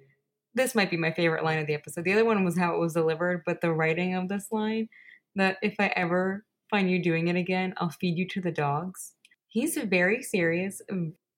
this 0.54 0.76
might 0.76 0.88
be 0.88 0.96
my 0.96 1.10
favorite 1.10 1.42
line 1.42 1.58
of 1.58 1.66
the 1.66 1.74
episode. 1.74 2.04
The 2.04 2.12
other 2.12 2.24
one 2.24 2.44
was 2.44 2.56
how 2.56 2.76
it 2.76 2.78
was 2.78 2.94
delivered, 2.94 3.42
but 3.44 3.60
the 3.60 3.72
writing 3.72 4.14
of 4.14 4.28
this 4.28 4.52
line 4.52 4.88
that 5.34 5.56
if 5.62 5.74
I 5.80 5.88
ever 5.96 6.44
find 6.70 6.88
you 6.88 7.02
doing 7.02 7.26
it 7.26 7.34
again, 7.34 7.74
I'll 7.78 7.90
feed 7.90 8.18
you 8.18 8.28
to 8.28 8.40
the 8.40 8.52
dogs. 8.52 9.14
He's 9.48 9.76
very 9.76 10.22
serious. 10.22 10.80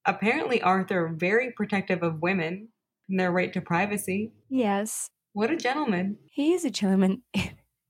Apparently, 0.05 0.61
Arthur 0.61 1.15
very 1.17 1.51
protective 1.51 2.03
of 2.03 2.21
women 2.21 2.69
and 3.09 3.19
their 3.19 3.33
right 3.33 3.55
to 3.55 3.63
privacy. 3.63 4.33
Yes, 4.51 5.09
What 5.33 5.51
a 5.51 5.57
gentleman. 5.57 6.19
he 6.31 6.53
is 6.53 6.65
a 6.65 6.71
gentleman. 6.71 7.23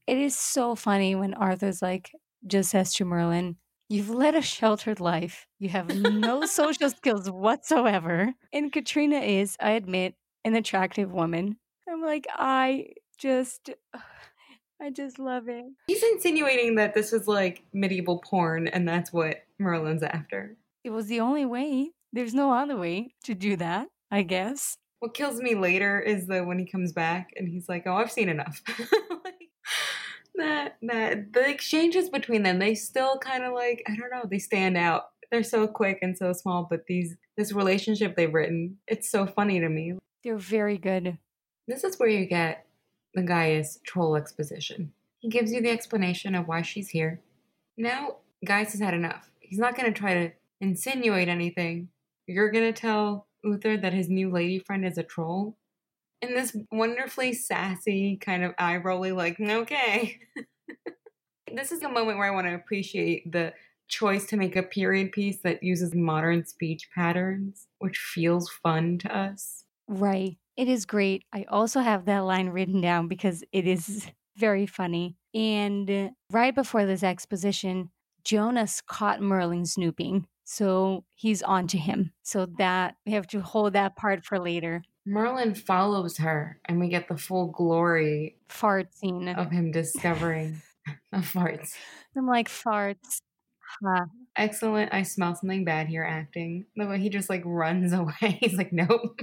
It 0.05 0.19
is 0.19 0.37
so 0.37 0.75
funny 0.75 1.15
when 1.15 1.33
Arthur's 1.33 1.81
like, 1.81 2.11
just 2.45 2.71
says 2.71 2.93
to 2.95 3.05
Merlin, 3.05 3.57
You've 3.89 4.11
led 4.11 4.35
a 4.35 4.43
sheltered 4.43 4.99
life. 4.99 5.47
You 5.61 5.69
have 5.69 5.95
no 5.95 6.45
social 6.47 6.91
skills 6.91 7.31
whatsoever. 7.31 8.33
And 8.53 8.73
Catrina 8.73 9.19
is, 9.19 9.57
I 9.61 9.71
admit, 9.73 10.15
an 10.45 10.57
attractive 10.57 11.13
woman. 11.13 11.57
I'm 11.89 12.03
like, 12.03 12.27
I 12.35 12.87
just, 13.17 13.71
I 14.83 14.91
just 14.91 15.21
love 15.21 15.49
it. 15.49 15.67
He's 15.87 16.03
insinuating 16.03 16.75
that 16.77 16.95
this 16.95 17.13
is 17.13 17.29
like 17.29 17.63
medieval 17.73 18.19
porn 18.29 18.67
and 18.67 18.89
that's 18.89 19.13
what 19.13 19.45
Merlin's 19.61 20.03
after. 20.03 20.57
It 20.83 20.91
was 20.91 21.07
the 21.07 21.21
only 21.21 21.45
way. 21.45 21.93
There's 22.13 22.35
no 22.35 22.53
other 22.53 22.77
way 22.77 23.15
to 23.25 23.35
do 23.35 23.55
that, 23.57 23.87
I 24.11 24.23
guess. 24.23 24.79
What 25.03 25.15
kills 25.15 25.41
me 25.41 25.57
later 25.57 25.99
is 25.99 26.29
the 26.29 26.45
when 26.45 26.61
he 26.61 26.65
comes 26.65 26.93
back 26.93 27.33
and 27.37 27.49
he's 27.49 27.69
like, 27.69 27.89
"Oh, 27.89 27.95
I've 27.97 28.13
seen 28.13 28.29
enough." 28.29 28.63
like, 29.25 29.51
that 30.37 30.77
that 30.81 31.33
the 31.33 31.49
exchanges 31.49 32.09
between 32.09 32.45
them, 32.45 32.61
they 32.61 32.77
still 32.77 33.19
kind 33.19 33.43
of 33.43 33.53
like 33.53 33.83
I 33.89 33.97
don't 33.97 34.13
know, 34.13 34.29
they 34.31 34.39
stand 34.39 34.77
out. 34.77 35.07
They're 35.33 35.43
so 35.43 35.67
quick 35.67 35.99
and 36.03 36.17
so 36.17 36.33
small, 36.33 36.69
but 36.71 36.87
these 36.87 37.17
this 37.37 37.53
relationship 37.53 38.15
they've 38.15 38.33
written, 38.33 38.77
it's 38.87 39.11
so 39.11 39.27
funny 39.27 39.59
to 39.59 39.69
me. 39.69 39.95
They're 40.23 40.39
very 40.39 40.79
good. 40.79 41.19
This 41.67 41.83
is 41.83 41.99
where 41.99 42.09
you 42.09 42.25
get 42.25 42.65
the 43.13 43.23
Gaius 43.23 43.81
troll 43.85 44.15
exposition. 44.15 44.93
He 45.19 45.29
gives 45.29 45.51
you 45.51 45.61
the 45.61 45.71
explanation 45.71 46.37
of 46.37 46.47
why 46.47 46.63
she's 46.63 46.91
here. 46.91 47.21
Now, 47.77 48.19
Gaius 48.47 48.71
has 48.71 48.81
had 48.81 48.95
enough. 48.95 49.33
He's 49.41 49.59
not 49.59 49.75
going 49.77 49.93
to 49.93 49.99
try 49.99 50.15
to 50.15 50.31
insinuate 50.61 51.27
anything. 51.27 51.89
You're 52.29 52.53
going 52.53 52.73
to 52.73 52.81
tell 52.81 53.27
Uther 53.45 53.77
that 53.77 53.93
his 53.93 54.09
new 54.09 54.31
lady 54.31 54.59
friend 54.59 54.85
is 54.85 54.99
a 54.99 55.03
troll. 55.03 55.57
In 56.21 56.35
this 56.35 56.57
wonderfully 56.71 57.33
sassy, 57.33 58.17
kind 58.17 58.45
of 58.45 58.55
eye 58.59 58.77
rolly, 58.77 59.13
like, 59.13 59.41
okay. 59.41 60.21
this 61.55 61.73
is 61.73 61.83
a 61.83 61.89
moment 61.89 62.19
where 62.19 62.29
I 62.29 62.35
want 62.35 62.47
to 62.47 62.55
appreciate 62.55 63.31
the 63.31 63.53
choice 63.89 64.25
to 64.27 64.37
make 64.37 64.57
a 64.57 64.63
period 64.63 65.13
piece 65.13 65.39
that 65.43 65.63
uses 65.63 65.95
modern 65.95 66.47
speech 66.47 66.89
patterns, 66.95 67.67
which 67.79 67.99
feels 67.99 68.49
fun 68.49 68.99
to 68.99 69.17
us. 69.17 69.65
Right. 69.89 70.39
It 70.57 70.69
is 70.69 70.87
great. 70.87 71.25
I 71.33 71.45
also 71.49 71.81
have 71.81 72.07
that 72.07 72.21
line 72.21 72.49
written 72.49 72.81
down 72.81 73.09
because 73.09 73.45
it 73.53 73.67
is 73.67 74.09
very 74.37 74.67
funny. 74.67 75.17
And 75.35 75.91
uh, 75.91 76.09
right 76.31 76.55
before 76.55 76.87
this 76.87 77.03
exposition, 77.03 77.91
Jonas 78.25 78.81
caught 78.81 79.21
Merlin 79.21 79.67
snooping. 79.67 80.27
So 80.45 81.05
he's 81.15 81.43
on 81.43 81.67
to 81.69 81.79
him. 81.79 82.13
So 82.23 82.47
that 82.59 82.97
we 83.07 83.13
have 83.13 83.27
to 83.29 83.41
hold 83.41 83.73
that 83.75 83.97
part 83.97 84.25
for 84.25 84.39
later. 84.39 84.83
Merlin 85.05 85.55
follows 85.55 86.19
her, 86.19 86.61
and 86.67 86.79
we 86.79 86.89
get 86.89 87.09
the 87.09 87.17
full 87.17 87.49
glory 87.49 88.37
Fart 88.49 88.95
scene. 88.95 89.29
of 89.29 89.51
him 89.51 89.73
discovering 89.73 90.63
the 91.13 91.19
farts. 91.19 91.73
I'm 92.17 92.27
like, 92.27 92.49
farts. 92.49 93.21
Ha. 93.85 94.05
Excellent. 94.37 94.93
I 94.95 95.03
smell 95.03 95.35
something 95.35 95.65
bad 95.65 95.89
here 95.89 96.05
acting. 96.05 96.67
The 96.77 96.87
way 96.87 97.01
he 97.01 97.09
just 97.09 97.29
like 97.29 97.43
runs 97.45 97.93
away. 97.93 98.39
He's 98.41 98.55
like, 98.55 98.73
nope. 98.73 99.21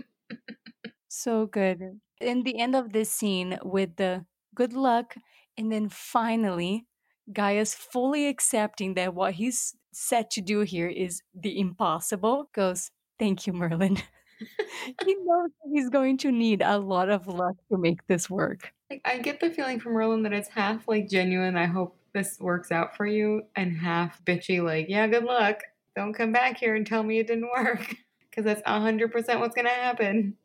So 1.08 1.46
good. 1.46 2.00
In 2.22 2.44
the 2.44 2.60
end 2.60 2.76
of 2.76 2.92
this 2.94 3.12
scene 3.12 3.58
with 3.64 3.96
the 3.96 4.26
good 4.56 4.74
luck, 4.74 5.16
and 5.58 5.72
then 5.72 5.90
finally, 5.90 6.86
Gaius 7.32 7.74
fully 7.74 8.28
accepting 8.28 8.96
that 8.96 9.14
what 9.14 9.34
he's 9.36 9.76
set 9.92 10.32
to 10.32 10.42
do 10.42 10.62
here 10.62 10.88
is 10.88 11.22
the 11.34 11.60
impossible, 11.60 12.50
goes, 12.54 12.92
Thank 13.18 13.46
you, 13.46 13.54
Merlin. 13.54 13.98
he 15.06 15.16
knows 15.24 15.50
he's 15.74 15.90
going 15.90 16.18
to 16.20 16.32
need 16.32 16.62
a 16.62 16.78
lot 16.78 17.10
of 17.10 17.28
luck 17.28 17.56
to 17.72 17.78
make 17.78 18.06
this 18.08 18.30
work. 18.30 18.74
I 19.04 19.18
get 19.18 19.40
the 19.40 19.52
feeling 19.52 19.80
from 19.80 19.94
Merlin 19.94 20.24
that 20.24 20.34
it's 20.34 20.48
half 20.48 20.88
like 20.88 21.10
genuine. 21.10 21.58
I 21.58 21.66
hope 21.66 21.98
this 22.14 22.40
works 22.40 22.72
out 22.72 22.96
for 22.96 23.06
you, 23.06 23.44
and 23.56 23.78
half 23.78 24.24
bitchy. 24.26 24.64
Like, 24.64 24.88
yeah, 24.90 25.06
good 25.08 25.26
luck. 25.26 25.62
Don't 25.96 26.14
come 26.14 26.32
back 26.32 26.58
here 26.58 26.76
and 26.76 26.88
tell 26.88 27.04
me 27.04 27.20
it 27.20 27.28
didn't 27.28 27.50
work, 27.56 27.96
because 28.30 28.46
that's 28.46 28.62
hundred 28.66 29.12
percent 29.12 29.40
what's 29.40 29.56
gonna 29.56 29.70
happen. 29.70 30.36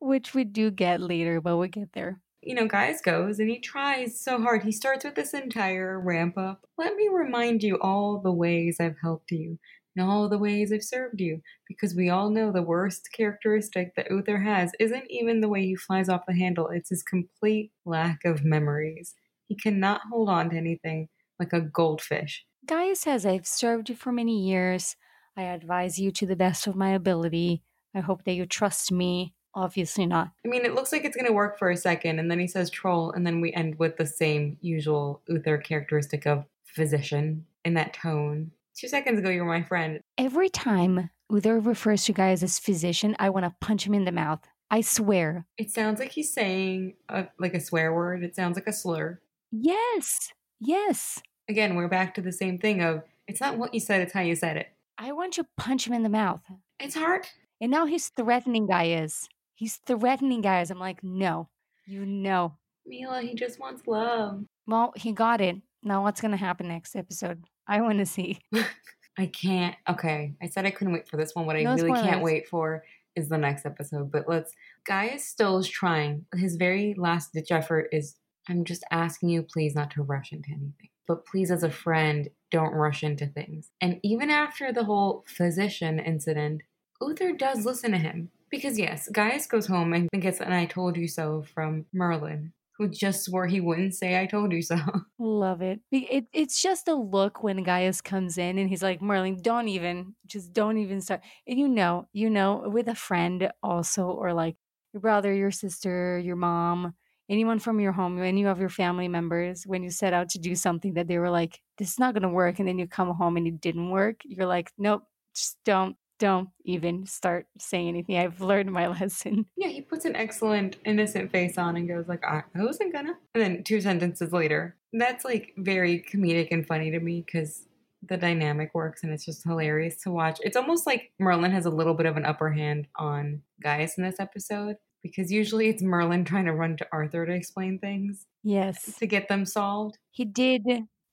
Which 0.00 0.34
we 0.34 0.44
do 0.44 0.70
get 0.70 1.00
later, 1.00 1.40
but 1.40 1.58
we 1.58 1.68
get 1.68 1.92
there. 1.92 2.20
You 2.42 2.54
know, 2.54 2.66
Gaius 2.66 3.02
goes 3.02 3.38
and 3.38 3.50
he 3.50 3.58
tries 3.58 4.18
so 4.18 4.40
hard. 4.40 4.62
He 4.62 4.72
starts 4.72 5.04
with 5.04 5.14
this 5.14 5.34
entire 5.34 6.00
ramp 6.00 6.38
up. 6.38 6.66
Let 6.78 6.94
me 6.96 7.08
remind 7.12 7.62
you 7.62 7.76
all 7.80 8.18
the 8.18 8.32
ways 8.32 8.78
I've 8.80 8.96
helped 9.02 9.30
you 9.30 9.58
and 9.94 10.08
all 10.08 10.28
the 10.28 10.38
ways 10.38 10.72
I've 10.72 10.82
served 10.82 11.20
you. 11.20 11.42
Because 11.68 11.94
we 11.94 12.08
all 12.08 12.30
know 12.30 12.50
the 12.50 12.62
worst 12.62 13.08
characteristic 13.14 13.94
that 13.94 14.10
Uther 14.10 14.38
has 14.38 14.72
isn't 14.80 15.10
even 15.10 15.40
the 15.40 15.48
way 15.48 15.62
he 15.62 15.76
flies 15.76 16.08
off 16.08 16.26
the 16.26 16.34
handle, 16.34 16.68
it's 16.68 16.88
his 16.88 17.02
complete 17.02 17.72
lack 17.84 18.24
of 18.24 18.44
memories. 18.44 19.14
He 19.46 19.54
cannot 19.54 20.02
hold 20.10 20.28
on 20.28 20.50
to 20.50 20.56
anything 20.56 21.08
like 21.38 21.52
a 21.52 21.60
goldfish. 21.60 22.46
Gaius 22.66 23.00
says, 23.00 23.26
I've 23.26 23.46
served 23.46 23.88
you 23.88 23.96
for 23.96 24.12
many 24.12 24.46
years. 24.46 24.96
I 25.36 25.42
advise 25.42 25.98
you 25.98 26.10
to 26.12 26.26
the 26.26 26.36
best 26.36 26.66
of 26.66 26.76
my 26.76 26.90
ability. 26.90 27.62
I 27.94 28.00
hope 28.00 28.24
that 28.24 28.34
you 28.34 28.46
trust 28.46 28.92
me. 28.92 29.34
Obviously 29.54 30.06
not. 30.06 30.30
I 30.44 30.48
mean, 30.48 30.64
it 30.64 30.74
looks 30.74 30.92
like 30.92 31.04
it's 31.04 31.16
going 31.16 31.26
to 31.26 31.32
work 31.32 31.58
for 31.58 31.70
a 31.70 31.76
second, 31.76 32.18
and 32.18 32.30
then 32.30 32.38
he 32.38 32.46
says 32.46 32.70
troll, 32.70 33.10
and 33.10 33.26
then 33.26 33.40
we 33.40 33.52
end 33.52 33.78
with 33.78 33.96
the 33.96 34.06
same 34.06 34.56
usual 34.60 35.22
Uther 35.26 35.58
characteristic 35.58 36.26
of 36.26 36.44
physician 36.64 37.46
in 37.64 37.74
that 37.74 37.92
tone. 37.92 38.52
Two 38.76 38.88
seconds 38.88 39.18
ago, 39.18 39.28
you 39.28 39.42
were 39.42 39.48
my 39.48 39.62
friend. 39.62 40.00
Every 40.16 40.48
time 40.48 41.10
Uther 41.30 41.58
refers 41.58 42.04
to 42.04 42.12
Gaius 42.12 42.42
as 42.42 42.58
physician, 42.58 43.16
I 43.18 43.30
want 43.30 43.44
to 43.44 43.54
punch 43.60 43.86
him 43.86 43.94
in 43.94 44.04
the 44.04 44.12
mouth. 44.12 44.40
I 44.70 44.82
swear. 44.82 45.46
It 45.58 45.70
sounds 45.70 45.98
like 45.98 46.12
he's 46.12 46.32
saying 46.32 46.94
a, 47.08 47.26
like 47.38 47.54
a 47.54 47.60
swear 47.60 47.92
word. 47.92 48.22
It 48.22 48.36
sounds 48.36 48.56
like 48.56 48.68
a 48.68 48.72
slur. 48.72 49.20
Yes. 49.50 50.32
Yes. 50.60 51.20
Again, 51.48 51.74
we're 51.74 51.88
back 51.88 52.14
to 52.14 52.22
the 52.22 52.32
same 52.32 52.58
thing 52.58 52.80
of 52.80 53.02
it's 53.26 53.40
not 53.40 53.58
what 53.58 53.74
you 53.74 53.80
said, 53.80 54.00
it's 54.00 54.12
how 54.12 54.20
you 54.20 54.36
said 54.36 54.56
it. 54.56 54.68
I 54.96 55.12
want 55.12 55.34
to 55.34 55.46
punch 55.56 55.86
him 55.86 55.92
in 55.94 56.02
the 56.02 56.08
mouth. 56.08 56.42
It's 56.78 56.94
hard. 56.94 57.26
And 57.60 57.70
now 57.70 57.86
he's 57.86 58.08
threatening 58.08 58.66
Gaius. 58.66 59.28
He's 59.60 59.76
threatening 59.76 60.40
Gaius. 60.40 60.70
I'm 60.70 60.78
like, 60.78 61.04
no. 61.04 61.50
You 61.84 62.06
know. 62.06 62.54
Mila, 62.86 63.20
he 63.20 63.34
just 63.34 63.60
wants 63.60 63.86
love. 63.86 64.42
Well, 64.66 64.94
he 64.96 65.12
got 65.12 65.42
it. 65.42 65.56
Now 65.82 66.02
what's 66.02 66.22
going 66.22 66.30
to 66.30 66.38
happen 66.38 66.68
next 66.68 66.96
episode? 66.96 67.44
I 67.68 67.82
want 67.82 67.98
to 67.98 68.06
see. 68.06 68.38
I 69.18 69.26
can't. 69.26 69.76
Okay, 69.86 70.32
I 70.40 70.48
said 70.48 70.64
I 70.64 70.70
couldn't 70.70 70.94
wait 70.94 71.06
for 71.06 71.18
this 71.18 71.34
one. 71.34 71.44
What 71.44 71.56
I 71.56 71.64
No 71.64 71.74
really 71.74 71.92
can't 72.00 72.22
wait 72.22 72.48
for 72.48 72.84
is 73.14 73.28
the 73.28 73.36
next 73.36 73.66
episode. 73.66 74.10
But 74.10 74.26
let's. 74.26 74.54
Gaius 74.86 75.26
still 75.26 75.58
is 75.58 75.68
trying. 75.68 76.24
His 76.34 76.56
very 76.56 76.94
last 76.96 77.34
ditch 77.34 77.52
effort 77.52 77.90
is 77.92 78.16
I'm 78.48 78.64
just 78.64 78.82
asking 78.90 79.28
you, 79.28 79.42
please, 79.42 79.74
not 79.74 79.90
to 79.90 80.02
rush 80.02 80.32
into 80.32 80.48
anything. 80.48 80.88
But 81.06 81.26
please, 81.26 81.50
as 81.50 81.64
a 81.64 81.70
friend, 81.70 82.30
don't 82.50 82.72
rush 82.72 83.02
into 83.02 83.26
things. 83.26 83.72
And 83.82 84.00
even 84.02 84.30
after 84.30 84.72
the 84.72 84.84
whole 84.84 85.22
physician 85.28 85.98
incident, 85.98 86.62
Uther 87.02 87.32
does 87.32 87.66
listen 87.66 87.92
to 87.92 87.98
him. 87.98 88.30
Because, 88.50 88.78
yes, 88.78 89.08
Gaius 89.12 89.46
goes 89.46 89.66
home 89.66 89.92
and 89.92 90.08
gets 90.20 90.40
an 90.40 90.52
I 90.52 90.66
told 90.66 90.96
you 90.96 91.06
so 91.06 91.42
from 91.54 91.86
Merlin, 91.92 92.52
who 92.76 92.88
just 92.88 93.24
swore 93.24 93.46
he 93.46 93.60
wouldn't 93.60 93.94
say 93.94 94.20
I 94.20 94.26
told 94.26 94.52
you 94.52 94.62
so. 94.62 94.76
Love 95.18 95.62
it. 95.62 95.80
It. 95.92 96.26
It's 96.32 96.60
just 96.60 96.88
a 96.88 96.94
look 96.94 97.42
when 97.42 97.62
Gaius 97.62 98.00
comes 98.00 98.38
in 98.38 98.58
and 98.58 98.68
he's 98.68 98.82
like, 98.82 99.00
Merlin, 99.00 99.40
don't 99.40 99.68
even, 99.68 100.14
just 100.26 100.52
don't 100.52 100.78
even 100.78 101.00
start. 101.00 101.20
And 101.46 101.58
you 101.58 101.68
know, 101.68 102.08
you 102.12 102.28
know, 102.28 102.64
with 102.66 102.88
a 102.88 102.94
friend 102.94 103.52
also, 103.62 104.06
or 104.06 104.32
like 104.32 104.56
your 104.92 105.00
brother, 105.00 105.32
your 105.32 105.52
sister, 105.52 106.18
your 106.18 106.36
mom, 106.36 106.94
anyone 107.28 107.60
from 107.60 107.78
your 107.78 107.92
home, 107.92 108.20
any 108.20 108.44
of 108.44 108.58
your 108.58 108.68
family 108.68 109.06
members, 109.06 109.64
when 109.64 109.84
you 109.84 109.90
set 109.90 110.12
out 110.12 110.28
to 110.30 110.38
do 110.38 110.56
something 110.56 110.94
that 110.94 111.06
they 111.06 111.18
were 111.18 111.30
like, 111.30 111.60
this 111.78 111.92
is 111.92 111.98
not 111.98 112.12
going 112.12 112.24
to 112.24 112.28
work. 112.28 112.58
And 112.58 112.66
then 112.66 112.78
you 112.78 112.88
come 112.88 113.10
home 113.14 113.36
and 113.36 113.46
it 113.46 113.60
didn't 113.60 113.90
work. 113.90 114.22
You're 114.24 114.46
like, 114.46 114.72
nope, 114.76 115.04
just 115.34 115.56
don't, 115.64 115.96
don't 116.20 116.50
even 116.64 117.04
start 117.06 117.46
saying 117.58 117.88
anything. 117.88 118.16
I've 118.16 118.40
learned 118.40 118.70
my 118.70 118.86
lesson. 118.98 119.46
Yeah, 119.56 119.68
he 119.68 119.80
puts 119.80 120.04
an 120.04 120.14
excellent 120.14 120.76
innocent 120.84 121.32
face 121.32 121.58
on 121.58 121.76
and 121.76 121.88
goes 121.88 122.06
like, 122.06 122.22
"I 122.24 122.44
I 122.54 122.62
wasn't 122.64 122.92
gonna." 122.92 123.14
And 123.34 123.42
then 123.42 123.64
two 123.64 123.80
sentences 123.80 124.32
later, 124.32 124.76
that's 124.92 125.24
like 125.24 125.52
very 125.56 126.04
comedic 126.08 126.48
and 126.52 126.64
funny 126.66 126.92
to 126.92 127.00
me 127.00 127.24
because 127.26 127.66
the 128.08 128.16
dynamic 128.16 128.74
works 128.74 129.02
and 129.02 129.12
it's 129.12 129.24
just 129.24 129.42
hilarious 129.44 129.96
to 130.02 130.10
watch. 130.10 130.38
It's 130.42 130.56
almost 130.56 130.86
like 130.86 131.10
Merlin 131.18 131.50
has 131.50 131.66
a 131.66 131.70
little 131.70 131.94
bit 131.94 132.06
of 132.06 132.16
an 132.16 132.24
upper 132.24 132.50
hand 132.50 132.86
on 132.96 133.42
Gaius 133.62 133.98
in 133.98 134.04
this 134.04 134.18
episode 134.20 134.76
because 135.02 135.30
usually 135.32 135.68
it's 135.68 135.82
Merlin 135.82 136.24
trying 136.24 136.46
to 136.46 136.54
run 136.54 136.76
to 136.78 136.86
Arthur 136.92 137.26
to 137.26 137.32
explain 137.32 137.78
things 137.78 138.26
Yes. 138.42 138.96
to 138.98 139.06
get 139.06 139.28
them 139.28 139.44
solved. 139.44 139.98
He 140.12 140.24
did. 140.24 140.62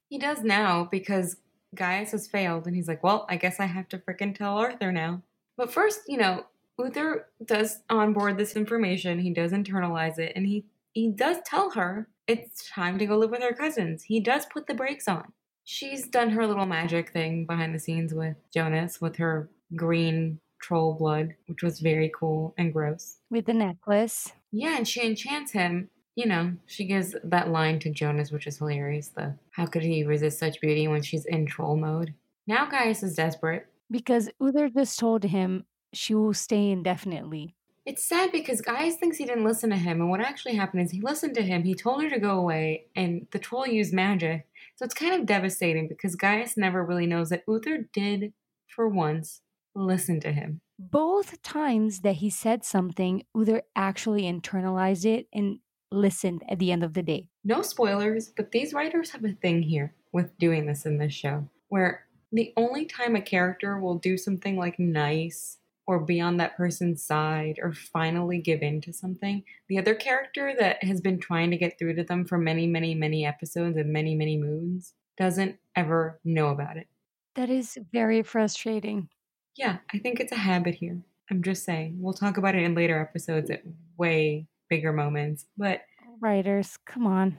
He 0.10 0.18
does 0.18 0.44
now 0.44 0.88
because 0.90 1.36
Gaius 1.78 2.12
has 2.12 2.28
failed, 2.28 2.68
and 2.68 2.76
he's 2.76 2.88
like, 2.88 3.04
well, 3.04 3.26
I 3.30 3.38
guess 3.38 3.60
I 3.60 3.66
have 3.66 3.88
to 3.90 3.98
frickin' 3.98 4.36
tell 4.36 4.58
Arthur 4.58 4.92
now. 4.92 5.22
But 5.56 5.72
first, 5.72 6.02
you 6.08 6.18
know, 6.18 6.46
Uther 6.78 7.28
does 7.44 7.80
onboard 7.90 8.38
this 8.38 8.56
information, 8.56 9.20
he 9.20 9.34
does 9.34 9.52
internalize 9.52 10.20
it, 10.20 10.34
and 10.36 10.46
he, 10.46 10.66
he 10.94 11.10
does 11.10 11.38
tell 11.46 11.72
her 11.72 12.08
it's 12.28 12.70
time 12.70 13.00
to 13.00 13.06
go 13.06 13.18
live 13.18 13.32
with 13.32 13.42
her 13.42 13.54
cousins. 13.54 14.04
He 14.04 14.20
does 14.20 14.46
put 14.46 14.68
the 14.68 14.74
brakes 14.74 15.08
on. 15.08 15.32
She's 15.64 16.08
done 16.08 16.32
her 16.32 16.46
little 16.46 16.66
magic 16.66 17.12
thing 17.12 17.46
behind 17.46 17.74
the 17.74 17.80
scenes 17.80 18.14
with 18.14 18.38
Jonas 18.54 19.02
with 19.02 19.18
her 19.18 19.50
green 19.76 20.40
troll 20.62 20.94
blood, 20.94 21.36
which 21.48 21.64
was 21.64 21.80
very 21.80 22.12
cool 22.18 22.54
and 22.58 22.74
gross. 22.74 23.18
With 23.30 23.46
the 23.46 23.54
necklace. 23.54 24.32
Yeah, 24.52 24.78
and 24.78 24.88
she 24.88 25.06
enchants 25.06 25.52
him. 25.52 25.90
You 26.18 26.26
know, 26.26 26.54
she 26.66 26.86
gives 26.86 27.16
that 27.24 27.52
line 27.52 27.78
to 27.82 27.92
Jonas, 27.92 28.32
which 28.32 28.48
is 28.48 28.58
hilarious. 28.58 29.10
The 29.10 29.36
how 29.52 29.68
could 29.68 29.84
he 29.84 30.04
resist 30.04 30.40
such 30.40 30.60
beauty 30.60 30.88
when 30.88 31.04
she's 31.04 31.26
in 31.26 31.46
troll 31.46 31.78
mode? 31.78 32.16
Now 32.48 32.66
Gaius 32.66 33.04
is 33.04 33.14
desperate. 33.14 33.68
Because 33.92 34.28
Uther 34.40 34.68
just 34.68 34.98
told 34.98 35.26
him 35.26 35.66
she 35.94 36.16
will 36.16 36.34
stay 36.34 36.72
indefinitely. 36.72 37.54
It's 37.86 38.04
sad 38.04 38.32
because 38.32 38.62
Gaius 38.62 38.96
thinks 38.96 39.18
he 39.18 39.26
didn't 39.26 39.46
listen 39.46 39.70
to 39.70 39.76
him, 39.76 40.02
and 40.02 40.10
what 40.10 40.20
actually 40.20 40.56
happened 40.56 40.82
is 40.82 40.90
he 40.90 41.02
listened 41.02 41.36
to 41.36 41.44
him, 41.44 41.64
he 41.64 41.76
told 41.76 42.02
her 42.02 42.10
to 42.10 42.20
go 42.20 42.32
away, 42.32 42.88
and 42.96 43.28
the 43.30 43.38
troll 43.38 43.68
used 43.68 43.94
magic. 43.94 44.48
So 44.76 44.86
it's 44.86 44.96
kind 44.96 45.14
of 45.14 45.28
devastating 45.28 45.88
because 45.88 46.16
Gaius 46.16 46.58
never 46.58 46.84
really 46.84 47.06
knows 47.06 47.30
that 47.30 47.44
Uther 47.48 47.88
did, 47.94 48.34
for 48.68 48.90
once, 48.90 49.42
listen 49.76 50.20
to 50.22 50.32
him. 50.32 50.62
Both 50.80 51.44
times 51.44 52.02
that 52.02 52.16
he 52.16 52.32
said 52.32 52.66
something, 52.66 53.24
Uther 53.36 53.62
actually 53.76 54.24
internalized 54.24 55.06
it 55.06 55.28
and 55.32 55.60
listened 55.92 56.44
at 56.50 56.60
the 56.60 56.72
end 56.72 56.84
of 56.84 56.94
the 56.94 57.04
day. 57.04 57.28
No 57.44 57.62
spoilers, 57.62 58.30
but 58.36 58.52
these 58.52 58.74
writers 58.74 59.12
have 59.12 59.24
a 59.24 59.34
thing 59.34 59.64
here 59.64 59.94
with 60.12 60.38
doing 60.38 60.66
this 60.66 60.86
in 60.86 60.98
this 60.98 61.14
show 61.14 61.48
where 61.70 62.06
the 62.32 62.54
only 62.58 62.86
time 62.86 63.16
a 63.16 63.22
character 63.22 63.80
will 63.80 63.96
do 63.96 64.18
something 64.18 64.58
like 64.58 64.80
nice 64.80 65.58
or 65.86 66.00
be 66.00 66.20
on 66.20 66.38
that 66.38 66.58
person's 66.58 67.02
side 67.02 67.58
or 67.62 67.72
finally 67.72 68.40
give 68.40 68.62
in 68.62 68.82
to 68.82 68.92
something, 68.92 69.44
the 69.70 69.80
other 69.80 69.96
character 69.96 70.54
that 70.60 70.84
has 70.84 71.00
been 71.00 71.18
trying 71.18 71.50
to 71.50 71.58
get 71.58 71.80
through 71.80 71.96
to 71.96 72.04
them 72.04 72.26
for 72.26 72.38
many, 72.38 72.68
many, 72.68 72.94
many 72.94 73.26
episodes 73.26 73.78
and 73.78 73.92
many, 73.92 74.14
many 74.14 74.38
moons 74.38 74.94
doesn't 75.18 75.58
ever 75.76 76.20
know 76.26 76.50
about 76.50 76.76
it. 76.76 76.88
That 77.36 77.50
is 77.50 77.78
very 77.94 78.22
frustrating. 78.22 79.08
Yeah, 79.56 79.78
I 79.94 80.00
think 80.00 80.20
it's 80.20 80.34
a 80.34 80.38
habit 80.38 80.76
here. 80.76 81.02
I'm 81.32 81.42
just 81.42 81.64
saying. 81.64 81.98
We'll 82.00 82.14
talk 82.14 82.38
about 82.38 82.56
it 82.56 82.64
in 82.64 82.76
later 82.76 83.00
episodes 83.00 83.50
at 83.50 83.64
way 83.98 84.48
bigger 84.70 84.94
moments, 84.94 85.46
but 85.58 85.82
Writers, 86.20 86.78
come 86.86 87.06
on. 87.06 87.38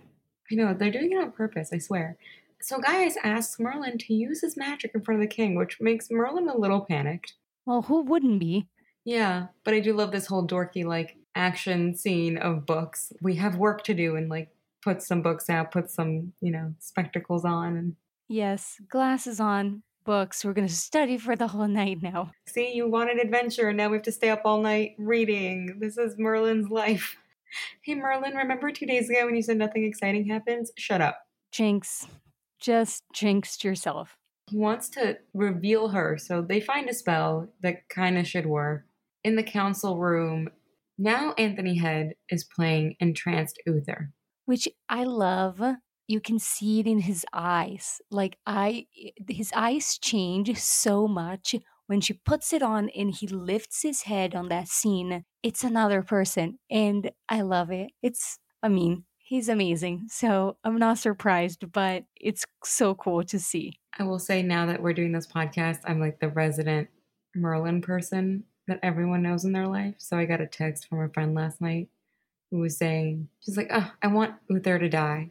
I 0.51 0.55
know, 0.55 0.75
they're 0.75 0.91
doing 0.91 1.13
it 1.13 1.19
on 1.19 1.33
purpose, 1.33 1.71
I 1.73 1.79
swear. 1.79 2.17
So 2.61 2.79
Gaius 2.79 3.17
asks 3.23 3.61
Merlin 3.61 3.99
to 3.99 4.15
use 4.15 4.41
his 4.41 4.57
magic 4.57 4.93
in 4.95 5.03
front 5.03 5.21
of 5.23 5.29
the 5.29 5.35
king, 5.35 5.55
which 5.55 5.81
makes 5.81 6.11
Merlin 6.11 6.49
a 6.49 6.57
little 6.57 6.81
panicked. 6.81 7.35
Well, 7.67 7.83
who 7.83 8.03
wouldn't 8.03 8.41
be? 8.41 8.69
Yeah, 9.05 9.49
but 9.65 9.75
I 9.75 9.81
do 9.81 9.93
love 9.95 10.11
this 10.13 10.27
whole 10.27 10.47
dorky, 10.47 10.85
like, 10.85 11.17
action 11.35 11.95
scene 11.95 12.37
of 12.39 12.67
books. 12.67 13.13
We 13.23 13.37
have 13.37 13.57
work 13.57 13.85
to 13.85 13.95
do 13.95 14.17
and, 14.17 14.29
like, 14.29 14.51
put 14.83 15.03
some 15.03 15.23
books 15.23 15.49
out, 15.51 15.71
put 15.71 15.91
some, 15.91 16.33
you 16.41 16.51
know, 16.51 16.75
spectacles 16.79 17.45
on, 17.45 17.77
and 17.77 17.97
Yes, 18.29 18.81
glasses 18.89 19.41
on, 19.41 19.83
books. 20.05 20.45
We're 20.45 20.53
going 20.53 20.69
to 20.69 20.75
study 20.75 21.19
for 21.19 21.37
the 21.37 21.49
whole 21.49 21.69
night 21.69 21.99
now. 22.03 22.33
see, 22.47 22.73
you 22.75 22.89
wanted 22.89 23.19
adventure, 23.19 23.69
and 23.69 23.77
now 23.77 23.89
we 23.89 23.97
have 23.97 24.05
to 24.05 24.13
stay 24.13 24.31
up 24.31 24.43
all 24.45 24.61
night 24.61 24.95
reading. 24.99 25.79
This 25.81 25.99
is 25.99 26.15
Merlin's 26.19 26.71
life. 26.71 27.17
Hey, 27.83 27.95
Merlin, 27.95 28.35
remember 28.35 28.71
two 28.71 28.87
days 28.87 29.09
ago 29.09 29.25
when 29.27 29.35
you 29.37 29.43
said 29.43 29.57
nothing 29.59 29.85
exciting 29.85 30.29
happens? 30.29 30.71
Shut 30.77 31.01
up. 31.01 31.19
Jinx. 31.53 32.07
Just 32.61 33.05
jinxed 33.13 33.65
yourself. 33.65 34.17
He 34.51 34.57
wants 34.57 34.89
to 34.91 35.19
reveal 35.35 35.89
her, 35.89 36.19
so 36.19 36.43
they 36.43 36.61
find 36.61 36.89
a 36.89 36.95
spell 36.95 37.49
that 37.63 37.89
kind 37.89 38.19
of 38.19 38.27
should 38.27 38.47
work. 38.47 38.85
In 39.25 39.37
the 39.37 39.43
council 39.43 39.99
room, 39.99 40.49
now 40.99 41.33
Anthony 41.39 41.77
Head 41.77 42.15
is 42.31 42.45
playing 42.45 42.97
Entranced 43.01 43.61
Uther. 43.67 44.11
which 44.47 44.69
I 44.89 45.05
love. 45.05 45.61
You 46.09 46.21
can 46.21 46.41
see 46.41 46.81
it 46.81 46.87
in 46.87 47.01
his 47.01 47.25
eyes. 47.33 48.01
Like 48.11 48.39
I 48.47 48.87
eh, 49.01 49.11
his 49.29 49.53
eyes 49.55 49.99
change 49.99 50.59
so 50.59 51.07
much 51.07 51.55
when 51.87 52.01
she 52.01 52.15
puts 52.15 52.53
it 52.53 52.63
on 52.63 52.89
and 52.91 53.15
he 53.15 53.29
lifts 53.29 53.83
his 53.83 54.03
head 54.03 54.35
on 54.35 54.49
that 54.49 54.69
scene. 54.69 55.25
It's 55.43 55.63
another 55.63 56.03
person 56.03 56.59
and 56.71 57.13
I 57.29 57.43
love 57.43 57.71
it. 57.71 57.91
It's 58.03 58.39
I 58.63 58.69
mean, 58.69 59.05
he's 59.19 59.49
amazing. 59.49 60.07
So, 60.09 60.57
I'm 60.65 60.79
not 60.79 60.99
surprised, 60.99 61.71
but 61.71 62.05
it's 62.17 62.45
so 62.65 62.95
cool 62.95 63.23
to 63.25 63.39
see. 63.39 63.75
I 63.99 64.03
will 64.03 64.19
say 64.19 64.43
now 64.43 64.67
that 64.67 64.83
we're 64.83 64.95
doing 64.95 65.13
this 65.13 65.27
podcast, 65.29 65.79
I'm 65.85 66.01
like 66.01 66.19
the 66.19 66.29
resident 66.29 66.89
Merlin 67.37 67.83
person 67.83 68.45
that 68.67 68.81
everyone 68.83 69.23
knows 69.23 69.45
in 69.45 69.53
their 69.53 69.67
life. 69.67 69.95
So 69.99 70.19
I 70.19 70.25
got 70.25 70.41
a 70.41 70.47
text 70.47 70.89
from 70.89 71.01
a 71.01 71.09
friend 71.09 71.35
last 71.35 71.61
night 71.61 71.89
who 72.51 72.59
was 72.59 72.77
saying, 72.77 73.29
she's 73.41 73.57
like, 73.57 73.69
oh, 73.73 73.91
I 74.03 74.09
want 74.09 74.35
Uther 74.49 74.79
to 74.79 74.89
die. 74.89 75.31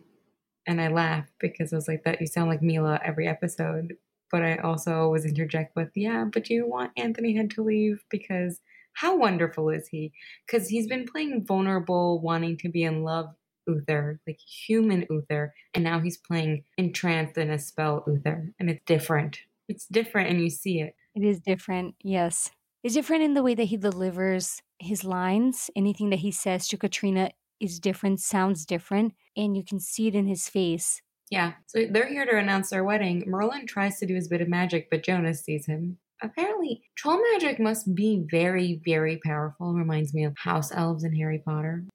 And 0.68 0.82
I 0.82 0.90
laughed 0.90 1.32
because 1.40 1.74
I 1.74 1.78
was 1.78 1.88
like, 1.88 2.04
that 2.04 2.22
you 2.22 2.28
sound 2.28 2.50
like 2.50 2.62
Mila 2.62 3.00
every 3.04 3.28
episode. 3.28 3.96
But 4.30 4.44
I 4.44 4.58
also 4.58 4.94
always 4.94 5.24
interject 5.24 5.76
with, 5.76 5.90
yeah, 5.96 6.26
but 6.26 6.44
do 6.44 6.54
you 6.54 6.68
want 6.68 6.92
Anthony 6.98 7.36
Head 7.36 7.50
to 7.52 7.64
leave? 7.64 8.04
Because 8.10 8.60
how 8.92 9.16
wonderful 9.16 9.70
is 9.70 9.88
he? 9.88 10.12
Because 10.46 10.68
he's 10.68 10.88
been 10.88 11.06
playing 11.06 11.46
vulnerable, 11.46 12.20
wanting 12.20 12.58
to 12.58 12.70
be 12.70 12.84
in 12.84 13.04
love 13.04 13.34
Uther, 13.68 14.20
like 14.26 14.40
human 14.40 15.06
Uther, 15.10 15.54
and 15.74 15.84
now 15.84 16.00
he's 16.00 16.18
playing 16.18 16.64
entranced 16.78 17.38
in 17.38 17.50
a 17.50 17.60
spell 17.60 18.04
Uther, 18.08 18.52
and 18.60 18.70
it's 18.70 18.84
different. 18.86 19.40
It's 19.68 19.86
different, 19.86 20.30
and 20.30 20.42
you 20.42 20.50
see 20.50 20.80
it. 20.82 20.96
It 21.16 21.24
is 21.24 21.40
different. 21.40 21.96
Yes. 22.02 22.52
It's 22.84 22.94
different 22.94 23.24
in 23.24 23.34
the 23.34 23.44
way 23.44 23.56
that 23.56 23.66
he 23.66 23.78
delivers 23.78 24.62
his 24.80 25.04
lines. 25.04 25.70
Anything 25.76 26.10
that 26.12 26.20
he 26.20 26.32
says 26.32 26.68
to 26.70 26.78
Catrina 26.78 27.32
is 27.60 27.80
different, 27.80 28.20
sounds 28.20 28.66
different, 28.66 29.14
and 29.36 29.56
you 29.56 29.64
can 29.64 29.80
see 29.80 30.08
it 30.08 30.16
in 30.16 30.28
his 30.28 30.50
face. 30.50 31.02
Yeah, 31.30 31.54
so 31.66 31.86
they're 31.90 32.08
here 32.08 32.26
to 32.26 32.38
announce 32.38 32.70
their 32.70 32.84
wedding. 32.84 33.24
Merlin 33.28 33.66
tries 33.66 34.00
to 34.00 34.06
do 34.06 34.16
his 34.16 34.28
bit 34.28 34.42
of 34.42 34.48
magic, 34.48 34.90
but 34.90 35.04
Jonas 35.04 35.44
sees 35.44 35.66
him. 35.66 35.98
Apparently, 36.22 36.82
troll 36.96 37.22
magic 37.34 37.60
must 37.60 37.94
be 37.94 38.26
very, 38.32 38.82
very 38.86 39.20
powerful. 39.24 39.74
Reminds 39.74 40.14
me 40.14 40.24
of 40.24 40.38
house 40.38 40.72
elves 40.72 41.04
in 41.04 41.16
Harry 41.16 41.42
Potter. 41.46 41.86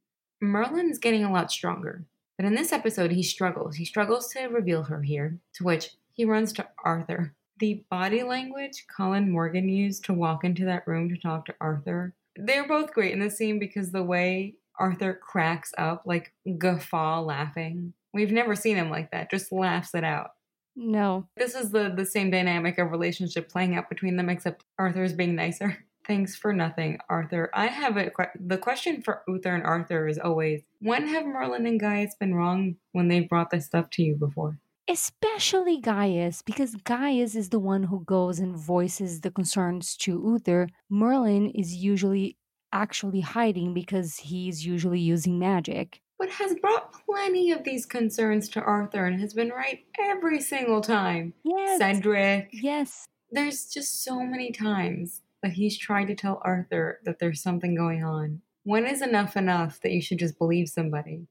Merlin's 0.40 0.98
getting 0.98 1.24
a 1.24 1.32
lot 1.32 1.50
stronger, 1.50 2.04
but 2.36 2.46
in 2.46 2.54
this 2.54 2.72
episode, 2.72 3.12
he 3.12 3.22
struggles. 3.22 3.76
He 3.76 3.84
struggles 3.84 4.28
to 4.32 4.46
reveal 4.46 4.84
her 4.84 5.02
here, 5.02 5.38
to 5.54 5.64
which 5.64 5.90
he 6.12 6.24
runs 6.24 6.52
to 6.54 6.68
Arthur. 6.84 7.34
The 7.58 7.84
body 7.90 8.22
language 8.22 8.84
Colin 8.94 9.30
Morgan 9.30 9.68
used 9.68 10.04
to 10.04 10.14
walk 10.14 10.44
into 10.44 10.64
that 10.66 10.86
room 10.86 11.08
to 11.08 11.16
talk 11.16 11.46
to 11.46 11.54
Arthur, 11.60 12.14
they're 12.36 12.66
both 12.66 12.92
great 12.92 13.12
in 13.12 13.20
this 13.20 13.36
scene 13.36 13.58
because 13.58 13.90
the 13.90 14.02
way 14.02 14.54
Arthur 14.78 15.14
cracks 15.14 15.72
up, 15.78 16.02
like 16.04 16.32
guffaw 16.58 17.20
laughing. 17.20 17.92
We've 18.14 18.32
never 18.32 18.54
seen 18.54 18.76
him 18.76 18.90
like 18.90 19.10
that, 19.12 19.30
just 19.30 19.52
laughs 19.52 19.94
it 19.94 20.04
out. 20.04 20.32
No. 20.74 21.26
This 21.36 21.54
is 21.54 21.70
the 21.70 21.92
the 21.94 22.06
same 22.06 22.30
dynamic 22.30 22.78
of 22.78 22.90
relationship 22.90 23.48
playing 23.50 23.76
out 23.76 23.88
between 23.88 24.16
them, 24.16 24.28
except 24.28 24.64
Arthur's 24.78 25.12
being 25.12 25.34
nicer. 25.34 25.84
Thanks 26.06 26.34
for 26.34 26.52
nothing, 26.52 26.98
Arthur. 27.08 27.48
I 27.54 27.66
have 27.68 27.96
a 27.96 28.10
que- 28.10 28.26
the 28.34 28.58
question 28.58 29.02
for 29.02 29.22
Uther 29.28 29.54
and 29.54 29.62
Arthur 29.62 30.08
is 30.08 30.18
always 30.18 30.62
when 30.80 31.06
have 31.06 31.24
Merlin 31.24 31.66
and 31.66 31.78
Gaius 31.78 32.16
been 32.18 32.34
wrong 32.34 32.76
when 32.90 33.06
they've 33.06 33.28
brought 33.28 33.50
this 33.50 33.66
stuff 33.66 33.88
to 33.90 34.02
you 34.02 34.16
before? 34.16 34.58
Especially 34.88 35.78
Gaius, 35.78 36.42
because 36.42 36.74
Gaius 36.74 37.36
is 37.36 37.50
the 37.50 37.60
one 37.60 37.84
who 37.84 38.02
goes 38.04 38.40
and 38.40 38.56
voices 38.56 39.20
the 39.20 39.30
concerns 39.30 39.96
to 39.98 40.20
Uther. 40.20 40.68
Merlin 40.90 41.50
is 41.50 41.76
usually 41.76 42.36
actually 42.72 43.20
hiding 43.20 43.74
because 43.74 44.16
he's 44.16 44.64
usually 44.64 45.00
using 45.00 45.38
magic. 45.38 46.00
But 46.18 46.30
has 46.30 46.54
brought 46.54 46.92
plenty 47.06 47.50
of 47.50 47.64
these 47.64 47.84
concerns 47.84 48.48
to 48.50 48.60
Arthur 48.60 49.06
and 49.06 49.20
has 49.20 49.34
been 49.34 49.50
right 49.50 49.80
every 49.98 50.40
single 50.40 50.80
time. 50.80 51.34
Yes. 51.44 51.78
Cedric. 51.78 52.48
Yes. 52.52 53.06
There's 53.30 53.66
just 53.66 54.04
so 54.04 54.20
many 54.20 54.52
times 54.52 55.22
that 55.42 55.52
he's 55.52 55.76
tried 55.76 56.06
to 56.06 56.14
tell 56.14 56.40
Arthur 56.44 57.00
that 57.04 57.18
there's 57.18 57.42
something 57.42 57.74
going 57.74 58.04
on. 58.04 58.40
When 58.64 58.86
is 58.86 59.02
enough 59.02 59.36
enough 59.36 59.80
that 59.80 59.90
you 59.90 60.00
should 60.00 60.18
just 60.18 60.38
believe 60.38 60.68
somebody? 60.68 61.26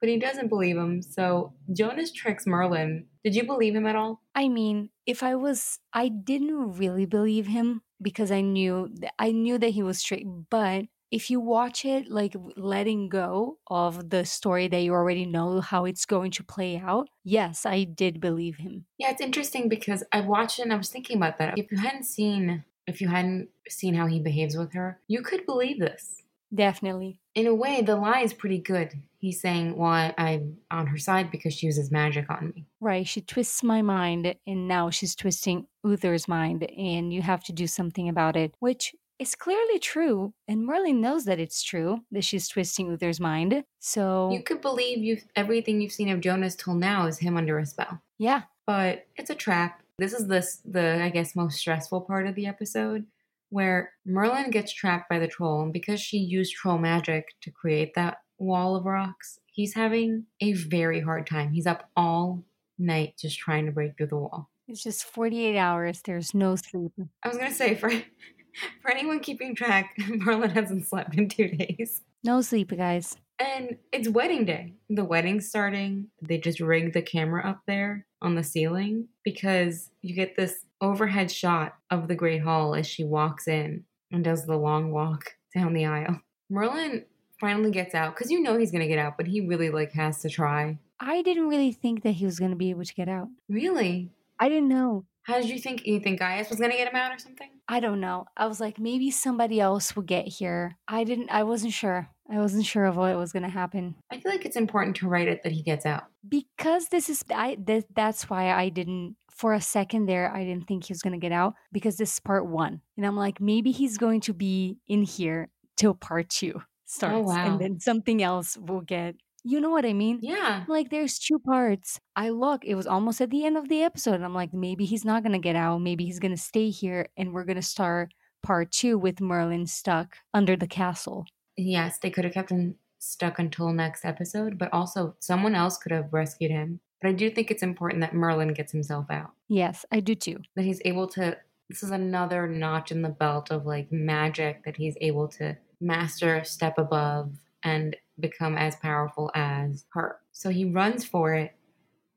But 0.00 0.08
he 0.08 0.18
doesn't 0.18 0.48
believe 0.48 0.76
him, 0.78 1.02
so 1.02 1.52
Jonas 1.70 2.10
tricks 2.10 2.46
Merlin. 2.46 3.06
Did 3.22 3.34
you 3.34 3.44
believe 3.44 3.74
him 3.74 3.86
at 3.86 3.96
all? 3.96 4.22
I 4.34 4.48
mean, 4.48 4.88
if 5.04 5.22
I 5.22 5.34
was 5.34 5.78
I 5.92 6.08
didn't 6.08 6.78
really 6.78 7.04
believe 7.04 7.46
him 7.46 7.82
because 8.00 8.30
I 8.30 8.40
knew 8.40 8.90
that 9.00 9.14
I 9.18 9.32
knew 9.32 9.58
that 9.58 9.70
he 9.70 9.82
was 9.82 9.98
straight, 9.98 10.26
but 10.50 10.86
if 11.10 11.28
you 11.28 11.40
watch 11.40 11.84
it 11.84 12.08
like 12.08 12.36
letting 12.56 13.08
go 13.08 13.58
of 13.66 14.10
the 14.10 14.24
story 14.24 14.68
that 14.68 14.80
you 14.80 14.92
already 14.92 15.26
know 15.26 15.60
how 15.60 15.84
it's 15.84 16.06
going 16.06 16.30
to 16.32 16.44
play 16.44 16.78
out, 16.78 17.08
yes, 17.24 17.66
I 17.66 17.84
did 17.84 18.20
believe 18.20 18.56
him. 18.56 18.86
Yeah, 18.98 19.10
it's 19.10 19.20
interesting 19.20 19.68
because 19.68 20.04
I 20.12 20.20
watched 20.20 20.60
it 20.60 20.62
and 20.62 20.72
I 20.72 20.76
was 20.76 20.88
thinking 20.88 21.16
about 21.16 21.38
that. 21.38 21.58
If 21.58 21.72
you 21.72 21.78
hadn't 21.78 22.04
seen 22.04 22.64
if 22.86 23.00
you 23.00 23.08
hadn't 23.08 23.48
seen 23.68 23.94
how 23.94 24.06
he 24.06 24.18
behaves 24.20 24.56
with 24.56 24.72
her, 24.72 25.00
you 25.06 25.22
could 25.22 25.46
believe 25.46 25.78
this. 25.78 26.22
Definitely. 26.52 27.20
In 27.40 27.46
a 27.46 27.54
way, 27.54 27.80
the 27.80 27.96
lie 27.96 28.20
is 28.20 28.34
pretty 28.34 28.58
good. 28.58 28.92
He's 29.18 29.40
saying, 29.40 29.74
Well, 29.74 29.88
I, 29.90 30.12
I'm 30.18 30.58
on 30.70 30.86
her 30.88 30.98
side 30.98 31.30
because 31.30 31.54
she 31.54 31.64
uses 31.64 31.90
magic 31.90 32.28
on 32.28 32.52
me. 32.54 32.66
Right. 32.80 33.06
She 33.08 33.22
twists 33.22 33.62
my 33.62 33.80
mind, 33.80 34.34
and 34.46 34.68
now 34.68 34.90
she's 34.90 35.14
twisting 35.14 35.66
Uther's 35.82 36.28
mind, 36.28 36.64
and 36.76 37.14
you 37.14 37.22
have 37.22 37.42
to 37.44 37.52
do 37.54 37.66
something 37.66 38.10
about 38.10 38.36
it, 38.36 38.54
which 38.58 38.94
is 39.18 39.34
clearly 39.34 39.78
true. 39.78 40.34
And 40.48 40.66
Merlin 40.66 41.00
knows 41.00 41.24
that 41.24 41.40
it's 41.40 41.62
true 41.62 42.00
that 42.12 42.24
she's 42.24 42.46
twisting 42.46 42.88
Uther's 42.88 43.20
mind. 43.20 43.64
So, 43.78 44.30
You 44.32 44.42
could 44.42 44.60
believe 44.60 44.98
you 44.98 45.16
everything 45.34 45.80
you've 45.80 45.92
seen 45.92 46.10
of 46.10 46.20
Jonas 46.20 46.56
till 46.56 46.74
now 46.74 47.06
is 47.06 47.18
him 47.20 47.38
under 47.38 47.58
a 47.58 47.64
spell. 47.64 48.02
yeah, 48.18 48.42
But 48.66 49.06
it's 49.16 49.30
a 49.30 49.34
trap. 49.34 49.82
This 49.98 50.12
is 50.12 50.26
this 50.28 50.60
the 50.66 51.02
I 51.02 51.08
guess 51.08 51.34
most 51.34 51.58
stressful 51.58 52.02
part 52.02 52.26
of 52.26 52.34
the 52.34 52.46
episode 52.46 53.06
where 53.50 53.92
Merlin 54.06 54.50
gets 54.50 54.72
trapped 54.72 55.08
by 55.08 55.18
the 55.18 55.28
troll 55.28 55.62
and 55.62 55.72
because 55.72 56.00
she 56.00 56.16
used 56.16 56.54
troll 56.54 56.78
magic 56.78 57.26
to 57.42 57.50
create 57.50 57.94
that 57.94 58.18
wall 58.38 58.74
of 58.76 58.84
rocks, 58.84 59.38
he's 59.46 59.74
having 59.74 60.24
a 60.40 60.52
very 60.54 61.00
hard 61.00 61.26
time. 61.26 61.52
He's 61.52 61.66
up 61.66 61.90
all 61.96 62.44
night 62.78 63.14
just 63.20 63.38
trying 63.38 63.66
to 63.66 63.72
break 63.72 63.96
through 63.96 64.06
the 64.06 64.16
wall. 64.16 64.50
it's 64.68 64.82
just 64.82 65.04
48 65.04 65.58
hours. 65.58 66.00
There's 66.04 66.32
no 66.32 66.56
sleep. 66.56 66.92
I 67.22 67.28
was 67.28 67.36
gonna 67.36 67.52
say 67.52 67.74
for 67.74 67.90
for 68.82 68.90
anyone 68.90 69.20
keeping 69.20 69.54
track, 69.54 69.90
Merlin 70.08 70.50
hasn't 70.50 70.86
slept 70.88 71.16
in 71.18 71.28
two 71.28 71.48
days. 71.48 72.00
No 72.24 72.40
sleep, 72.40 72.70
guys. 72.76 73.16
And 73.40 73.78
it's 73.90 74.08
wedding 74.08 74.44
day. 74.44 74.74
The 74.90 75.04
wedding's 75.04 75.48
starting. 75.48 76.08
They 76.20 76.36
just 76.36 76.60
rig 76.60 76.92
the 76.92 77.00
camera 77.00 77.48
up 77.48 77.62
there 77.66 78.06
on 78.20 78.34
the 78.34 78.44
ceiling 78.44 79.08
because 79.24 79.90
you 80.02 80.14
get 80.14 80.36
this 80.36 80.66
overhead 80.82 81.30
shot 81.30 81.76
of 81.90 82.06
the 82.06 82.14
Great 82.14 82.42
Hall 82.42 82.74
as 82.74 82.86
she 82.86 83.02
walks 83.02 83.48
in 83.48 83.84
and 84.12 84.22
does 84.22 84.44
the 84.44 84.56
long 84.56 84.92
walk 84.92 85.36
down 85.54 85.72
the 85.72 85.86
aisle. 85.86 86.20
Merlin 86.50 87.06
finally 87.40 87.70
gets 87.70 87.94
out 87.94 88.14
because 88.14 88.30
you 88.30 88.40
know 88.42 88.58
he's 88.58 88.70
gonna 88.70 88.86
get 88.86 88.98
out, 88.98 89.16
but 89.16 89.26
he 89.26 89.40
really 89.40 89.70
like 89.70 89.92
has 89.92 90.20
to 90.20 90.28
try. 90.28 90.78
I 91.00 91.22
didn't 91.22 91.48
really 91.48 91.72
think 91.72 92.02
that 92.02 92.12
he 92.12 92.26
was 92.26 92.38
going 92.38 92.50
to 92.50 92.58
be 92.58 92.68
able 92.68 92.84
to 92.84 92.94
get 92.94 93.08
out. 93.08 93.28
Really? 93.48 94.10
I 94.38 94.50
didn't 94.50 94.68
know. 94.68 95.06
How 95.22 95.40
did 95.40 95.48
you 95.48 95.58
think? 95.58 95.86
You 95.86 95.98
think 96.00 96.18
Gaius 96.18 96.50
was 96.50 96.58
gonna 96.58 96.76
get 96.76 96.88
him 96.88 96.96
out 96.96 97.12
or 97.12 97.18
something? 97.18 97.48
I 97.68 97.78
don't 97.78 98.00
know. 98.00 98.26
I 98.36 98.46
was 98.46 98.60
like, 98.60 98.78
maybe 98.78 99.10
somebody 99.10 99.60
else 99.60 99.94
will 99.94 100.02
get 100.02 100.26
here. 100.26 100.76
I 100.88 101.04
didn't, 101.04 101.30
I 101.30 101.44
wasn't 101.44 101.72
sure. 101.72 102.08
I 102.32 102.38
wasn't 102.38 102.64
sure 102.66 102.84
of 102.84 102.96
what 102.96 103.16
was 103.16 103.32
going 103.32 103.42
to 103.42 103.48
happen. 103.48 103.96
I 104.10 104.20
feel 104.20 104.30
like 104.32 104.44
it's 104.46 104.56
important 104.56 104.96
to 104.96 105.08
write 105.08 105.28
it 105.28 105.42
that 105.42 105.52
he 105.52 105.62
gets 105.62 105.84
out. 105.84 106.04
because 106.28 106.88
this 106.88 107.08
is 107.08 107.24
I 107.34 107.56
th- 107.56 107.84
that's 107.94 108.30
why 108.30 108.52
I 108.52 108.68
didn't 108.68 109.16
for 109.34 109.52
a 109.54 109.60
second 109.60 110.06
there 110.06 110.30
I 110.34 110.44
didn't 110.44 110.66
think 110.68 110.84
he 110.84 110.92
was 110.92 111.02
going 111.02 111.12
to 111.14 111.18
get 111.26 111.32
out 111.32 111.54
because 111.72 111.96
this 111.96 112.12
is 112.12 112.20
part 112.20 112.46
1 112.46 112.80
and 112.96 113.06
I'm 113.06 113.16
like 113.16 113.40
maybe 113.40 113.70
he's 113.72 113.96
going 113.98 114.20
to 114.22 114.34
be 114.34 114.76
in 114.86 115.02
here 115.02 115.48
till 115.76 115.94
part 115.94 116.28
2 116.28 116.60
starts 116.84 117.26
wow. 117.26 117.46
and 117.46 117.60
then 117.60 117.80
something 117.80 118.22
else 118.22 118.56
will 118.58 118.82
get 118.82 119.14
you 119.42 119.58
know 119.60 119.70
what 119.70 119.86
I 119.86 119.94
mean 119.94 120.18
Yeah. 120.20 120.64
like 120.68 120.90
there's 120.90 121.18
two 121.18 121.38
parts 121.38 121.98
I 122.14 122.28
look 122.28 122.64
it 122.66 122.74
was 122.74 122.86
almost 122.86 123.20
at 123.22 123.30
the 123.30 123.46
end 123.46 123.56
of 123.56 123.68
the 123.70 123.82
episode 123.82 124.14
and 124.16 124.24
I'm 124.24 124.34
like 124.34 124.52
maybe 124.52 124.84
he's 124.84 125.04
not 125.06 125.22
going 125.22 125.32
to 125.32 125.38
get 125.38 125.56
out 125.56 125.78
maybe 125.80 126.04
he's 126.04 126.18
going 126.18 126.36
to 126.36 126.42
stay 126.50 126.68
here 126.68 127.08
and 127.16 127.32
we're 127.32 127.44
going 127.44 127.56
to 127.56 127.62
start 127.62 128.12
part 128.42 128.70
2 128.72 128.98
with 128.98 129.20
Merlin 129.22 129.66
stuck 129.66 130.16
under 130.34 130.54
the 130.56 130.66
castle 130.68 131.24
Yes, 131.56 131.98
they 131.98 132.10
could 132.10 132.24
have 132.24 132.34
kept 132.34 132.50
him 132.50 132.76
stuck 132.98 133.38
until 133.38 133.72
next 133.72 134.04
episode, 134.04 134.58
but 134.58 134.72
also 134.72 135.16
someone 135.20 135.54
else 135.54 135.78
could 135.78 135.92
have 135.92 136.12
rescued 136.12 136.50
him. 136.50 136.80
But 137.00 137.08
I 137.08 137.12
do 137.12 137.30
think 137.30 137.50
it's 137.50 137.62
important 137.62 138.02
that 138.02 138.14
Merlin 138.14 138.52
gets 138.52 138.72
himself 138.72 139.06
out. 139.10 139.30
yes 139.48 139.86
I 139.90 140.00
do 140.00 140.14
too 140.14 140.38
That 140.54 140.64
he's 140.64 140.82
able 140.84 141.06
to 141.08 141.38
this 141.70 141.82
is 141.82 141.90
another 141.92 142.46
notch 142.46 142.90
in 142.90 143.00
the 143.02 143.08
belt 143.08 143.50
of 143.50 143.64
like 143.64 143.90
magic 143.92 144.64
that 144.64 144.76
he's 144.76 144.96
able 145.00 145.28
to 145.28 145.56
master 145.80 146.42
step 146.44 146.76
above 146.78 147.32
and 147.62 147.96
become 148.18 148.56
as 148.56 148.76
powerful 148.76 149.30
as 149.34 149.84
her. 149.94 150.18
So 150.32 150.50
he 150.50 150.64
runs 150.64 151.04
for 151.04 151.32
it. 151.34 151.54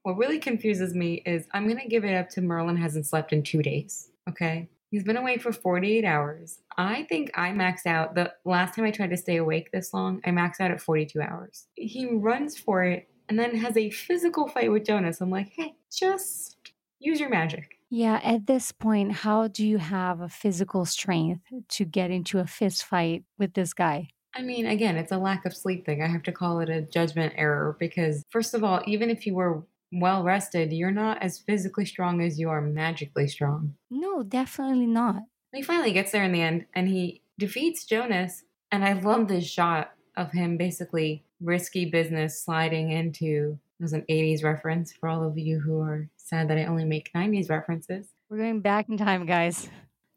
What 0.02 0.18
really 0.18 0.40
confuses 0.40 0.94
me 0.94 1.22
is 1.26 1.48
I'm 1.54 1.68
gonna 1.68 1.88
give 1.88 2.04
it 2.04 2.16
up 2.16 2.30
to 2.32 2.42
Merlin 2.42 2.78
hasn't 2.78 3.06
slept 3.06 3.32
in 3.32 3.44
two 3.44 3.62
days. 3.62 4.10
Okay. 4.30 4.70
He's 4.94 5.04
been 5.04 5.18
awake 5.18 5.42
for 5.42 5.52
48 5.52 6.06
hours. 6.06 6.60
I 6.78 7.08
think 7.10 7.32
I 7.34 7.50
maxed 7.50 7.88
out 7.88 8.14
the 8.14 8.32
last 8.46 8.76
time 8.76 8.86
I 8.86 8.92
tried 8.92 9.10
to 9.10 9.18
stay 9.18 9.38
awake 9.38 9.72
this 9.72 9.92
long, 9.92 10.22
I 10.24 10.30
maxed 10.30 10.60
out 10.60 10.70
at 10.70 10.80
42 10.80 11.20
hours. 11.20 11.66
He 11.74 12.06
runs 12.06 12.60
for 12.60 12.84
it 12.84 13.10
and 13.28 13.40
then 13.40 13.56
has 13.56 13.76
a 13.76 13.90
physical 13.90 14.48
fight 14.48 14.72
with 14.72 14.86
Jonas. 14.86 15.20
I'm 15.20 15.32
like, 15.32 15.52
hey, 15.56 15.74
just 15.92 16.74
use 17.00 17.20
your 17.20 17.30
magic. 17.30 17.80
Yeah, 17.90 18.20
at 18.24 18.46
this 18.46 18.72
point, 18.72 19.14
how 19.14 19.48
do 19.48 19.66
you 19.66 19.80
have 19.80 20.22
a 20.22 20.30
physical 20.30 20.86
strength 20.86 21.42
to 21.70 21.86
get 21.86 22.12
into 22.12 22.38
a 22.38 22.46
fist 22.46 22.86
fight 22.86 23.24
with 23.40 23.56
this 23.56 23.74
guy? 23.74 24.10
I 24.36 24.44
mean, 24.44 24.68
again, 24.68 24.96
it's 24.98 25.12
a 25.12 25.18
lack 25.18 25.48
of 25.48 25.56
sleep 25.56 25.88
thing. 25.88 26.04
I 26.04 26.08
have 26.08 26.24
to 26.24 26.32
call 26.32 26.60
it 26.60 26.70
a 26.70 26.84
judgment 26.84 27.34
error 27.36 27.76
because, 27.80 28.24
first 28.30 28.54
of 28.54 28.64
all, 28.64 28.84
even 28.86 29.10
if 29.10 29.26
you 29.26 29.34
were 29.34 29.64
well 29.94 30.24
rested, 30.24 30.74
you're 30.74 30.92
not 30.92 31.22
as 31.22 31.40
physically 31.40 31.86
strong 31.86 32.22
as 32.22 32.40
you 32.40 32.50
are 32.50 32.62
magically 32.62 33.28
strong. 33.28 33.76
No, 33.90 34.24
definitely 34.24 34.88
not. 34.88 35.24
He 35.54 35.62
finally 35.62 35.94
gets 35.94 36.12
there 36.12 36.24
in 36.24 36.32
the 36.32 36.42
end 36.42 36.66
and 36.74 36.88
he 36.88 37.22
defeats 37.38 37.86
Jonas. 37.86 38.44
And 38.72 38.84
I 38.84 38.94
love 38.94 39.28
this 39.28 39.46
shot 39.46 39.94
of 40.18 40.32
him 40.32 40.58
basically 40.58 41.24
risky 41.42 41.86
business 41.86 42.42
sliding 42.42 42.92
into 42.92 43.60
it 43.80 43.84
was 43.84 43.94
an 43.94 44.06
80s 44.10 44.44
reference 44.44 44.94
for 44.94 45.10
all 45.10 45.24
of 45.24 45.38
you 45.38 45.60
who 45.60 45.82
are 45.82 46.08
sad 46.16 46.48
that 46.50 46.58
I 46.58 46.66
only 46.66 46.86
make 46.86 47.12
90s 47.14 47.50
references. 47.50 48.08
We're 48.30 48.38
going 48.38 48.62
back 48.62 48.88
in 48.88 48.98
time, 48.98 49.26
guys. 49.26 49.70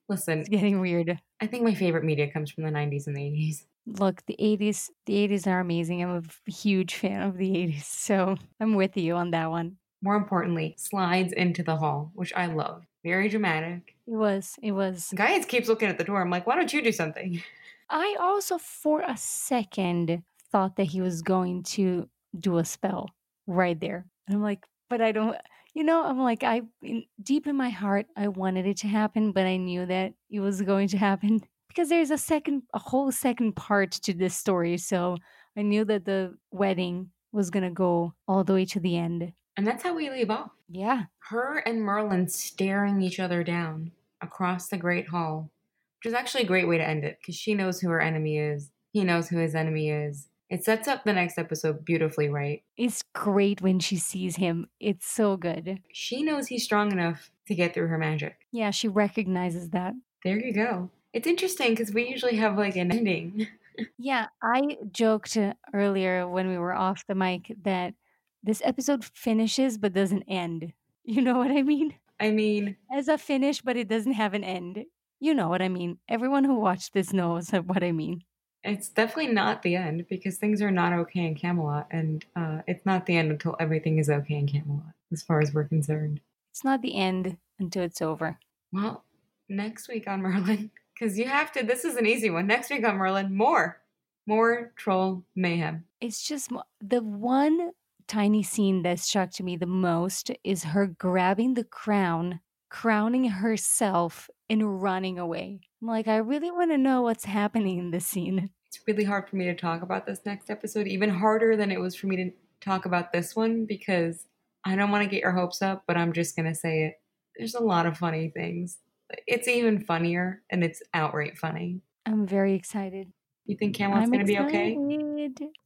Listen, 0.09 0.41
It's 0.41 0.49
getting 0.49 0.81
weird. 0.81 1.21
I 1.41 1.47
think 1.47 1.65
my 1.65 1.75
favorite 1.75 2.05
media 2.05 2.31
comes 2.31 2.51
from 2.51 2.65
the 2.65 2.71
90s 2.71 3.07
and 3.07 3.17
the 3.17 3.21
80s. 3.23 3.65
Look, 3.87 4.25
the 4.27 4.37
80s, 4.41 4.91
the 5.07 5.29
80s 5.29 5.47
are 5.47 5.61
amazing. 5.61 6.03
I'm 6.03 6.17
a 6.17 6.51
huge 6.51 6.95
fan 6.95 7.23
of 7.23 7.37
the 7.37 7.51
80s, 7.51 7.85
so 7.85 8.37
I'm 8.61 8.75
with 8.75 8.97
you 8.97 9.15
on 9.15 9.31
that 9.31 9.51
one. 9.51 9.77
More 10.03 10.17
importantly, 10.17 10.75
slides 10.79 11.33
into 11.33 11.63
the 11.63 11.77
hall, 11.77 12.11
which 12.15 12.33
I 12.35 12.47
love. 12.47 12.85
Very 13.05 13.29
dramatic. 13.29 13.95
It 14.07 14.17
was, 14.17 14.57
it 14.63 14.73
was. 14.73 15.13
Gaius 15.15 15.47
keeps 15.47 15.69
looking 15.69 15.89
at 15.89 15.99
the 15.99 16.05
door. 16.05 16.21
I'm 16.21 16.31
like, 16.31 16.47
why 16.47 16.57
don't 16.57 16.73
you 16.73 16.83
do 16.83 16.93
something? 16.93 17.43
I 17.91 18.17
also, 18.19 18.59
for 18.59 19.03
a 19.03 19.17
second, 19.17 20.23
thought 20.51 20.77
that 20.77 20.85
he 20.85 21.01
was 21.01 21.23
going 21.23 21.63
to 21.63 22.09
do 22.39 22.59
a 22.59 22.65
spell 22.65 23.11
right 23.47 23.79
there. 23.79 24.07
And 24.27 24.37
I'm 24.37 24.43
like, 24.43 24.67
but 24.91 25.01
I 25.01 25.13
don't, 25.13 25.37
you 25.75 25.85
know, 25.85 26.05
I'm 26.05 26.19
like, 26.19 26.43
I, 26.43 26.63
in, 26.83 27.05
deep 27.23 27.47
in 27.47 27.57
my 27.57 27.71
heart, 27.71 28.07
I 28.17 28.29
wanted 28.29 28.67
it 28.67 28.79
to 28.79 28.89
happen, 28.89 29.31
but 29.31 29.47
I 29.47 29.57
knew 29.57 29.87
that 29.87 30.15
it 30.29 30.41
was 30.41 30.61
going 30.63 30.89
to 30.89 30.99
happen 30.99 31.43
because 31.77 31.91
there's 31.91 32.11
a 32.11 32.17
second, 32.17 32.63
a 32.73 32.79
whole 32.79 33.13
second 33.13 33.55
part 33.55 33.93
to 33.93 34.15
this 34.15 34.35
story. 34.35 34.79
So 34.79 35.19
I 35.57 35.63
knew 35.63 35.85
that 35.85 36.07
the 36.07 36.37
wedding 36.51 37.11
was 37.33 37.51
to 37.51 37.71
go 37.71 38.15
all 38.27 38.45
the 38.45 38.55
way 38.55 38.65
to 38.65 38.81
the 38.81 38.97
end. 38.97 39.33
And 39.59 39.67
that's 39.67 39.83
how 39.83 39.95
we 39.95 40.09
leave 40.09 40.31
off. 40.31 40.51
Yeah. 40.71 41.05
Her 41.29 41.59
and 41.59 41.83
Merlin 41.83 42.29
staring 42.29 43.03
each 43.03 43.21
other 43.21 43.45
down 43.45 43.93
across 44.23 44.69
the 44.69 44.79
Great 44.79 45.09
Hall, 45.09 45.51
which 45.99 46.11
is 46.11 46.15
actually 46.15 46.45
a 46.45 46.47
great 46.47 46.67
way 46.67 46.79
to 46.79 46.89
end 46.89 47.05
it 47.05 47.19
because 47.21 47.37
she 47.37 47.55
knows 47.55 47.81
who 47.81 47.91
her 47.91 48.01
enemy 48.01 48.39
is. 48.39 48.71
He 48.93 49.05
knows 49.05 49.29
who 49.29 49.39
his 49.39 49.55
enemy 49.55 49.91
is. 49.91 50.29
It 50.49 50.65
sets 50.65 50.89
up 50.89 51.05
the 51.05 51.13
next 51.13 51.39
episode 51.39 51.85
beautifully, 51.85 52.29
right? 52.29 52.63
It's 52.77 53.03
great 53.15 53.61
when 53.61 53.81
she 53.81 53.97
sees 53.97 54.37
him. 54.37 54.69
It's 54.81 55.07
so 55.07 55.37
good. 55.37 55.81
She 55.93 56.23
knows 56.23 56.47
he's 56.47 56.65
strong 56.65 56.93
enough 56.93 57.31
to 57.49 57.55
get 57.55 57.75
through 57.75 57.89
her 57.89 57.99
magic. 57.99 58.37
Yeah, 58.53 58.71
she 58.71 58.89
recognizes 58.89 59.71
that. 59.71 59.95
There 60.25 60.39
you 60.39 60.55
go. 60.55 60.91
It's 61.13 61.27
interesting 61.27 61.71
because 61.71 61.93
we 61.93 62.09
usually 62.09 62.37
have 62.37 62.57
like 62.59 62.77
an 62.77 62.93
ending. 62.93 63.49
yeah, 63.99 64.27
I 64.43 64.79
joked 64.91 65.39
earlier 65.73 66.29
when 66.29 66.49
we 66.49 66.59
were 66.59 66.75
off 66.75 67.07
the 67.07 67.15
mic 67.15 67.55
that 67.63 67.95
this 68.43 68.63
episode 68.65 69.05
finishes 69.05 69.79
but 69.79 69.93
doesn't 69.93 70.25
end. 70.29 70.73
You 71.09 71.23
know 71.23 71.39
what 71.39 71.53
I 71.53 71.63
mean? 71.63 71.95
I 72.19 72.33
mean, 72.33 72.77
as 72.93 73.07
a 73.07 73.17
finish, 73.17 73.63
but 73.63 73.77
it 73.77 73.87
doesn't 73.87 74.15
have 74.15 74.35
an 74.35 74.43
end. 74.43 74.87
You 75.21 75.35
know 75.35 75.49
what 75.49 75.63
I 75.63 75.69
mean. 75.69 75.99
Everyone 76.09 76.43
who 76.43 76.59
watched 76.59 76.95
this 76.95 77.13
knows 77.13 77.51
what 77.67 77.85
I 77.85 77.93
mean. 77.93 78.25
It's 78.65 78.89
definitely 78.89 79.33
not 79.33 79.63
the 79.63 79.77
end 79.77 80.07
because 80.09 80.37
things 80.39 80.61
are 80.61 80.73
not 80.73 80.93
okay 80.93 81.25
in 81.25 81.37
Camelot, 81.37 81.87
and 81.93 82.25
uh, 82.35 82.63
it's 82.67 82.85
not 82.85 83.07
the 83.07 83.17
end 83.17 83.31
until 83.31 83.55
everything 83.61 83.99
is 83.99 84.11
okay 84.11 84.35
in 84.35 84.49
Camelot, 84.49 84.95
as 85.13 85.23
far 85.23 85.41
as 85.41 85.55
we're 85.55 85.69
concerned. 85.69 86.21
It's 86.51 86.65
not 86.65 86.83
the 86.83 86.97
end 86.97 87.37
until 87.61 87.85
it's 87.85 88.03
over. 88.03 88.41
Well, 88.73 89.05
next 89.49 89.87
week 89.89 90.09
on 90.09 90.23
Merlin, 90.23 90.73
because 90.99 91.19
you 91.19 91.27
have 91.27 91.53
to, 91.53 91.63
this 91.63 91.85
is 91.85 91.97
an 91.97 92.07
easy 92.07 92.31
one. 92.31 92.47
Next 92.47 92.71
week 92.71 92.87
on 92.87 92.97
Merlin, 92.97 93.37
more, 93.37 93.81
more 94.27 94.73
troll 94.77 95.25
mayhem. 95.35 95.85
It's 96.01 96.27
just 96.27 96.51
the 96.81 97.03
one 97.03 97.73
tiny 98.09 98.43
scene 98.43 98.83
that 98.83 99.01
struck 99.01 99.31
to 99.33 99.43
me 99.43 99.57
the 99.57 99.67
most 99.67 100.31
is 100.45 100.65
her 100.65 100.87
grabbing 100.87 101.55
the 101.55 101.65
crown, 101.65 102.41
crowning 102.71 103.25
herself, 103.25 104.31
and 104.49 104.83
running 104.83 105.19
away. 105.19 105.61
I'm 105.83 105.89
like, 105.89 106.09
I 106.09 106.17
really 106.17 106.51
want 106.51 106.71
to 106.71 106.79
know 106.79 107.03
what's 107.03 107.25
happening 107.25 107.79
in 107.79 107.91
this 107.91 108.07
scene. 108.07 108.51
It's 108.69 108.81
really 108.87 109.05
hard 109.05 109.29
for 109.29 109.37
me 109.37 109.45
to 109.47 109.55
talk 109.55 109.83
about 109.83 110.07
this 110.07 110.21
next 110.25 110.51
episode, 110.51 110.87
even 110.87 111.11
harder 111.11 111.57
than 111.57 111.71
it 111.71 111.81
was 111.81 111.95
for 111.95 112.07
me 112.07 112.17
to 112.17 112.31
talk 112.61 112.87
about 112.87 113.13
this 113.13 113.35
one 113.35 113.65
because 113.65 114.27
I 114.65 114.77
don't 114.77 114.91
want 114.91 115.05
to 115.05 115.11
get 115.11 115.23
your 115.23 115.33
hopes 115.33 115.63
up, 115.63 115.85
but 115.87 115.97
I'm 115.97 116.13
just 116.13 116.37
going 116.37 116.47
to 116.47 116.55
say 116.55 116.85
it. 116.85 116.95
There's 117.37 117.55
a 117.55 117.63
lot 117.63 117.87
of 117.87 117.99
funny 117.99 118.29
things. 118.29 118.79
It's 119.27 119.49
even 119.49 119.85
funnier 119.85 120.43
and 120.51 120.65
it's 120.65 120.83
outright 120.95 121.39
funny. 121.39 121.81
I'm 122.05 122.27
very 122.27 122.55
excited. 122.55 123.13
You 123.45 123.57
think 123.57 123.77
Camelot's 123.77 124.11
going 124.11 124.21
to 124.21 124.27
be 124.27 124.39
okay? 124.39 124.77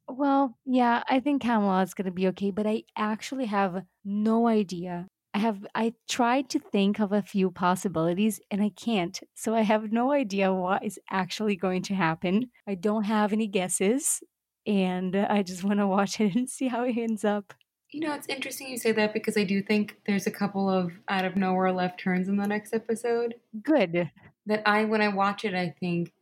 Well, 0.09 0.59
yeah, 0.66 1.03
I 1.09 1.20
think 1.20 1.43
Camelot's 1.43 1.95
going 1.95 2.07
to 2.07 2.11
be 2.11 2.28
okay, 2.28 2.51
but 2.51 2.66
I 2.66 2.82
actually 2.97 3.47
have 3.47 3.84
no 4.05 4.49
idea. 4.49 5.07
I 5.32 5.38
have 5.38 5.64
I 5.74 5.95
tried 6.09 6.51
to 6.51 6.59
think 6.59 6.99
of 6.99 7.12
a 7.12 7.22
few 7.22 7.51
possibilities 7.51 8.41
and 8.51 8.61
I 8.62 8.70
can't. 8.70 9.18
So 9.34 9.55
I 9.55 9.62
have 9.62 9.93
no 9.93 10.12
idea 10.12 10.53
what 10.53 10.84
is 10.84 10.99
actually 11.11 11.57
going 11.57 11.82
to 11.84 11.95
happen. 11.95 12.51
I 12.66 12.74
don't 12.74 13.05
have 13.05 13.32
any 13.32 13.47
guesses 13.47 14.20
and 14.66 15.14
I 15.16 15.43
just 15.43 15.64
want 15.64 15.78
to 15.78 15.86
watch 15.86 16.20
it 16.20 16.34
and 16.34 16.51
see 16.51 16.68
how 16.68 16.82
it 16.84 16.99
ends 16.99 17.24
up. 17.24 17.55
You 17.93 18.01
know, 18.01 18.14
it's 18.14 18.28
interesting 18.28 18.68
you 18.68 18.78
say 18.78 18.93
that 18.93 19.12
because 19.12 19.36
I 19.36 19.45
do 19.45 19.62
think 19.62 20.01
there's 20.07 20.26
a 20.26 20.30
couple 20.30 20.68
of 20.68 20.93
out 21.09 21.24
of 21.24 21.36
nowhere 21.36 21.72
left 21.72 21.99
turns 22.01 22.28
in 22.28 22.36
the 22.36 22.47
next 22.47 22.72
episode. 22.72 23.34
Good. 23.62 24.11
That 24.47 24.62
I 24.66 24.84
when 24.84 25.01
I 25.03 25.09
watch 25.09 25.45
it 25.45 25.55
I 25.55 25.74
think, 25.80 26.12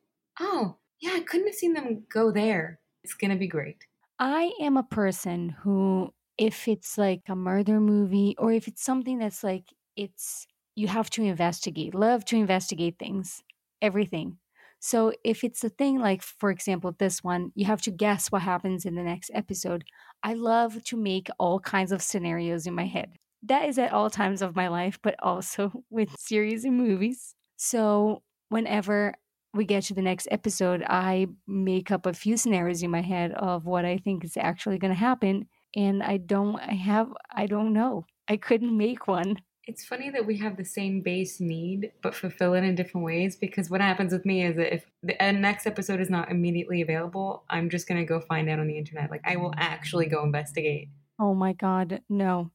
"Oh, 0.40 0.76
yeah, 1.00 1.12
I 1.14 1.20
couldn't 1.20 1.46
have 1.46 1.56
seen 1.56 1.74
them 1.74 2.04
go 2.08 2.30
there." 2.30 2.80
It's 3.04 3.14
going 3.14 3.30
to 3.30 3.36
be 3.36 3.46
great. 3.46 3.86
I 4.18 4.52
am 4.60 4.76
a 4.76 4.82
person 4.82 5.50
who, 5.50 6.12
if 6.36 6.66
it's 6.68 6.98
like 6.98 7.22
a 7.28 7.36
murder 7.36 7.80
movie 7.80 8.34
or 8.38 8.52
if 8.52 8.66
it's 8.68 8.82
something 8.82 9.18
that's 9.18 9.44
like, 9.44 9.72
it's, 9.96 10.46
you 10.74 10.88
have 10.88 11.10
to 11.10 11.22
investigate, 11.22 11.94
love 11.94 12.24
to 12.26 12.36
investigate 12.36 12.96
things, 12.98 13.42
everything. 13.80 14.38
So 14.80 15.12
if 15.24 15.42
it's 15.44 15.64
a 15.64 15.68
thing 15.68 15.98
like, 15.98 16.22
for 16.22 16.50
example, 16.50 16.94
this 16.98 17.22
one, 17.24 17.52
you 17.54 17.66
have 17.66 17.82
to 17.82 17.90
guess 17.90 18.30
what 18.30 18.42
happens 18.42 18.84
in 18.84 18.94
the 18.94 19.02
next 19.02 19.30
episode. 19.34 19.84
I 20.22 20.34
love 20.34 20.82
to 20.84 20.96
make 20.96 21.28
all 21.38 21.60
kinds 21.60 21.92
of 21.92 22.02
scenarios 22.02 22.66
in 22.66 22.74
my 22.74 22.86
head. 22.86 23.12
That 23.42 23.68
is 23.68 23.78
at 23.78 23.92
all 23.92 24.10
times 24.10 24.42
of 24.42 24.56
my 24.56 24.68
life, 24.68 24.98
but 25.02 25.16
also 25.22 25.84
with 25.90 26.10
series 26.18 26.64
and 26.64 26.76
movies. 26.76 27.34
So 27.56 28.22
whenever 28.48 29.14
we 29.54 29.64
get 29.64 29.84
to 29.84 29.94
the 29.94 30.02
next 30.02 30.28
episode, 30.30 30.84
I 30.86 31.26
make 31.46 31.90
up 31.90 32.06
a 32.06 32.12
few 32.12 32.36
scenarios 32.36 32.82
in 32.82 32.90
my 32.90 33.02
head 33.02 33.32
of 33.32 33.64
what 33.64 33.84
I 33.84 33.98
think 33.98 34.24
is 34.24 34.36
actually 34.36 34.78
going 34.78 34.92
to 34.92 34.98
happen. 34.98 35.48
And 35.74 36.02
I 36.02 36.18
don't 36.18 36.56
I 36.56 36.74
have, 36.74 37.12
I 37.34 37.46
don't 37.46 37.72
know. 37.72 38.06
I 38.28 38.36
couldn't 38.36 38.76
make 38.76 39.08
one. 39.08 39.38
It's 39.68 39.84
funny 39.84 40.08
that 40.08 40.24
we 40.24 40.38
have 40.38 40.56
the 40.56 40.64
same 40.64 41.02
base 41.02 41.40
need, 41.40 41.92
but 42.00 42.14
fulfill 42.14 42.54
it 42.54 42.64
in 42.64 42.74
different 42.74 43.04
ways. 43.04 43.36
Because 43.36 43.68
what 43.68 43.82
happens 43.82 44.14
with 44.14 44.24
me 44.24 44.42
is 44.42 44.56
that 44.56 44.74
if 44.74 44.90
the 45.02 45.14
next 45.32 45.66
episode 45.66 46.00
is 46.00 46.08
not 46.08 46.30
immediately 46.30 46.80
available, 46.80 47.44
I'm 47.50 47.68
just 47.68 47.86
going 47.86 48.00
to 48.00 48.06
go 48.06 48.18
find 48.18 48.48
out 48.48 48.60
on 48.60 48.66
the 48.66 48.78
internet. 48.78 49.10
Like, 49.10 49.20
I 49.26 49.36
will 49.36 49.52
actually 49.58 50.06
go 50.06 50.24
investigate. 50.24 50.88
Oh 51.20 51.34
my 51.34 51.52
God. 51.52 52.00
No, 52.08 52.50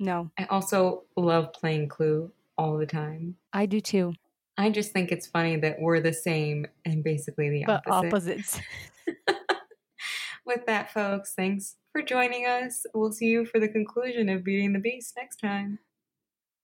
no. 0.00 0.32
I 0.36 0.46
also 0.46 1.04
love 1.16 1.52
playing 1.52 1.90
Clue 1.90 2.32
all 2.56 2.76
the 2.76 2.86
time. 2.86 3.36
I 3.52 3.66
do 3.66 3.80
too. 3.80 4.14
I 4.56 4.70
just 4.70 4.90
think 4.90 5.12
it's 5.12 5.28
funny 5.28 5.54
that 5.58 5.76
we're 5.78 6.00
the 6.00 6.12
same 6.12 6.66
and 6.84 7.04
basically 7.04 7.50
the 7.50 7.64
but 7.66 7.84
opposite. 7.86 8.08
opposites. 8.08 8.60
With 10.44 10.66
that, 10.66 10.92
folks, 10.92 11.34
thanks 11.34 11.76
for 11.92 12.02
joining 12.02 12.46
us. 12.46 12.84
We'll 12.94 13.12
see 13.12 13.26
you 13.26 13.44
for 13.46 13.60
the 13.60 13.68
conclusion 13.68 14.28
of 14.28 14.42
Beating 14.42 14.72
the 14.72 14.80
Beast 14.80 15.14
next 15.16 15.36
time. 15.36 15.78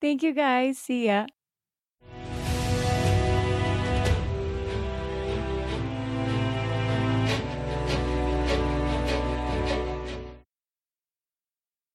Thank 0.05 0.23
you, 0.23 0.35
guys. 0.37 0.77
See 0.79 1.07
ya. 1.09 1.25